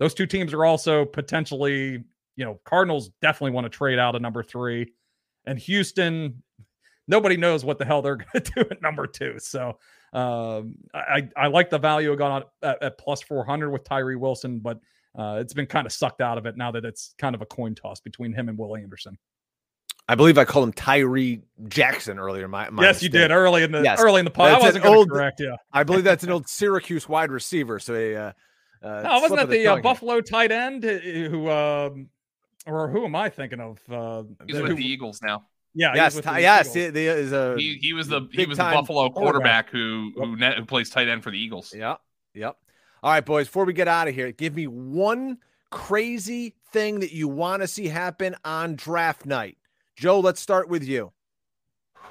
those 0.00 0.12
two 0.12 0.26
teams 0.26 0.52
are 0.52 0.64
also 0.64 1.04
potentially, 1.04 2.04
you 2.36 2.44
know, 2.44 2.60
Cardinals 2.64 3.10
definitely 3.22 3.52
want 3.52 3.64
to 3.64 3.70
trade 3.70 3.98
out 3.98 4.16
a 4.16 4.18
number 4.20 4.42
three, 4.42 4.92
and 5.46 5.58
Houston, 5.60 6.42
nobody 7.06 7.36
knows 7.36 7.64
what 7.64 7.78
the 7.78 7.84
hell 7.84 8.02
they're 8.02 8.16
going 8.32 8.42
to 8.42 8.52
do 8.56 8.60
at 8.70 8.82
number 8.82 9.06
two. 9.06 9.36
So 9.38 9.78
um, 10.12 10.76
I, 10.94 11.28
I 11.36 11.48
like 11.48 11.70
the 11.70 11.78
value 11.78 12.12
of 12.12 12.18
gone 12.18 12.44
at, 12.62 12.82
at 12.82 12.98
plus 12.98 13.22
400 13.22 13.70
with 13.70 13.84
Tyree 13.84 14.16
Wilson, 14.16 14.58
but 14.58 14.80
uh, 15.18 15.38
it's 15.40 15.52
been 15.52 15.66
kind 15.66 15.86
of 15.86 15.92
sucked 15.92 16.20
out 16.20 16.38
of 16.38 16.46
it 16.46 16.56
now 16.56 16.70
that 16.70 16.84
it's 16.84 17.14
kind 17.18 17.34
of 17.34 17.42
a 17.42 17.46
coin 17.46 17.74
toss 17.74 18.00
between 18.00 18.32
him 18.32 18.48
and 18.48 18.56
Will 18.56 18.76
Anderson. 18.76 19.18
I 20.10 20.14
believe 20.14 20.38
I 20.38 20.44
called 20.46 20.68
him 20.68 20.72
Tyree 20.72 21.42
Jackson 21.68 22.18
earlier. 22.18 22.48
My, 22.48 22.70
my 22.70 22.82
yes, 22.82 22.96
mistake. 22.96 23.12
you 23.12 23.18
did 23.18 23.30
early 23.30 23.62
in 23.62 23.72
the 23.72 23.82
yes. 23.82 24.00
early 24.00 24.20
in 24.20 24.24
the 24.24 24.30
pod. 24.30 24.52
That's 24.52 24.62
I 24.62 24.66
wasn't 24.66 24.86
old, 24.86 25.10
correct. 25.10 25.38
Yeah, 25.38 25.56
I 25.70 25.84
believe 25.84 26.04
that's 26.04 26.24
an 26.24 26.30
old 26.32 26.48
Syracuse 26.48 27.06
wide 27.06 27.30
receiver. 27.30 27.78
So 27.78 27.94
a 27.94 28.16
uh, 28.16 28.32
uh, 28.82 29.02
no, 29.02 29.20
wasn't 29.20 29.40
that 29.40 29.50
the, 29.50 29.66
uh, 29.66 29.76
Buffalo 29.80 30.20
tight 30.20 30.52
end 30.52 30.84
who, 30.84 31.50
um, 31.50 32.08
or 32.66 32.88
who 32.88 33.04
am 33.04 33.16
I 33.16 33.28
thinking 33.28 33.60
of? 33.60 33.80
Uh, 33.90 34.22
He's 34.46 34.60
with 34.60 34.76
the 34.76 34.86
Eagles 34.86 35.20
now. 35.22 35.44
Yeah. 35.74 35.94
Yes. 35.94 36.20
Ty, 36.20 36.38
yes. 36.40 36.74
He, 36.74 36.88
the, 36.88 37.06
is 37.06 37.32
a 37.32 37.56
he, 37.56 37.78
he 37.80 37.92
was 37.92 38.08
the 38.08 38.28
he 38.32 38.46
was 38.46 38.58
the 38.58 38.64
Buffalo 38.64 39.10
quarterback 39.10 39.70
who 39.70 40.12
who, 40.16 40.36
net, 40.36 40.58
who 40.58 40.64
plays 40.64 40.90
tight 40.90 41.08
end 41.08 41.22
for 41.22 41.30
the 41.30 41.38
Eagles. 41.38 41.74
Yep. 41.74 42.00
Yep. 42.34 42.56
All 43.02 43.12
right, 43.12 43.24
boys. 43.24 43.46
Before 43.46 43.64
we 43.64 43.72
get 43.72 43.88
out 43.88 44.08
of 44.08 44.14
here, 44.14 44.32
give 44.32 44.54
me 44.54 44.66
one 44.66 45.38
crazy 45.70 46.54
thing 46.72 47.00
that 47.00 47.12
you 47.12 47.28
want 47.28 47.62
to 47.62 47.68
see 47.68 47.88
happen 47.88 48.34
on 48.44 48.74
draft 48.74 49.26
night. 49.26 49.58
Joe, 49.96 50.20
let's 50.20 50.40
start 50.40 50.68
with 50.68 50.84
you. 50.84 51.12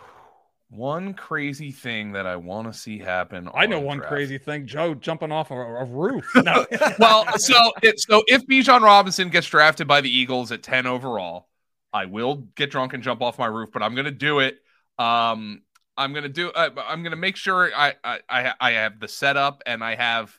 One 0.70 1.14
crazy 1.14 1.72
thing 1.72 2.12
that 2.12 2.28
I 2.28 2.36
want 2.36 2.72
to 2.72 2.78
see 2.78 3.00
happen. 3.00 3.50
I 3.54 3.66
know 3.68 3.80
one 3.80 4.00
draft. 4.00 4.12
crazy 4.12 4.38
thing: 4.38 4.68
Joe 4.68 4.94
jumping 4.96 5.32
off 5.32 5.50
a, 5.50 5.56
a 5.56 5.86
roof. 5.86 6.30
No. 6.36 6.66
well, 7.00 7.26
so 7.38 7.56
it, 7.82 8.02
so 8.02 8.22
if 8.28 8.46
Bijan 8.46 8.82
Robinson 8.82 9.30
gets 9.30 9.48
drafted 9.48 9.88
by 9.88 10.02
the 10.02 10.10
Eagles 10.10 10.52
at 10.52 10.64
ten 10.64 10.86
overall, 10.86 11.48
I 11.94 12.06
will 12.06 12.48
get 12.56 12.72
drunk 12.72 12.94
and 12.94 13.02
jump 13.02 13.22
off 13.22 13.40
my 13.40 13.46
roof, 13.46 13.70
but 13.72 13.82
I'm 13.82 13.96
going 13.96 14.06
to 14.06 14.12
do 14.12 14.40
it. 14.40 14.60
Um, 15.00 15.62
I'm 15.98 16.14
going 16.14 16.24
to 16.24 16.30
do. 16.30 16.50
Uh, 16.52 16.70
I'm 16.88 17.02
going 17.02 17.12
to 17.12 17.18
make 17.18 17.36
sure 17.36 17.72
I, 17.76 17.96
I 18.04 18.54
I 18.60 18.72
have 18.72 19.00
the 19.00 19.08
setup 19.08 19.64
and 19.66 19.84
I 19.84 19.96
have 19.96 20.38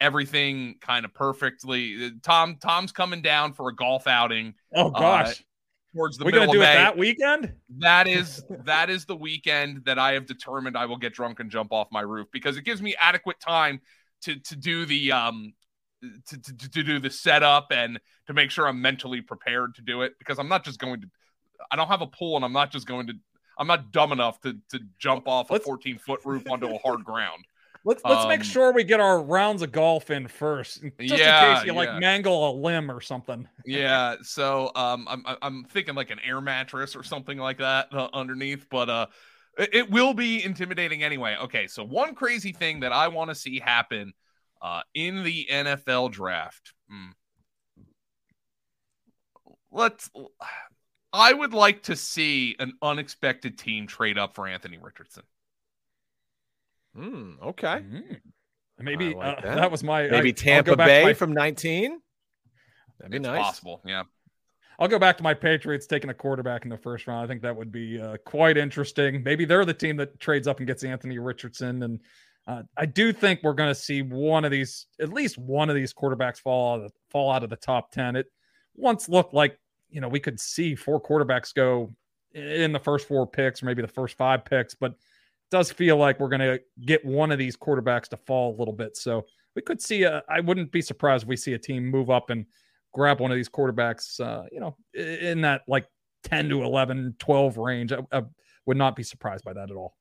everything 0.00 0.76
kind 0.80 1.04
of 1.04 1.14
perfectly. 1.14 2.12
Tom 2.22 2.56
Tom's 2.60 2.92
coming 2.92 3.22
down 3.22 3.52
for 3.52 3.68
a 3.68 3.74
golf 3.74 4.06
outing. 4.06 4.54
Oh 4.74 4.88
uh, 4.88 4.98
gosh. 4.98 5.40
Uh, 5.40 5.42
towards 5.96 6.18
the 6.18 6.24
We're 6.24 6.32
middle 6.32 6.46
gonna 6.46 6.52
do 6.52 6.60
May. 6.60 6.72
it 6.72 6.76
that 6.76 6.98
weekend. 6.98 7.52
That 7.78 8.06
is 8.06 8.44
that 8.64 8.90
is 8.90 9.04
the 9.04 9.16
weekend 9.16 9.84
that 9.84 9.98
I 9.98 10.12
have 10.12 10.26
determined 10.26 10.76
I 10.76 10.86
will 10.86 10.98
get 10.98 11.14
drunk 11.14 11.40
and 11.40 11.50
jump 11.50 11.72
off 11.72 11.88
my 11.90 12.02
roof 12.02 12.26
because 12.32 12.56
it 12.56 12.64
gives 12.64 12.82
me 12.82 12.94
adequate 13.00 13.40
time 13.40 13.80
to 14.22 14.36
to 14.36 14.56
do 14.56 14.86
the 14.86 15.12
um 15.12 15.54
to, 16.28 16.40
to, 16.40 16.68
to 16.70 16.82
do 16.82 16.98
the 16.98 17.10
setup 17.10 17.68
and 17.70 18.00
to 18.26 18.34
make 18.34 18.50
sure 18.50 18.66
I'm 18.66 18.80
mentally 18.80 19.20
prepared 19.20 19.74
to 19.76 19.82
do 19.82 20.02
it 20.02 20.18
because 20.18 20.38
I'm 20.38 20.48
not 20.48 20.64
just 20.64 20.78
going 20.78 21.00
to 21.00 21.08
I 21.70 21.76
don't 21.76 21.88
have 21.88 22.02
a 22.02 22.06
pool 22.06 22.36
and 22.36 22.44
I'm 22.44 22.52
not 22.52 22.70
just 22.70 22.86
going 22.86 23.06
to 23.08 23.14
I'm 23.58 23.66
not 23.66 23.92
dumb 23.92 24.12
enough 24.12 24.40
to 24.42 24.54
to 24.70 24.80
jump 24.98 25.28
off 25.28 25.50
a 25.50 25.58
14 25.58 25.98
foot 25.98 26.20
roof 26.24 26.50
onto 26.50 26.66
a 26.66 26.78
hard 26.78 27.04
ground. 27.04 27.44
Let's 27.84 28.02
let's 28.04 28.22
um, 28.22 28.28
make 28.28 28.42
sure 28.42 28.72
we 28.72 28.82
get 28.82 28.98
our 28.98 29.22
rounds 29.22 29.62
of 29.62 29.70
golf 29.70 30.10
in 30.10 30.26
first, 30.26 30.82
just 30.82 30.94
yeah, 30.98 31.50
in 31.50 31.56
case 31.56 31.66
you 31.66 31.72
yeah. 31.72 31.78
like 31.78 32.00
mangle 32.00 32.50
a 32.50 32.52
limb 32.52 32.90
or 32.90 33.00
something. 33.00 33.48
yeah, 33.64 34.16
so 34.22 34.72
um, 34.74 35.06
I'm 35.08 35.22
I'm 35.40 35.64
thinking 35.64 35.94
like 35.94 36.10
an 36.10 36.18
air 36.26 36.40
mattress 36.40 36.96
or 36.96 37.04
something 37.04 37.38
like 37.38 37.58
that 37.58 37.86
uh, 37.94 38.08
underneath, 38.12 38.66
but 38.70 38.90
uh, 38.90 39.06
it, 39.56 39.70
it, 39.72 39.90
will 39.90 40.14
be 40.14 40.44
intimidating 40.44 41.04
anyway. 41.04 41.36
Okay, 41.40 41.68
so 41.68 41.84
one 41.84 42.16
crazy 42.16 42.50
thing 42.50 42.80
that 42.80 42.92
I 42.92 43.06
want 43.06 43.30
to 43.30 43.36
see 43.36 43.60
happen 43.60 44.12
uh, 44.60 44.82
in 44.94 45.24
the 45.24 45.46
NFL 45.50 46.12
draft. 46.12 46.72
Hmm. 46.90 47.10
Let's. 49.70 50.10
I 51.12 51.32
would 51.32 51.54
like 51.54 51.84
to 51.84 51.96
see 51.96 52.56
an 52.58 52.74
unexpected 52.82 53.58
team 53.58 53.86
trade 53.86 54.18
up 54.18 54.34
for 54.34 54.46
Anthony 54.46 54.78
Richardson. 54.80 55.22
Mm, 56.96 57.42
okay. 57.42 57.82
Mm. 57.86 58.20
Maybe 58.78 59.14
like 59.14 59.38
uh, 59.38 59.40
that. 59.40 59.54
that. 59.56 59.70
was 59.70 59.82
my 59.82 60.08
maybe 60.08 60.30
I, 60.30 60.32
Tampa 60.32 60.76
Bay 60.76 61.04
my, 61.04 61.14
from 61.14 61.32
19. 61.32 61.98
That'd 62.98 63.12
be 63.12 63.18
nice. 63.18 63.42
Possible, 63.42 63.82
yeah. 63.84 64.02
I'll 64.78 64.88
go 64.88 64.98
back 64.98 65.16
to 65.16 65.22
my 65.22 65.32
Patriots 65.32 65.86
taking 65.86 66.10
a 66.10 66.14
quarterback 66.14 66.64
in 66.64 66.70
the 66.70 66.76
first 66.76 67.06
round. 67.06 67.24
I 67.24 67.26
think 67.26 67.42
that 67.42 67.56
would 67.56 67.72
be 67.72 68.00
uh, 68.00 68.18
quite 68.26 68.58
interesting. 68.58 69.22
Maybe 69.22 69.46
they're 69.46 69.64
the 69.64 69.72
team 69.72 69.96
that 69.96 70.20
trades 70.20 70.46
up 70.46 70.58
and 70.58 70.66
gets 70.66 70.84
Anthony 70.84 71.18
Richardson. 71.18 71.82
And 71.82 72.00
uh, 72.46 72.62
I 72.76 72.86
do 72.86 73.12
think 73.12 73.40
we're 73.42 73.54
going 73.54 73.70
to 73.70 73.74
see 73.74 74.02
one 74.02 74.44
of 74.44 74.50
these, 74.50 74.86
at 75.00 75.12
least 75.12 75.36
one 75.36 75.68
of 75.68 75.74
these 75.74 75.92
quarterbacks 75.92 76.38
fall 76.38 76.74
out 76.74 76.76
of 76.76 76.82
the, 76.84 76.90
fall 77.10 77.30
out 77.30 77.42
of 77.42 77.50
the 77.50 77.56
top 77.56 77.90
ten. 77.90 78.16
It 78.16 78.26
once 78.74 79.08
looked 79.08 79.34
like 79.34 79.58
you 79.90 80.00
know 80.00 80.08
we 80.08 80.20
could 80.20 80.38
see 80.38 80.74
four 80.74 81.00
quarterbacks 81.00 81.54
go 81.54 81.92
in 82.34 82.72
the 82.72 82.78
first 82.78 83.08
four 83.08 83.26
picks, 83.26 83.62
or 83.62 83.66
maybe 83.66 83.82
the 83.82 83.88
first 83.88 84.16
five 84.16 84.44
picks, 84.44 84.74
but 84.74 84.92
it 84.92 84.98
does 85.50 85.72
feel 85.72 85.96
like 85.96 86.20
we're 86.20 86.28
going 86.28 86.40
to 86.40 86.60
get 86.82 87.04
one 87.04 87.32
of 87.32 87.38
these 87.38 87.56
quarterbacks 87.56 88.08
to 88.08 88.16
fall 88.16 88.54
a 88.54 88.58
little 88.58 88.74
bit. 88.74 88.96
So 88.96 89.24
we 89.54 89.62
could 89.62 89.80
see 89.80 90.06
I 90.06 90.40
wouldn't 90.40 90.70
be 90.70 90.82
surprised 90.82 91.24
if 91.24 91.28
we 91.28 91.36
see 91.36 91.54
a 91.54 91.58
team 91.58 91.86
move 91.86 92.10
up 92.10 92.30
and 92.30 92.44
grab 92.92 93.20
one 93.20 93.30
of 93.30 93.36
these 93.36 93.48
quarterbacks, 93.48 94.20
uh, 94.20 94.44
you 94.52 94.60
know, 94.60 94.76
in 94.94 95.40
that 95.40 95.62
like 95.66 95.86
10 96.24 96.48
to 96.50 96.62
11, 96.62 97.16
12 97.18 97.56
range. 97.56 97.92
I, 97.92 97.98
I 98.12 98.22
would 98.66 98.76
not 98.76 98.96
be 98.96 99.02
surprised 99.02 99.44
by 99.44 99.54
that 99.54 99.70
at 99.70 99.76
all. 99.76 99.96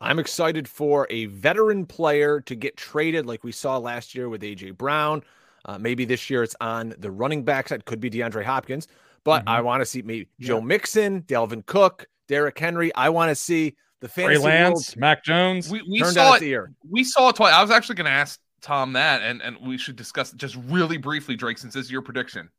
I'm 0.00 0.18
excited 0.18 0.68
for 0.68 1.06
a 1.10 1.26
veteran 1.26 1.86
player 1.86 2.40
to 2.42 2.54
get 2.54 2.76
traded 2.76 3.26
like 3.26 3.44
we 3.44 3.52
saw 3.52 3.78
last 3.78 4.14
year 4.14 4.28
with 4.28 4.42
AJ 4.42 4.76
Brown. 4.76 5.22
Uh, 5.64 5.78
maybe 5.78 6.04
this 6.04 6.30
year 6.30 6.42
it's 6.42 6.56
on 6.60 6.94
the 6.98 7.10
running 7.10 7.44
back 7.44 7.68
side. 7.68 7.84
Could 7.84 8.00
be 8.00 8.10
DeAndre 8.10 8.44
Hopkins, 8.44 8.88
but 9.24 9.40
mm-hmm. 9.40 9.48
I 9.48 9.60
want 9.62 9.80
to 9.80 9.86
see 9.86 10.02
maybe 10.02 10.28
yeah. 10.38 10.48
Joe 10.48 10.60
Mixon, 10.60 11.22
Dalvin 11.22 11.64
Cook, 11.64 12.06
Derrick 12.28 12.58
Henry. 12.58 12.94
I 12.94 13.08
want 13.08 13.30
to 13.30 13.34
see 13.34 13.74
the 14.00 14.08
fantasy 14.08 14.42
Trey 14.42 14.50
Lance, 14.52 14.94
world 14.94 15.00
Mac 15.00 15.24
Jones. 15.24 15.70
We, 15.70 15.82
we 15.88 16.04
saw 16.04 16.34
it. 16.34 16.68
We 16.88 17.02
saw 17.02 17.30
it 17.30 17.36
twice. 17.36 17.54
I 17.54 17.62
was 17.62 17.70
actually 17.70 17.96
going 17.96 18.06
to 18.06 18.12
ask 18.12 18.38
Tom 18.60 18.92
that, 18.92 19.22
and 19.22 19.40
and 19.42 19.56
we 19.66 19.78
should 19.78 19.96
discuss 19.96 20.32
just 20.32 20.56
really 20.68 20.98
briefly, 20.98 21.36
Drake, 21.36 21.58
since 21.58 21.74
this 21.74 21.86
is 21.86 21.90
your 21.90 22.02
prediction. 22.02 22.50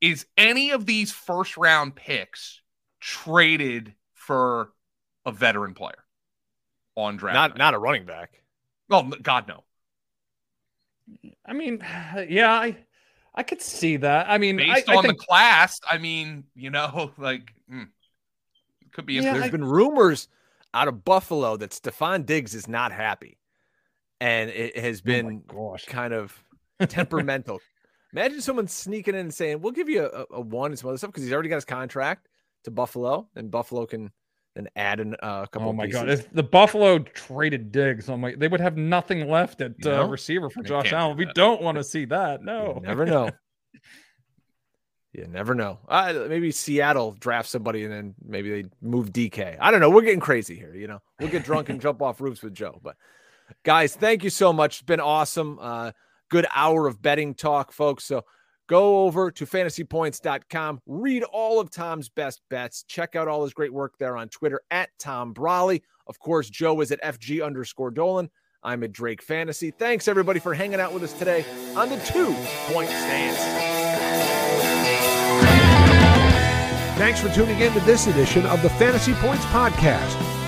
Is 0.00 0.26
any 0.36 0.70
of 0.70 0.86
these 0.86 1.12
first 1.12 1.56
round 1.56 1.94
picks 1.94 2.62
traded 3.00 3.94
for 4.14 4.72
a 5.26 5.32
veteran 5.32 5.74
player 5.74 6.04
on 6.98 7.16
draft? 7.16 7.34
Not 7.34 7.50
night? 7.50 7.58
not 7.58 7.74
a 7.74 7.78
running 7.78 8.04
back. 8.04 8.42
Oh 8.90 9.02
God, 9.22 9.48
no. 9.48 9.64
I 11.46 11.52
mean, 11.52 11.82
yeah, 12.28 12.52
I 12.52 12.76
I 13.34 13.42
could 13.42 13.62
see 13.62 13.96
that. 13.98 14.28
I 14.28 14.38
mean, 14.38 14.56
based 14.56 14.88
I, 14.88 14.96
on 14.96 14.98
I 14.98 15.08
think... 15.08 15.18
the 15.18 15.26
class, 15.26 15.80
I 15.88 15.98
mean, 15.98 16.44
you 16.54 16.70
know, 16.70 17.12
like. 17.18 17.52
Hmm. 17.70 17.84
Could 18.92 19.06
be. 19.06 19.14
Yeah, 19.14 19.34
There's 19.34 19.44
I, 19.44 19.50
been 19.50 19.64
rumors 19.64 20.28
out 20.74 20.88
of 20.88 21.04
Buffalo 21.04 21.56
that 21.56 21.70
Stefon 21.70 22.26
Diggs 22.26 22.54
is 22.54 22.66
not 22.66 22.90
happy, 22.90 23.38
and 24.20 24.50
it 24.50 24.76
has 24.78 25.00
oh 25.00 25.04
been 25.04 25.42
oh 25.54 25.76
kind 25.86 26.12
of 26.12 26.42
temperamental. 26.88 27.60
Imagine 28.12 28.40
someone 28.40 28.66
sneaking 28.66 29.14
in 29.14 29.20
and 29.20 29.34
saying, 29.34 29.60
"We'll 29.60 29.72
give 29.72 29.88
you 29.88 30.04
a, 30.04 30.24
a 30.30 30.40
one 30.40 30.72
and 30.72 30.78
some 30.78 30.88
other 30.88 30.98
stuff" 30.98 31.10
because 31.10 31.22
he's 31.22 31.32
already 31.32 31.50
got 31.50 31.56
his 31.56 31.64
contract 31.64 32.28
to 32.64 32.70
Buffalo, 32.70 33.28
and 33.36 33.50
Buffalo 33.50 33.86
can 33.86 34.10
then 34.58 34.68
add 34.76 35.00
in 35.00 35.14
uh, 35.14 35.44
a 35.44 35.48
couple. 35.48 35.68
Oh 35.68 35.72
my 35.72 35.86
pieces. 35.86 36.00
god! 36.00 36.08
If 36.10 36.32
the 36.32 36.42
Buffalo 36.42 36.98
traded 36.98 37.70
Diggs, 37.70 38.08
oh 38.08 38.16
my, 38.16 38.34
they 38.34 38.48
would 38.48 38.60
have 38.60 38.76
nothing 38.76 39.28
left 39.28 39.60
at 39.60 39.74
uh, 39.86 40.06
receiver 40.06 40.50
for 40.50 40.62
Josh 40.62 40.92
Allen. 40.92 41.16
We 41.16 41.26
don't 41.34 41.62
want 41.62 41.78
to 41.78 41.84
see 41.84 42.04
that. 42.06 42.42
No, 42.42 42.74
you 42.74 42.86
never 42.86 43.06
know. 43.06 43.30
You 45.14 45.26
never 45.26 45.54
know. 45.54 45.78
Uh, 45.88 46.26
maybe 46.28 46.52
Seattle 46.52 47.12
drafts 47.12 47.50
somebody 47.50 47.82
and 47.82 47.92
then 47.92 48.14
maybe 48.24 48.50
they 48.50 48.68
move 48.82 49.10
DK. 49.10 49.56
I 49.58 49.70
don't 49.70 49.80
know. 49.80 49.90
We're 49.90 50.02
getting 50.02 50.20
crazy 50.20 50.54
here. 50.54 50.74
You 50.74 50.86
know, 50.86 51.00
we'll 51.18 51.30
get 51.30 51.44
drunk 51.44 51.70
and 51.70 51.80
jump 51.80 52.02
off 52.02 52.20
roofs 52.20 52.42
with 52.42 52.54
Joe. 52.54 52.78
But 52.82 52.94
guys, 53.64 53.96
thank 53.96 54.22
you 54.22 54.30
so 54.30 54.52
much. 54.52 54.76
It's 54.76 54.82
been 54.82 55.00
awesome. 55.00 55.58
Uh, 55.60 55.92
good 56.28 56.46
hour 56.54 56.86
of 56.86 57.00
betting 57.00 57.34
talk, 57.34 57.72
folks. 57.72 58.04
So 58.04 58.24
go 58.68 59.04
over 59.04 59.30
to 59.32 59.44
fantasypoints.com, 59.44 60.80
read 60.86 61.24
all 61.24 61.58
of 61.58 61.70
Tom's 61.70 62.08
best 62.08 62.40
bets, 62.48 62.84
check 62.84 63.16
out 63.16 63.26
all 63.26 63.42
his 63.42 63.52
great 63.52 63.72
work 63.72 63.98
there 63.98 64.16
on 64.16 64.28
Twitter 64.28 64.60
at 64.70 64.90
Tom 64.98 65.34
Brolley. 65.34 65.82
Of 66.06 66.20
course, 66.20 66.48
Joe 66.48 66.80
is 66.80 66.92
at 66.92 67.02
FG 67.02 67.44
underscore 67.44 67.90
Dolan. 67.90 68.30
I'm 68.62 68.82
at 68.84 68.92
Drake 68.92 69.22
Fantasy. 69.22 69.70
Thanks 69.70 70.08
everybody 70.08 70.40
for 70.40 70.54
hanging 70.54 70.80
out 70.80 70.92
with 70.92 71.02
us 71.02 71.12
today 71.12 71.44
on 71.76 71.88
the 71.88 71.98
two 71.98 72.34
point 72.72 72.90
stance. 72.90 73.38
Thanks 76.98 77.20
for 77.20 77.28
tuning 77.28 77.60
in 77.60 77.72
to 77.72 77.80
this 77.80 78.08
edition 78.08 78.44
of 78.46 78.60
the 78.62 78.70
Fantasy 78.70 79.14
Points 79.14 79.44
Podcast. 79.46 80.27